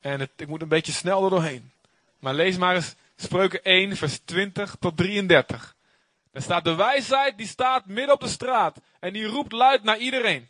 En 0.00 0.30
ik 0.36 0.46
moet 0.46 0.62
een 0.62 0.68
beetje 0.68 0.92
snel 0.92 1.24
er 1.24 1.30
doorheen. 1.30 1.72
Maar 2.18 2.34
lees 2.34 2.56
maar 2.56 2.74
eens 2.74 2.94
Spreuken 3.20 3.62
1, 3.62 3.96
vers 3.96 4.18
20 4.24 4.76
tot 4.78 4.96
33. 4.96 5.76
Daar 6.32 6.42
staat 6.42 6.64
de 6.64 6.74
wijsheid, 6.74 7.38
die 7.38 7.46
staat 7.46 7.86
midden 7.86 8.14
op 8.14 8.20
de 8.20 8.28
straat. 8.28 8.76
En 9.00 9.12
die 9.12 9.26
roept 9.26 9.52
luid 9.52 9.82
naar 9.82 9.98
iedereen. 9.98 10.48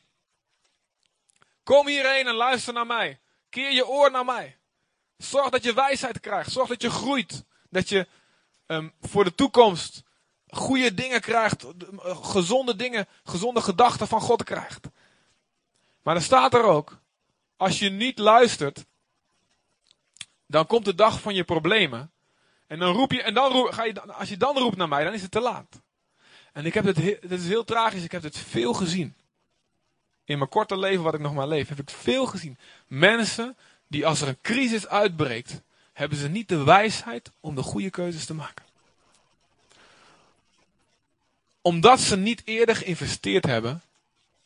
Kom 1.63 1.87
hierheen 1.87 2.27
en 2.27 2.35
luister 2.35 2.73
naar 2.73 2.87
mij. 2.87 3.19
Keer 3.49 3.73
je 3.73 3.87
oor 3.87 4.11
naar 4.11 4.25
mij. 4.25 4.57
Zorg 5.17 5.51
dat 5.51 5.63
je 5.63 5.75
wijsheid 5.75 6.21
krijgt. 6.21 6.51
Zorg 6.51 6.69
dat 6.69 6.83
je 6.83 6.91
groeit. 6.91 7.45
Dat 7.71 7.89
je 7.89 8.07
um, 8.71 8.93
voor 9.01 9.25
de 9.25 9.35
toekomst 9.35 10.03
goede 10.49 10.95
dingen 10.95 11.21
krijgt. 11.21 11.67
Gezonde 12.05 12.77
dingen, 12.77 13.07
gezonde 13.25 13.61
gedachten 13.61 14.09
van 14.09 14.21
God 14.21 14.45
krijgt. 14.45 14.89
Maar 16.03 16.15
er 16.15 16.23
staat 16.23 16.55
er 16.55 16.63
ook. 16.63 16.99
Als 17.57 17.79
je 17.79 17.91
niet 17.91 18.19
luistert, 18.19 18.85
dan 20.47 20.67
komt 20.67 20.85
de 20.85 20.95
dag 20.95 21.21
van 21.21 21.35
je 21.35 21.45
problemen. 21.45 22.11
En 22.67 22.79
dan 22.79 22.95
roep 22.95 23.13
je, 23.13 23.23
en 23.23 23.35
dan 23.35 23.53
roep, 23.53 23.71
ga 23.71 23.85
je, 23.85 24.03
als 24.03 24.29
je 24.29 24.37
dan 24.37 24.59
roept 24.59 24.77
naar 24.77 24.89
mij, 24.89 25.05
dan 25.05 25.15
is 25.15 25.23
het 25.23 25.31
te 25.31 25.41
laat. 25.41 25.83
En 26.53 26.67
ik 26.67 26.75
heb 26.75 26.85
het, 26.85 26.97
het 26.97 27.31
is 27.31 27.47
heel 27.47 27.65
tragisch, 27.65 28.05
ik 28.05 28.13
heb 28.13 28.23
het 28.23 28.39
veel 28.39 28.73
gezien. 28.73 29.15
In 30.25 30.39
mijn 30.39 30.51
korte 30.51 30.79
leven, 30.79 31.03
wat 31.03 31.15
ik 31.15 31.21
nog 31.21 31.35
maar 31.35 31.49
leef, 31.49 31.69
heb 31.69 31.79
ik 31.79 31.91
veel 31.91 32.27
gezien. 32.27 32.59
Mensen 32.87 33.57
die 33.87 34.07
als 34.07 34.21
er 34.21 34.29
een 34.29 34.41
crisis 34.41 34.87
uitbreekt, 34.87 35.63
hebben 35.93 36.19
ze 36.19 36.29
niet 36.29 36.49
de 36.49 36.65
wijsheid 36.65 37.31
om 37.41 37.55
de 37.55 37.63
goede 37.63 37.91
keuzes 37.91 38.25
te 38.25 38.35
maken. 38.35 38.65
Omdat 41.63 42.01
ze 42.01 42.17
niet 42.17 42.43
eerder 42.45 42.77
geïnvesteerd 42.77 43.47
hebben 43.47 43.83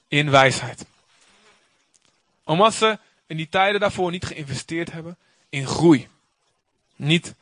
in 0.08 0.30
wijsheid. 0.30 0.84
Omdat 2.44 2.74
ze 2.74 2.98
in 3.26 3.36
die 3.36 3.48
tijden 3.48 3.80
daarvoor 3.80 4.10
niet 4.10 4.24
geïnvesteerd 4.24 4.92
hebben 4.92 5.16
in 5.48 5.66
groei. 5.66 6.08
Niet 6.96 7.34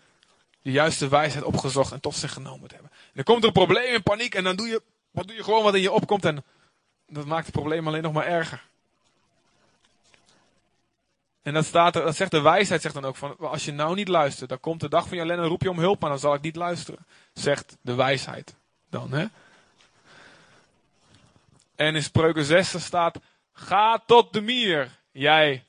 de 0.62 0.70
juiste 0.70 1.09
wijsheid 1.09 1.44
opgezocht 1.44 1.92
en 1.92 2.00
tot 2.00 2.16
zich 2.16 2.32
genomen 2.32 2.70
hebben. 2.70 2.90
En 2.90 3.11
dan 3.12 3.24
komt 3.24 3.40
er 3.40 3.46
een 3.46 3.53
probleem 3.53 3.94
in 3.94 4.03
paniek 4.03 4.34
en 4.34 4.44
dan 4.44 4.57
doe 4.57 4.68
je, 4.68 4.82
wat 5.11 5.26
doe 5.26 5.36
je 5.36 5.44
gewoon 5.44 5.62
wat 5.62 5.74
in 5.74 5.80
je 5.80 5.92
opkomt 5.92 6.24
en 6.24 6.44
dat 7.07 7.26
maakt 7.26 7.46
het 7.46 7.55
probleem 7.55 7.86
alleen 7.86 8.03
nog 8.03 8.12
maar 8.12 8.26
erger. 8.26 8.70
En 11.43 11.55
dat, 11.55 11.64
staat 11.64 11.97
er, 11.97 12.12
zegt 12.12 12.30
de 12.30 12.40
wijsheid 12.40 12.82
zegt 12.82 12.95
dan 12.95 13.05
ook 13.05 13.16
van, 13.16 13.36
als 13.38 13.64
je 13.64 13.72
nou 13.72 13.95
niet 13.95 14.09
luistert, 14.09 14.49
dan 14.49 14.61
komt 14.61 14.80
de 14.80 14.88
dag 14.88 15.09
van 15.09 15.16
je 15.16 15.22
ellende 15.22 15.43
en 15.43 15.49
roep 15.49 15.62
je 15.62 15.70
om 15.70 15.78
hulp, 15.78 16.01
maar 16.01 16.11
dan 16.11 16.18
zal 16.18 16.34
ik 16.34 16.40
niet 16.40 16.57
luisteren. 16.57 17.07
Zegt 17.32 17.76
de 17.80 17.95
wijsheid 17.95 18.55
dan, 18.90 19.12
hè. 19.12 19.26
En 21.76 21.95
in 21.95 22.03
Spreuken 22.03 22.45
6 22.45 22.84
staat, 22.84 23.18
ga 23.53 24.03
tot 24.07 24.32
de 24.32 24.40
mier, 24.40 24.99
jij 25.11 25.64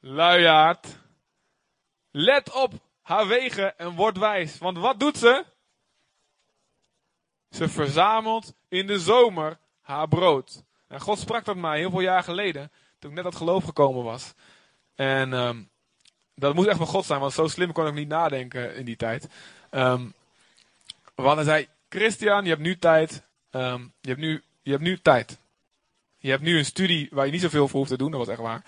luiaard. 0.00 0.86
Let 2.10 2.52
op 2.52 2.72
haar 3.02 3.26
wegen 3.26 3.78
en 3.78 3.90
word 3.90 4.18
wijs. 4.18 4.58
Want 4.58 4.78
wat 4.78 5.00
doet 5.00 5.18
ze? 5.18 5.44
Ze 7.50 7.68
verzamelt 7.68 8.54
in 8.68 8.86
de 8.86 8.98
zomer 8.98 9.58
haar 9.80 10.08
brood. 10.08 10.62
En 10.88 11.00
God 11.00 11.18
sprak 11.18 11.44
dat 11.44 11.56
mij 11.56 11.78
heel 11.78 11.90
veel 11.90 12.00
jaar 12.00 12.22
geleden, 12.22 12.72
toen 13.02 13.10
ik 13.10 13.16
net 13.16 13.24
dat 13.24 13.36
geloof 13.36 13.64
gekomen 13.64 14.04
was. 14.04 14.32
En 14.94 15.32
um, 15.32 15.68
dat 16.34 16.54
moet 16.54 16.66
echt 16.66 16.76
van 16.76 16.86
God 16.86 17.04
zijn, 17.04 17.20
want 17.20 17.32
zo 17.32 17.48
slim 17.48 17.72
kon 17.72 17.86
ik 17.86 17.94
niet 17.94 18.08
nadenken 18.08 18.76
in 18.76 18.84
die 18.84 18.96
tijd. 18.96 19.28
Um, 19.70 20.14
want 21.14 21.36
hij 21.36 21.44
zei, 21.44 21.68
Christian, 21.88 22.44
je 22.44 22.50
hebt 22.50 22.62
nu 22.62 22.76
tijd. 22.76 23.22
Um, 23.50 23.92
je, 24.00 24.08
hebt 24.08 24.20
nu, 24.20 24.42
je 24.62 24.70
hebt 24.70 24.82
nu 24.82 24.98
tijd. 24.98 25.38
Je 26.18 26.30
hebt 26.30 26.42
nu 26.42 26.58
een 26.58 26.64
studie 26.64 27.08
waar 27.10 27.26
je 27.26 27.32
niet 27.32 27.40
zoveel 27.40 27.68
voor 27.68 27.78
hoeft 27.78 27.90
te 27.90 27.96
doen, 27.96 28.10
dat 28.10 28.20
was 28.20 28.28
echt 28.28 28.40
waar. 28.40 28.64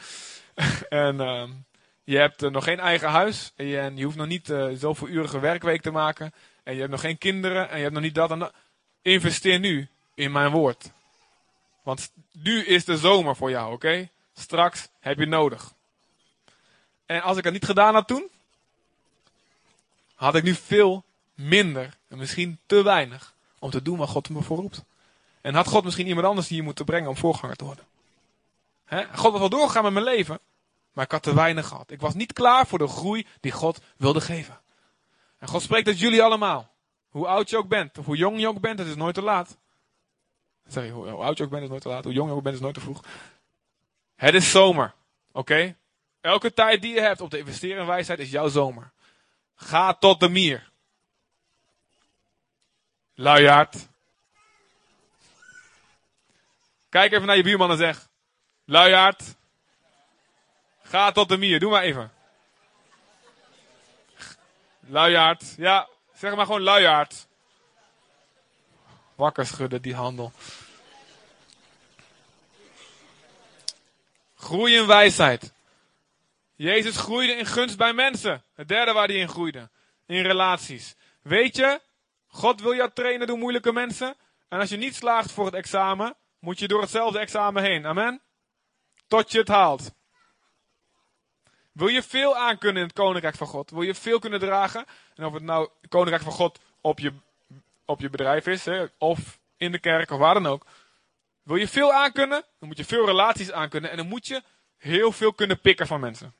en 0.89 1.20
um, 1.20 1.64
je 2.05 2.16
hebt 2.16 2.43
uh, 2.43 2.51
nog 2.51 2.64
geen 2.64 2.80
eigen 2.80 3.09
huis. 3.09 3.53
En 3.57 3.97
je, 3.97 4.05
hoeft 4.05 4.16
nog 4.16 4.26
niet 4.26 4.49
uh, 4.49 4.68
zoveel 4.74 5.09
urige 5.09 5.39
werkweek 5.39 5.82
te 5.82 5.91
maken. 5.91 6.32
En 6.62 6.72
je 6.72 6.78
hebt 6.78 6.91
nog 6.91 7.01
geen 7.01 7.18
kinderen. 7.18 7.68
En 7.68 7.76
je 7.76 7.82
hebt 7.82 7.95
nog 7.95 8.03
niet 8.03 8.14
dat 8.14 8.30
en. 8.30 8.51
Investeer 9.03 9.59
nu 9.59 9.89
in 10.14 10.32
mijn 10.32 10.51
woord. 10.51 10.93
Want 11.82 12.12
nu 12.32 12.64
is 12.64 12.85
de 12.85 12.97
zomer 12.97 13.37
voor 13.37 13.51
jou, 13.51 13.72
oké? 13.72 14.09
Straks 14.35 14.89
heb 15.01 15.18
je 15.18 15.26
nodig. 15.26 15.72
En 17.07 17.22
als 17.22 17.37
ik 17.37 17.45
het 17.45 17.53
niet 17.53 17.64
gedaan 17.64 17.95
had 17.95 18.07
toen, 18.07 18.30
had 20.14 20.35
ik 20.35 20.43
nu 20.43 20.55
veel 20.55 21.05
minder 21.35 21.97
en 22.09 22.18
misschien 22.18 22.59
te 22.66 22.82
weinig 22.82 23.35
om 23.59 23.70
te 23.70 23.82
doen 23.82 23.99
wat 23.99 24.09
God 24.09 24.28
me 24.28 24.43
voorroept. 24.43 24.85
En 25.41 25.55
had 25.55 25.66
God 25.66 25.85
misschien 25.85 26.07
iemand 26.07 26.26
anders 26.26 26.49
hier 26.49 26.62
moeten 26.62 26.85
brengen 26.85 27.09
om 27.09 27.16
voorganger 27.16 27.57
te 27.57 27.64
worden. 27.64 27.85
God 29.14 29.30
was 29.32 29.41
wel 29.41 29.49
doorgegaan 29.49 29.82
met 29.82 29.93
mijn 29.93 30.05
leven, 30.05 30.39
maar 30.93 31.05
ik 31.05 31.11
had 31.11 31.22
te 31.22 31.35
weinig 31.35 31.66
gehad. 31.66 31.91
Ik 31.91 32.01
was 32.01 32.14
niet 32.14 32.32
klaar 32.32 32.66
voor 32.66 32.78
de 32.78 32.87
groei 32.87 33.26
die 33.41 33.53
God 33.53 33.80
wilde 33.97 34.20
geven. 34.20 34.61
En 35.39 35.49
God 35.49 35.62
spreekt 35.62 35.87
tot 35.87 35.99
jullie 35.99 36.22
allemaal. 36.22 36.72
Hoe 37.09 37.26
oud 37.26 37.51
je 37.51 37.57
ook 37.57 37.68
bent, 37.68 37.99
of 37.99 38.05
hoe 38.05 38.16
jong 38.16 38.41
je 38.41 38.49
ook 38.49 38.61
bent, 38.61 38.78
het 38.78 38.89
is 38.89 38.95
nooit 38.95 39.14
te 39.14 39.22
laat. 39.22 39.57
Je, 40.68 40.91
hoe, 40.91 41.09
hoe 41.09 41.22
oud 41.22 41.39
je 41.39 41.45
ook 41.45 41.51
bent 41.51 41.62
is 41.62 41.68
nooit 41.68 41.82
te 41.82 41.89
laat. 41.89 42.05
Hoe 42.05 42.12
jong 42.12 42.30
je 42.30 42.37
ook 42.37 42.43
bent 42.43 42.55
is 42.55 42.61
nooit 42.61 42.74
te 42.74 42.80
vroeg. 42.80 43.03
Het 44.15 44.35
is 44.35 44.51
zomer. 44.51 44.95
Oké? 45.33 45.77
Elke 46.21 46.53
tijd 46.53 46.83
die 46.83 46.95
je 46.95 47.01
hebt 47.01 47.21
om 47.21 47.29
te 47.29 47.39
investeren 47.39 47.81
in 47.81 47.87
wijsheid 47.87 48.19
is 48.19 48.31
jouw 48.31 48.49
zomer. 48.49 48.91
Ga 49.55 49.95
tot 49.95 50.21
de 50.21 50.29
mier. 50.29 50.71
Luiaard. 53.15 53.89
Kijk 56.89 57.12
even 57.12 57.27
naar 57.27 57.37
je 57.37 57.43
buurman 57.43 57.71
en 57.71 57.77
zeg. 57.77 58.09
Luiaard. 58.65 59.23
Ga 60.83 61.12
tot 61.12 61.29
de 61.29 61.37
mier. 61.37 61.61
Doe 61.61 61.71
maar 61.71 61.83
even. 61.83 62.12
Luiaard. 64.81 65.55
Ja, 65.57 65.89
zeg 66.15 66.35
maar 66.35 66.47
gewoon 66.47 66.62
luiaard. 66.62 67.27
Wakker 69.15 69.47
schudden, 69.47 69.83
die 69.83 69.95
handel. 69.95 70.33
Groei 74.45 74.77
in 74.77 74.87
wijsheid. 74.87 75.53
Jezus 76.55 76.97
groeide 76.97 77.33
in 77.33 77.47
gunst 77.47 77.77
bij 77.77 77.93
mensen. 77.93 78.45
Het 78.55 78.69
derde 78.69 78.93
waar 78.93 79.07
hij 79.07 79.17
in 79.17 79.29
groeide. 79.29 79.71
In 80.07 80.23
relaties. 80.23 80.95
Weet 81.23 81.57
je, 81.57 81.81
God 82.27 82.61
wil 82.61 82.75
jou 82.75 82.91
trainen 82.95 83.27
door 83.27 83.39
moeilijke 83.39 83.73
mensen. 83.73 84.17
En 84.49 84.61
als 84.61 84.69
je 84.69 84.77
niet 84.77 84.95
slaagt 84.95 85.33
voor 85.33 85.45
het 85.45 85.55
examen, 85.55 86.17
moet 86.39 86.59
je 86.59 86.69
door 86.69 86.81
hetzelfde 86.81 87.19
examen 87.19 87.63
heen. 87.63 87.87
Amen? 87.87 88.21
Tot 89.07 89.33
je 89.33 89.39
het 89.39 89.49
haalt. 89.49 89.93
Wil 91.73 91.89
je 91.89 92.03
veel 92.03 92.37
aankunnen 92.37 92.83
in 92.83 92.89
het 92.89 92.97
koninkrijk 92.97 93.37
van 93.37 93.47
God? 93.47 93.71
Wil 93.71 93.83
je 93.83 93.95
veel 93.95 94.19
kunnen 94.19 94.41
dragen? 94.41 94.85
En 95.15 95.25
of 95.25 95.33
het 95.33 95.43
nou 95.43 95.69
het 95.81 95.91
koninkrijk 95.91 96.23
van 96.23 96.33
God 96.33 96.61
op 96.81 96.99
je, 96.99 97.13
op 97.85 98.01
je 98.01 98.11
bedrijf 98.11 98.47
is, 98.47 98.65
hè, 98.65 98.85
of 98.99 99.39
in 99.57 99.73
de 99.73 99.79
kerk, 99.79 100.11
of 100.11 100.19
waar 100.19 100.35
dan 100.35 100.47
ook. 100.47 100.67
Wil 101.45 101.57
je 101.57 101.69
veel 101.69 101.93
aankunnen? 101.93 102.45
Dan 102.59 102.69
moet 102.69 102.77
je 102.77 102.85
veel 102.85 103.07
relaties 103.07 103.53
aankunnen. 103.53 103.91
En 103.91 103.97
dan 103.97 104.09
moet 104.09 104.27
je 104.27 104.43
heel 104.79 105.13
veel 105.13 105.33
kunnen 105.33 105.61
pikken 105.61 105.87
van 105.87 106.01
mensen. 106.01 106.35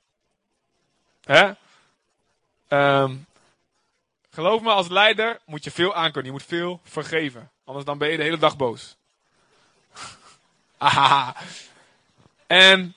Hè? 1.25 1.53
Ehm, 2.69 3.17
geloof 4.31 4.63
me, 4.63 4.71
als 4.71 4.89
leider 4.89 5.41
moet 5.47 5.65
je 5.65 5.71
veel 5.71 5.95
aankunnen. 5.95 6.25
Je 6.25 6.39
moet 6.39 6.49
veel 6.49 6.81
vergeven. 6.85 7.51
Anders 7.65 7.85
dan 7.85 7.99
ben 7.99 8.11
je 8.11 8.17
de 8.17 8.23
hele 8.23 8.39
dag 8.39 8.57
boos. 8.57 8.97
En 12.47 12.95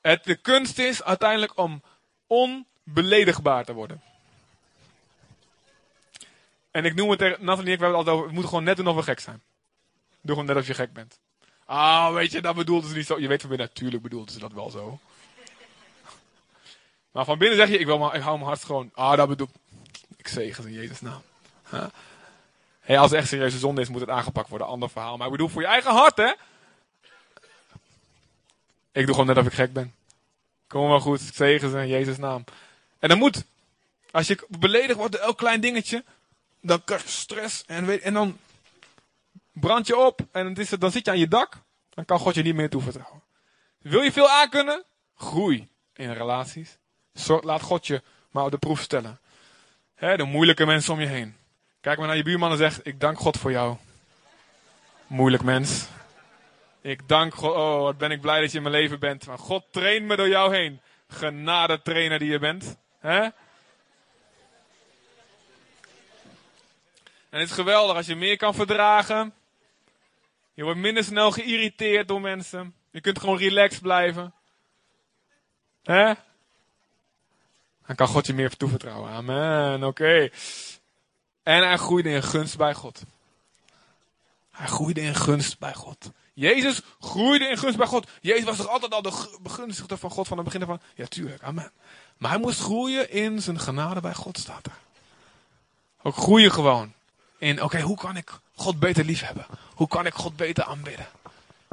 het, 0.00 0.24
de 0.24 0.36
kunst 0.36 0.78
is 0.78 1.02
uiteindelijk 1.02 1.58
om 1.58 1.82
onbeledigbaar 2.26 3.64
te 3.64 3.72
worden. 3.72 4.02
En 6.70 6.84
ik 6.84 6.94
noem 6.94 7.10
het 7.10 7.18
tegen 7.18 7.44
Nathalie 7.44 7.68
en 7.68 7.72
ik, 7.72 7.78
we 7.78 7.84
hebben 7.84 7.88
het 7.88 7.96
altijd 7.96 8.16
over, 8.16 8.26
we 8.26 8.32
moeten 8.32 8.50
gewoon 8.50 8.64
net 8.64 8.76
doen 8.76 8.86
of 8.86 8.94
we 8.94 9.02
gek 9.02 9.20
zijn. 9.20 9.42
Doe 10.20 10.34
gewoon 10.34 10.46
net 10.46 10.56
of 10.56 10.66
je 10.66 10.74
gek 10.74 10.92
bent. 10.92 11.20
Ah, 11.72 12.12
weet 12.12 12.32
je, 12.32 12.40
dat 12.40 12.54
bedoelden 12.54 12.90
ze 12.90 12.96
niet 12.96 13.06
zo. 13.06 13.20
Je 13.20 13.28
weet 13.28 13.40
van 13.40 13.48
binnen, 13.48 13.66
natuurlijk 13.66 14.02
bedoelden 14.02 14.32
ze 14.32 14.38
dat 14.38 14.52
wel 14.52 14.70
zo. 14.70 14.98
Maar 17.12 17.24
van 17.24 17.38
binnen 17.38 17.58
zeg 17.58 17.68
je, 17.68 17.78
ik, 17.78 17.86
wil 17.86 17.98
maar, 17.98 18.14
ik 18.14 18.22
hou 18.22 18.36
mijn 18.36 18.48
hart 18.48 18.64
gewoon. 18.64 18.90
Ah, 18.94 19.16
dat 19.16 19.28
bedoel 19.28 19.48
ik. 20.16 20.28
zegen 20.28 20.66
in 20.66 20.72
Jezus' 20.72 21.00
naam. 21.00 21.22
Hey, 22.80 22.98
als 22.98 23.10
het 23.10 23.20
echt 23.20 23.28
serieuze 23.28 23.58
zonde 23.58 23.80
is, 23.80 23.88
moet 23.88 24.00
het 24.00 24.10
aangepakt 24.10 24.48
worden. 24.48 24.66
Ander 24.66 24.90
verhaal. 24.90 25.16
Maar 25.16 25.26
ik 25.26 25.32
bedoel, 25.32 25.48
voor 25.48 25.60
je 25.60 25.66
eigen 25.66 25.90
hart, 25.90 26.16
hè. 26.16 26.32
Ik 28.92 29.06
doe 29.06 29.14
gewoon 29.14 29.26
net 29.26 29.36
of 29.36 29.46
ik 29.46 29.52
gek 29.52 29.72
ben. 29.72 29.94
Kom 30.66 30.88
maar 30.88 31.00
goed, 31.00 31.20
zegen 31.20 31.70
ze 31.70 31.78
in 31.78 31.88
Jezus' 31.88 32.18
naam. 32.18 32.44
En 32.98 33.08
dan 33.08 33.18
moet. 33.18 33.44
Als 34.10 34.26
je 34.26 34.46
beledigd 34.48 34.98
wordt 34.98 35.12
door 35.12 35.20
elk 35.20 35.38
klein 35.38 35.60
dingetje, 35.60 36.04
dan 36.60 36.84
krijg 36.84 37.02
je 37.02 37.08
stress. 37.08 37.64
En, 37.66 37.86
weet, 37.86 38.00
en 38.00 38.14
dan 38.14 38.38
brand 39.52 39.86
je 39.86 39.96
op. 39.96 40.20
En 40.32 40.54
is, 40.54 40.68
dan 40.68 40.90
zit 40.90 41.04
je 41.04 41.10
aan 41.10 41.18
je 41.18 41.28
dak. 41.28 41.62
Dan 41.90 42.04
kan 42.04 42.18
God 42.18 42.34
je 42.34 42.42
niet 42.42 42.54
meer 42.54 42.70
toevertrouwen. 42.70 43.22
Wil 43.78 44.02
je 44.02 44.12
veel 44.12 44.28
aankunnen? 44.28 44.84
Groei 45.16 45.68
in 45.94 46.12
relaties. 46.12 46.78
Laat 47.40 47.62
God 47.62 47.86
je 47.86 48.02
maar 48.30 48.44
op 48.44 48.50
de 48.50 48.58
proef 48.58 48.80
stellen. 48.80 49.20
He, 49.94 50.16
de 50.16 50.24
moeilijke 50.24 50.66
mensen 50.66 50.92
om 50.92 51.00
je 51.00 51.06
heen. 51.06 51.36
Kijk 51.80 51.98
maar 51.98 52.06
naar 52.06 52.16
je 52.16 52.22
buurman 52.22 52.50
en 52.50 52.56
zeg: 52.56 52.82
Ik 52.82 53.00
dank 53.00 53.18
God 53.18 53.36
voor 53.36 53.50
jou. 53.50 53.76
Moeilijk 55.06 55.42
mens. 55.42 55.86
Ik 56.80 57.08
dank 57.08 57.34
God. 57.34 57.54
Oh, 57.54 57.80
wat 57.80 57.98
ben 57.98 58.10
ik 58.10 58.20
blij 58.20 58.40
dat 58.40 58.50
je 58.50 58.56
in 58.56 58.62
mijn 58.62 58.74
leven 58.74 58.98
bent. 58.98 59.26
Maar 59.26 59.38
God 59.38 59.64
traint 59.70 60.06
me 60.06 60.16
door 60.16 60.28
jou 60.28 60.54
heen. 60.54 60.80
Genade 61.08 61.82
trainer 61.82 62.18
die 62.18 62.30
je 62.30 62.38
bent. 62.38 62.76
En 63.00 63.32
het 67.30 67.48
is 67.48 67.54
geweldig 67.54 67.96
als 67.96 68.06
je 68.06 68.16
meer 68.16 68.36
kan 68.36 68.54
verdragen. 68.54 69.34
Je 70.54 70.62
wordt 70.62 70.78
minder 70.78 71.04
snel 71.04 71.30
geïrriteerd 71.30 72.08
door 72.08 72.20
mensen. 72.20 72.74
Je 72.90 73.00
kunt 73.00 73.18
gewoon 73.18 73.38
relaxed 73.38 73.82
blijven. 73.82 74.34
Hè? 75.82 76.12
Dan 77.86 77.96
kan 77.96 78.08
God 78.08 78.26
je 78.26 78.34
meer 78.34 78.56
toevertrouwen. 78.56 79.10
Amen. 79.10 79.84
Oké. 79.84 80.30
En 81.42 81.66
hij 81.66 81.76
groeide 81.76 82.10
in 82.10 82.22
gunst 82.22 82.56
bij 82.56 82.74
God. 82.74 83.02
Hij 84.50 84.66
groeide 84.66 85.00
in 85.00 85.14
gunst 85.14 85.58
bij 85.58 85.74
God. 85.74 86.10
Jezus 86.34 86.80
groeide 87.00 87.48
in 87.48 87.58
gunst 87.58 87.76
bij 87.76 87.86
God. 87.86 88.10
Jezus 88.20 88.44
was 88.44 88.56
toch 88.56 88.68
altijd 88.68 88.92
al 88.92 89.02
de 89.02 89.38
begunstigde 89.40 89.96
van 89.96 90.10
God 90.10 90.28
van 90.28 90.36
het 90.36 90.46
begin 90.46 90.66
van. 90.66 90.80
Ja, 90.94 91.06
tuurlijk. 91.06 91.42
Amen. 91.42 91.72
Maar 92.16 92.30
hij 92.30 92.40
moest 92.40 92.60
groeien 92.60 93.10
in 93.10 93.42
zijn 93.42 93.60
genade 93.60 94.00
bij 94.00 94.14
God, 94.14 94.38
staat 94.38 94.66
er. 94.66 94.78
Ook 96.02 96.16
groeien 96.16 96.52
gewoon. 96.52 96.92
In, 97.38 97.62
oké, 97.62 97.80
hoe 97.80 97.96
kan 97.96 98.16
ik 98.16 98.40
God 98.54 98.78
beter 98.78 99.04
lief 99.04 99.20
hebben? 99.20 99.46
Hoe 99.74 99.88
kan 99.88 100.06
ik 100.06 100.14
God 100.14 100.36
beter 100.36 100.64
aanbidden? 100.64 101.06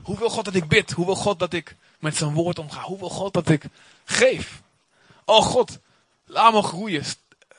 Hoe 0.03 0.17
wil 0.17 0.29
God 0.29 0.45
dat 0.45 0.55
ik 0.55 0.67
bid? 0.67 0.91
Hoe 0.91 1.05
wil 1.05 1.15
God 1.15 1.39
dat 1.39 1.53
ik 1.53 1.75
met 1.99 2.15
zijn 2.15 2.33
woord 2.33 2.59
omga? 2.59 2.81
Hoe 2.81 2.99
wil 2.99 3.09
God 3.09 3.33
dat 3.33 3.49
ik 3.49 3.63
geef? 4.05 4.61
Oh 5.25 5.45
God, 5.45 5.77
laat 6.25 6.53
me 6.53 6.61
groeien. 6.61 7.03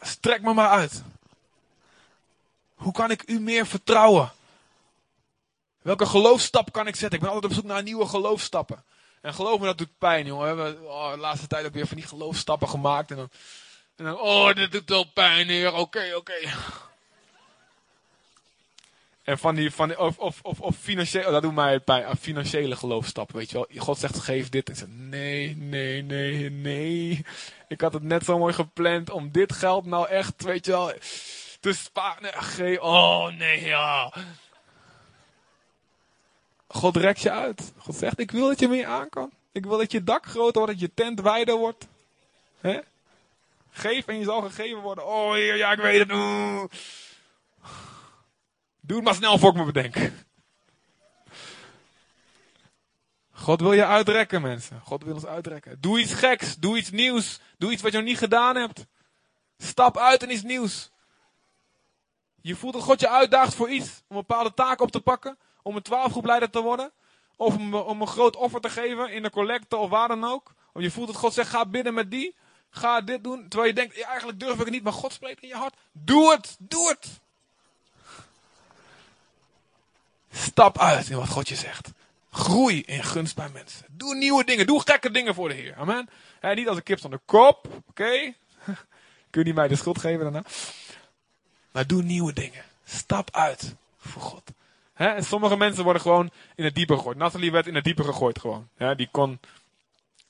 Strek 0.03 0.43
me 0.43 0.55
maar 0.55 0.69
uit. 0.69 1.03
Hoe 2.75 2.93
kan 2.93 3.11
ik 3.11 3.23
u 3.27 3.41
meer 3.41 3.67
vertrouwen? 3.67 4.33
Welke 5.83 6.07
geloofstap 6.07 6.73
kan 6.73 6.87
ik 6.87 6.97
zetten? 6.97 7.19
Ik 7.19 7.25
ben 7.25 7.35
altijd 7.35 7.53
op 7.53 7.59
zoek 7.59 7.69
naar 7.69 7.83
nieuwe 7.83 8.07
geloofstappen. 8.07 8.85
En 9.21 9.35
geloof 9.35 9.61
me, 9.61 9.67
dat 9.67 9.79
doet 9.79 9.99
pijn, 9.99 10.27
jongen. 10.27 10.57
We 10.57 10.63
hebben 10.63 10.91
oh, 10.91 11.13
de 11.13 11.19
laatste 11.19 11.47
tijd 11.47 11.67
ook 11.67 11.73
weer 11.73 11.87
van 11.87 11.97
die 11.97 12.07
geloofstappen 12.07 12.69
gemaakt. 12.69 13.11
En 13.11 13.17
dan, 13.17 13.31
en 13.97 14.05
dan 14.05 14.19
oh, 14.19 14.55
dit 14.55 14.73
doet 14.73 14.89
wel 14.89 15.05
pijn, 15.05 15.49
heer. 15.49 15.75
Oké, 15.75 16.13
oké. 16.17 16.39
En 19.31 19.39
van 19.39 19.55
die, 19.55 19.71
van 19.71 19.89
die 19.89 19.99
of, 19.99 20.19
of, 20.19 20.39
of, 20.43 20.61
of 20.61 20.77
financiële, 20.77 21.27
oh, 21.27 21.33
dat 21.33 21.43
doet 21.43 21.55
mij 21.55 21.81
pijn, 21.81 22.17
financiële 22.17 22.77
geloofstappen, 22.77 23.37
weet 23.37 23.51
je 23.51 23.57
wel. 23.57 23.83
God 23.83 23.99
zegt 23.99 24.19
geef 24.19 24.49
dit 24.49 24.69
en 24.69 24.77
ze 24.77 24.89
nee, 24.89 25.57
nee, 25.57 26.03
nee, 26.03 26.51
nee. 26.51 27.25
Ik 27.69 27.81
had 27.81 27.93
het 27.93 28.03
net 28.03 28.25
zo 28.25 28.39
mooi 28.39 28.53
gepland 28.53 29.11
om 29.11 29.31
dit 29.31 29.53
geld 29.53 29.87
nou 29.87 30.09
echt, 30.09 30.43
weet 30.43 30.67
je 30.67 30.71
wel, 30.71 30.93
te 31.61 31.73
sparen. 31.73 32.83
Oh 32.83 33.27
nee, 33.27 33.65
ja. 33.65 34.13
God 36.69 36.97
rekt 36.97 37.21
je 37.21 37.31
uit. 37.31 37.73
God 37.77 37.95
zegt, 37.95 38.21
ik 38.21 38.31
wil 38.31 38.47
dat 38.47 38.61
je 38.61 38.69
meer 38.69 38.87
aan 38.87 39.09
kan. 39.09 39.31
Ik 39.53 39.65
wil 39.65 39.79
dat 39.79 39.93
je 39.93 40.05
dak 40.05 40.27
groter 40.27 40.61
wordt, 40.61 40.73
dat 40.73 40.81
je 40.81 40.95
tent 40.95 41.21
wijder 41.21 41.57
wordt. 41.57 41.87
He? 42.61 42.81
Geef 43.71 44.07
en 44.07 44.19
je 44.19 44.25
zal 44.25 44.43
gegeven 44.43 44.81
worden. 44.81 45.07
Oh 45.07 45.37
ja, 45.37 45.73
ik 45.73 45.81
weet 45.81 45.99
het. 45.99 46.13
Oeh. 46.13 46.65
Doe 48.91 48.99
het 48.99 49.09
maar 49.09 49.19
snel 49.19 49.39
voor 49.39 49.51
ik 49.51 49.57
me 49.57 49.73
bedenk. 49.73 50.13
God 53.31 53.61
wil 53.61 53.73
je 53.73 53.85
uitrekken, 53.85 54.43
mensen. 54.43 54.81
God 54.81 55.05
wil 55.05 55.15
ons 55.15 55.27
uitrekken. 55.27 55.81
Doe 55.81 56.01
iets 56.01 56.13
geks. 56.13 56.57
Doe 56.57 56.79
iets 56.79 56.91
nieuws. 56.91 57.41
Doe 57.59 57.73
iets 57.73 57.83
wat 57.83 57.93
je 57.93 57.99
nog 57.99 58.07
niet 58.07 58.19
gedaan 58.19 58.57
hebt. 58.57 58.87
Stap 59.59 59.99
uit 59.99 60.23
in 60.23 60.33
iets 60.33 60.43
nieuws. 60.43 60.91
Je 62.41 62.57
voelt 62.57 62.73
dat 62.73 62.83
God 62.83 63.01
je 63.01 63.09
uitdaagt 63.09 63.55
voor 63.55 63.71
iets. 63.71 63.89
Om 64.09 64.17
een 64.17 64.25
bepaalde 64.27 64.55
taak 64.55 64.81
op 64.81 64.91
te 64.91 65.01
pakken. 65.01 65.39
Om 65.63 65.77
een 65.77 65.83
twaalfgroepleider 65.83 66.51
te 66.51 66.61
worden. 66.61 66.93
Of 67.37 67.57
om, 67.57 67.75
om, 67.75 68.01
een 68.01 68.07
groot 68.07 68.37
offer 68.37 68.61
te 68.61 68.71
geven 68.71 69.13
in 69.13 69.23
de 69.23 69.31
collecte 69.31 69.77
of 69.77 69.91
waar 69.91 70.09
dan 70.09 70.25
ook. 70.25 70.55
Of 70.73 70.83
je 70.83 70.91
voelt 70.91 71.07
dat 71.07 71.17
God 71.17 71.33
zegt, 71.33 71.51
ga 71.51 71.67
bidden 71.67 71.95
met 71.95 72.11
die. 72.11 72.37
Ga 72.71 73.01
dit 73.01 73.25
doen. 73.25 73.49
Terwijl 73.49 73.71
je 73.71 73.77
denkt, 73.77 73.97
ja, 73.97 74.09
eigenlijk 74.09 74.41
durf 74.41 74.53
ik 74.53 74.59
het 74.59 74.71
niet. 74.71 74.83
Maar 74.83 74.93
God 74.93 75.13
spreekt 75.13 75.43
in 75.43 75.49
je 75.49 75.55
hart. 75.55 75.77
Doe 75.93 76.33
het. 76.33 76.57
Doe 76.59 76.89
het. 76.89 77.21
Stap 80.33 80.79
uit 80.79 81.09
in 81.09 81.17
wat 81.17 81.29
God 81.29 81.49
je 81.49 81.55
zegt. 81.55 81.91
Groei 82.31 82.83
in 82.83 83.03
gunst 83.05 83.37
bij 83.37 83.49
mensen. 83.53 83.87
Doe 83.89 84.15
nieuwe 84.15 84.45
dingen. 84.45 84.67
Doe 84.67 84.83
gekke 84.85 85.11
dingen 85.11 85.35
voor 85.35 85.49
de 85.49 85.55
Heer. 85.55 85.75
Amen. 85.77 86.09
niet 86.55 86.69
als 86.69 86.77
een 86.77 86.83
kip 86.83 87.01
de 87.01 87.21
kop. 87.25 87.69
Oké. 87.89 88.35
Kun 89.31 89.45
je 89.45 89.55
mij 89.55 89.69
de 89.69 89.77
schuld 89.77 89.99
geven 89.99 90.21
daarna. 90.21 90.43
Maar 91.73 91.87
doe 91.87 92.03
nieuwe 92.03 92.33
dingen. 92.33 92.65
Stap 92.85 93.29
uit 93.31 93.75
voor 93.99 94.23
God. 94.23 94.43
en 94.95 95.25
sommige 95.25 95.57
mensen 95.57 95.85
worden 95.85 96.03
gewoon 96.03 96.31
in 96.55 96.65
het 96.65 96.75
diepe 96.75 96.97
gegooid. 96.97 97.17
Nathalie 97.17 97.53
werd 97.53 97.67
in 97.67 97.75
het 97.75 97.85
diepe 97.85 98.05
gegooid 98.05 98.39
gewoon. 98.39 98.69
die 98.97 99.09
kon. 99.11 99.41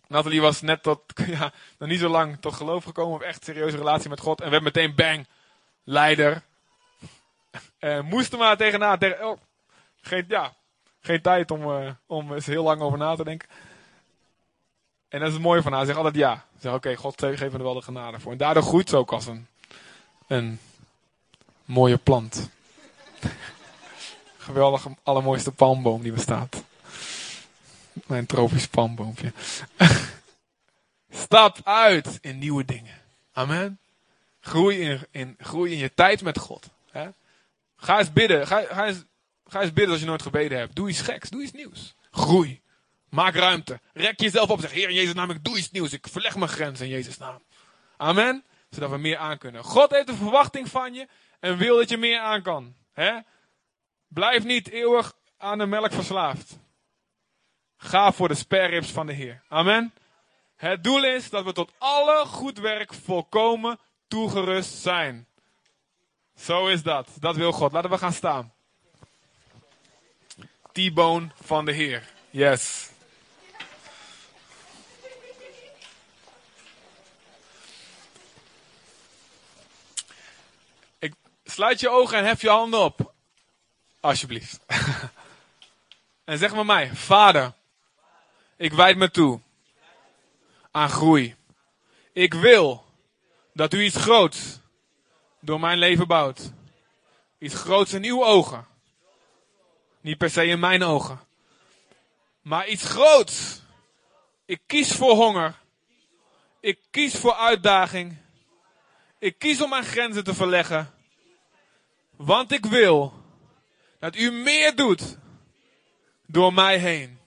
Nathalie 0.06 0.40
was 0.40 0.60
net 0.60 0.82
tot, 0.82 1.00
ja, 1.26 1.52
nog 1.78 1.88
niet 1.88 2.00
zo 2.00 2.08
lang 2.08 2.40
tot 2.40 2.54
geloof 2.54 2.84
gekomen. 2.84 3.14
Of 3.14 3.22
echt 3.22 3.44
serieuze 3.44 3.76
relatie 3.76 4.08
met 4.08 4.20
God. 4.20 4.40
En 4.40 4.50
werd 4.50 4.62
meteen 4.62 4.94
bang. 4.94 5.26
Leider. 5.84 6.42
En 7.78 8.04
moest 8.04 8.32
er 8.32 8.38
maar 8.38 8.56
tegenaan. 8.56 8.98
Tegen, 8.98 9.28
oh, 9.28 9.38
geen, 10.00 10.24
ja, 10.28 10.54
geen 11.00 11.20
tijd 11.20 11.50
om, 11.50 11.70
uh, 11.70 11.90
om 12.06 12.32
eens 12.32 12.46
heel 12.46 12.62
lang 12.62 12.80
over 12.80 12.98
na 12.98 13.14
te 13.14 13.24
denken. 13.24 13.48
En 15.08 15.18
dat 15.18 15.28
is 15.28 15.34
het 15.34 15.42
mooie 15.42 15.62
van 15.62 15.72
haar. 15.72 15.80
Ze 15.80 15.86
zegt 15.86 15.98
altijd 15.98 16.16
ja. 16.16 16.34
Ze 16.34 16.60
zegt 16.60 16.74
oké, 16.74 16.96
God 16.96 17.20
geeft 17.20 17.52
me 17.52 17.58
er 17.58 17.62
wel 17.62 17.74
de 17.74 17.82
genade 17.82 18.20
voor. 18.20 18.32
En 18.32 18.38
daardoor 18.38 18.62
groeit 18.62 18.88
ze 18.88 18.96
ook 18.96 19.12
als 19.12 19.26
een, 19.26 19.46
een 20.26 20.60
mooie 21.64 21.96
plant. 21.96 22.50
Geweldig, 24.38 24.86
allermooiste 25.02 25.52
palmboom 25.52 26.02
die 26.02 26.12
bestaat. 26.12 26.62
Mijn 27.92 28.26
tropisch 28.26 28.66
palmboompje. 28.68 29.32
Stap 31.10 31.58
uit 31.64 32.18
in 32.20 32.38
nieuwe 32.38 32.64
dingen. 32.64 32.94
Amen. 33.32 33.78
Groei 34.40 34.80
in, 34.80 35.06
in, 35.10 35.36
groei 35.38 35.72
in 35.72 35.78
je 35.78 35.94
tijd 35.94 36.22
met 36.22 36.38
God. 36.38 36.68
Hè? 36.90 37.08
Ga 37.76 37.98
eens 37.98 38.12
bidden. 38.12 38.46
Ga, 38.46 38.60
ga, 38.60 38.86
eens, 38.86 39.04
ga 39.50 39.60
eens 39.60 39.72
bidden 39.72 39.92
als 39.92 40.00
je 40.00 40.06
nooit 40.06 40.22
gebeden 40.22 40.58
hebt. 40.58 40.74
Doe 40.74 40.88
iets 40.88 41.00
geks. 41.00 41.30
Doe 41.30 41.42
iets 41.42 41.52
nieuws. 41.52 41.94
Groei. 42.10 42.62
Maak 43.08 43.34
ruimte. 43.34 43.80
Rek 43.92 44.20
jezelf 44.20 44.50
op. 44.50 44.60
Zeg, 44.60 44.72
Heer 44.72 44.88
in 44.88 44.94
Jezus' 44.94 45.14
naam, 45.14 45.30
ik 45.30 45.44
doe 45.44 45.58
iets 45.58 45.70
nieuws. 45.70 45.92
Ik 45.92 46.06
verleg 46.10 46.36
mijn 46.36 46.50
grenzen 46.50 46.86
in 46.86 46.92
Jezus' 46.92 47.18
naam. 47.18 47.42
Amen. 47.96 48.44
Zodat 48.70 48.90
we 48.90 48.96
meer 48.96 49.16
aan 49.16 49.38
kunnen. 49.38 49.64
God 49.64 49.90
heeft 49.90 50.08
een 50.08 50.16
verwachting 50.16 50.68
van 50.68 50.94
je 50.94 51.08
en 51.40 51.56
wil 51.56 51.76
dat 51.76 51.88
je 51.88 51.96
meer 51.96 52.20
aan 52.20 52.42
kan. 52.42 52.74
Blijf 54.08 54.44
niet 54.44 54.68
eeuwig 54.68 55.14
aan 55.38 55.58
de 55.58 55.66
melk 55.66 55.92
verslaafd. 55.92 56.58
Ga 57.76 58.12
voor 58.12 58.28
de 58.28 58.34
sperrips 58.34 58.90
van 58.90 59.06
de 59.06 59.12
Heer. 59.12 59.42
Amen. 59.48 59.94
Het 60.56 60.84
doel 60.84 61.04
is 61.04 61.30
dat 61.30 61.44
we 61.44 61.52
tot 61.52 61.72
alle 61.78 62.24
goed 62.26 62.58
werk 62.58 62.94
volkomen 62.94 63.78
toegerust 64.08 64.74
zijn. 64.74 65.26
Zo 66.36 66.66
is 66.66 66.82
dat. 66.82 67.08
Dat 67.18 67.36
wil 67.36 67.52
God. 67.52 67.72
Laten 67.72 67.90
we 67.90 67.98
gaan 67.98 68.12
staan. 68.12 68.52
T-bone 70.72 71.28
van 71.42 71.64
de 71.64 71.72
Heer. 71.72 72.08
Yes. 72.30 72.88
Ik 80.98 81.14
sluit 81.44 81.80
je 81.80 81.88
ogen 81.88 82.18
en 82.18 82.24
hef 82.24 82.40
je 82.40 82.48
handen 82.48 82.80
op. 82.80 83.12
Alsjeblieft. 84.00 84.60
en 86.24 86.38
zeg 86.38 86.54
maar 86.54 86.66
mij, 86.66 86.90
Vader, 86.94 87.52
ik 88.56 88.72
wijd 88.72 88.96
me 88.96 89.10
toe 89.10 89.40
aan 90.70 90.88
groei. 90.88 91.36
Ik 92.12 92.34
wil 92.34 92.84
dat 93.52 93.74
u 93.74 93.82
iets 93.82 93.96
groots 93.96 94.58
door 95.40 95.60
mijn 95.60 95.78
leven 95.78 96.06
bouwt. 96.06 96.52
Iets 97.38 97.54
groots 97.54 97.92
in 97.92 98.04
uw 98.04 98.24
ogen. 98.24 98.66
Niet 100.00 100.18
per 100.18 100.30
se 100.30 100.44
in 100.44 100.60
mijn 100.60 100.82
ogen. 100.82 101.20
Maar 102.40 102.68
iets 102.68 102.84
groots. 102.84 103.62
Ik 104.44 104.60
kies 104.66 104.92
voor 104.92 105.14
honger. 105.14 105.54
Ik 106.60 106.78
kies 106.90 107.16
voor 107.16 107.34
uitdaging. 107.34 108.16
Ik 109.18 109.38
kies 109.38 109.60
om 109.60 109.70
mijn 109.70 109.84
grenzen 109.84 110.24
te 110.24 110.34
verleggen. 110.34 110.94
Want 112.16 112.52
ik 112.52 112.66
wil 112.66 113.24
dat 113.98 114.16
u 114.16 114.30
meer 114.30 114.76
doet 114.76 115.16
door 116.26 116.52
mij 116.52 116.78
heen. 116.78 117.20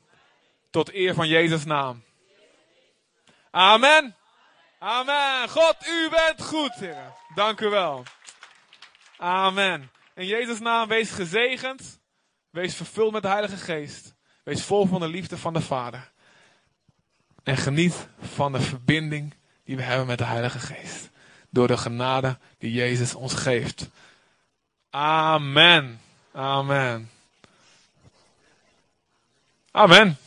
Tot 0.69 0.93
eer 0.93 1.13
van 1.13 1.27
Jezus' 1.27 1.65
naam. 1.65 2.03
Amen. 3.51 4.15
Amen. 4.79 5.49
God, 5.49 5.75
u 5.87 6.09
bent 6.09 6.43
goed, 6.43 6.75
Heer. 6.75 7.13
Dank 7.35 7.59
u 7.59 7.69
wel. 7.69 8.03
Amen. 9.17 9.91
In 10.15 10.25
Jezus' 10.25 10.59
naam, 10.59 10.87
wees 10.87 11.11
gezegend. 11.11 12.01
Wees 12.53 12.75
vervuld 12.75 13.11
met 13.11 13.21
de 13.21 13.27
Heilige 13.27 13.57
Geest. 13.57 14.13
Wees 14.43 14.63
vol 14.63 14.85
van 14.85 14.99
de 14.99 15.07
liefde 15.07 15.37
van 15.37 15.53
de 15.53 15.61
Vader. 15.61 16.11
En 17.43 17.57
geniet 17.57 18.07
van 18.21 18.51
de 18.51 18.61
verbinding 18.61 19.33
die 19.63 19.75
we 19.75 19.81
hebben 19.81 20.07
met 20.07 20.17
de 20.17 20.23
Heilige 20.23 20.59
Geest. 20.59 21.09
Door 21.49 21.67
de 21.67 21.77
genade 21.77 22.37
die 22.57 22.71
Jezus 22.71 23.15
ons 23.15 23.33
geeft. 23.33 23.89
Amen. 24.89 25.99
Amen. 26.31 27.09
Amen. 29.71 30.17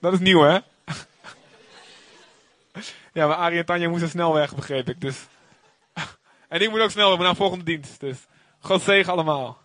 Dat 0.00 0.12
is 0.12 0.18
nieuw, 0.18 0.42
hè? 0.42 0.58
Ja, 3.12 3.26
maar 3.26 3.36
Arie 3.36 3.58
en 3.58 3.64
Tanja 3.64 3.88
moesten 3.88 4.08
snel 4.08 4.34
weg, 4.34 4.54
begreep 4.54 4.88
ik. 4.88 5.00
Dus. 5.00 5.26
En 6.48 6.60
ik 6.60 6.70
moet 6.70 6.80
ook 6.80 6.90
snel 6.90 7.16
naar 7.16 7.30
de 7.30 7.36
volgende 7.36 7.64
dienst. 7.64 8.00
Dus. 8.00 8.18
God 8.58 8.82
zegen 8.82 9.12
allemaal. 9.12 9.63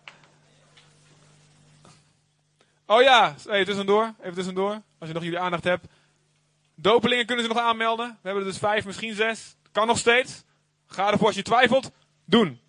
Oh 2.90 3.02
ja, 3.02 3.34
even 3.48 3.64
tussendoor. 3.64 4.14
Even 4.20 4.34
tussendoor. 4.34 4.82
Als 4.98 5.08
je 5.08 5.14
nog 5.14 5.22
jullie 5.22 5.38
aandacht 5.38 5.64
hebt. 5.64 5.86
Dopelingen 6.74 7.26
kunnen 7.26 7.44
ze 7.44 7.52
nog 7.52 7.62
aanmelden. 7.62 8.06
We 8.06 8.28
hebben 8.28 8.42
er 8.42 8.48
dus 8.48 8.58
vijf, 8.58 8.84
misschien 8.84 9.14
zes. 9.14 9.56
Kan 9.72 9.86
nog 9.86 9.98
steeds. 9.98 10.44
Ga 10.86 11.10
ervoor 11.10 11.26
als 11.26 11.36
je 11.36 11.42
twijfelt. 11.42 11.90
Doen. 12.24 12.60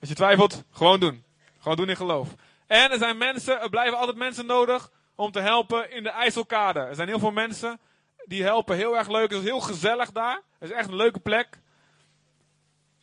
Als 0.00 0.08
je 0.08 0.14
twijfelt, 0.14 0.64
gewoon 0.70 1.00
doen. 1.00 1.24
Gewoon 1.58 1.76
doen 1.76 1.88
in 1.88 1.96
geloof. 1.96 2.28
En 2.66 2.90
er 2.90 2.98
zijn 2.98 3.18
mensen, 3.18 3.60
er 3.60 3.70
blijven 3.70 3.98
altijd 3.98 4.16
mensen 4.16 4.46
nodig 4.46 4.90
om 5.14 5.30
te 5.30 5.40
helpen 5.40 5.90
in 5.90 6.02
de 6.02 6.10
IJsselkade. 6.10 6.80
Er 6.80 6.94
zijn 6.94 7.08
heel 7.08 7.18
veel 7.18 7.32
mensen 7.32 7.80
die 8.24 8.42
helpen 8.42 8.76
heel 8.76 8.96
erg 8.96 9.08
leuk. 9.08 9.30
Het 9.30 9.38
is 9.38 9.48
heel 9.48 9.60
gezellig 9.60 10.12
daar. 10.12 10.42
Het 10.58 10.70
is 10.70 10.76
echt 10.76 10.88
een 10.88 10.96
leuke 10.96 11.20
plek. 11.20 11.58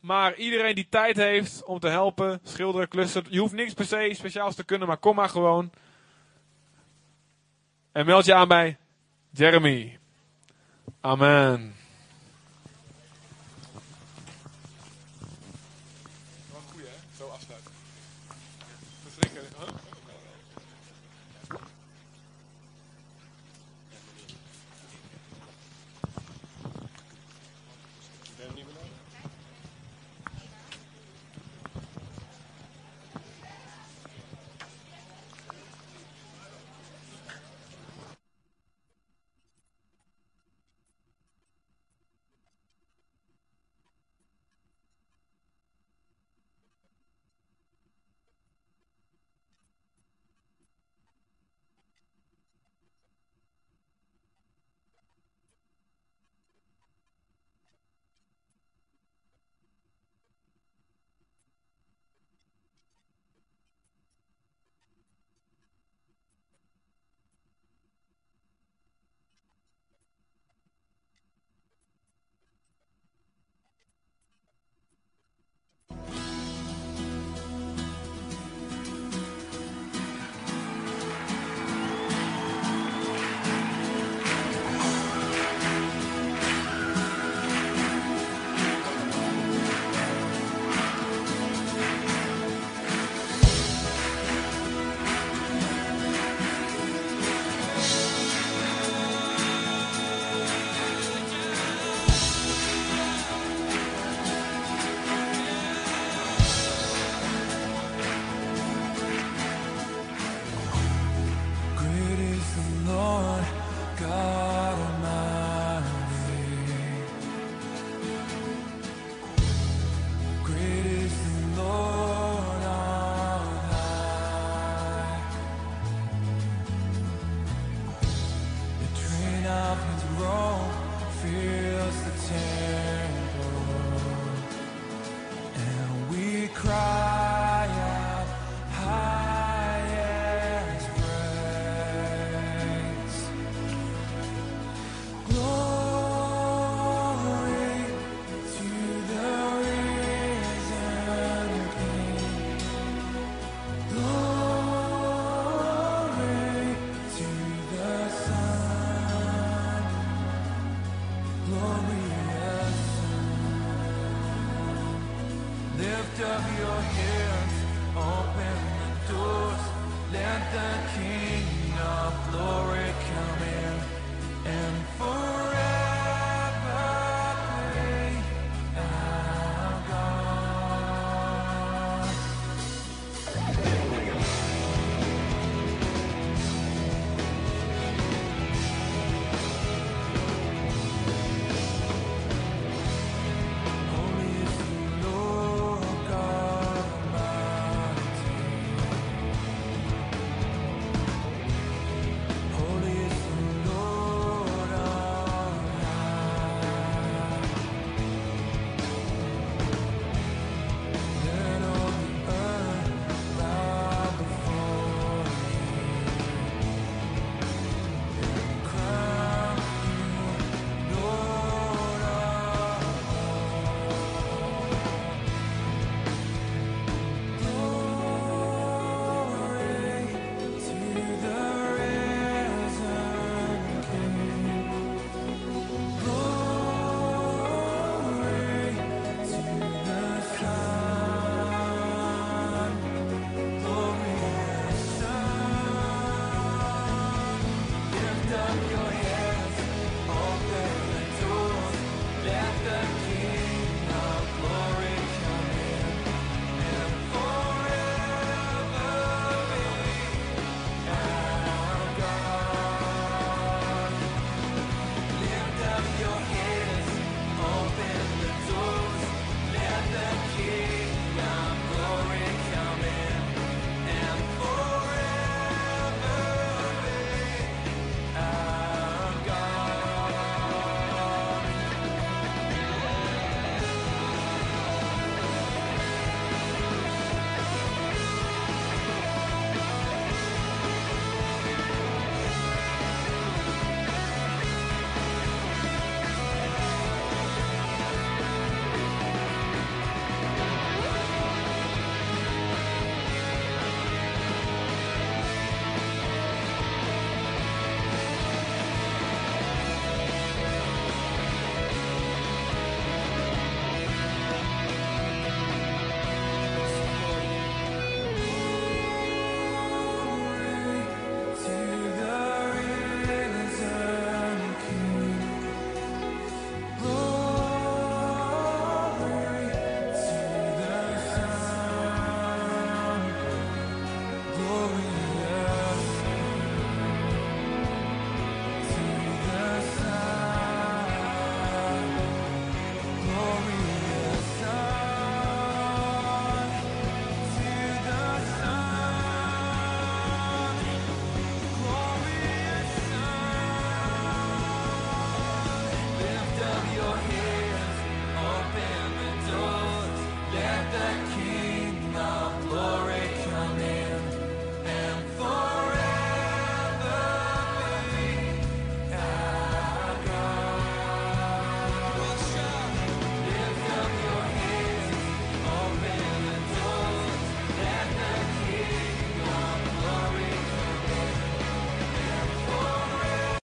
Maar 0.02 0.36
iedereen 0.36 0.76
die 0.76 0.88
tijd 0.90 1.16
heeft 1.16 1.64
om 1.64 1.80
te 1.80 1.88
helpen, 1.88 2.40
schilderen, 2.44 2.88
klussen. 2.88 3.24
Je 3.30 3.40
hoeft 3.40 3.54
niks 3.54 3.74
per 3.74 3.86
se 3.86 4.10
speciaals 4.14 4.56
te 4.56 4.64
kunnen, 4.64 4.88
maar 4.88 4.98
kom 4.98 5.16
maar 5.16 5.30
gewoon. 5.30 5.72
En 7.92 8.06
meld 8.06 8.26
je 8.26 8.34
aan 8.34 8.48
bij 8.48 8.78
Jeremy. 9.30 10.00
Amen. 11.02 11.76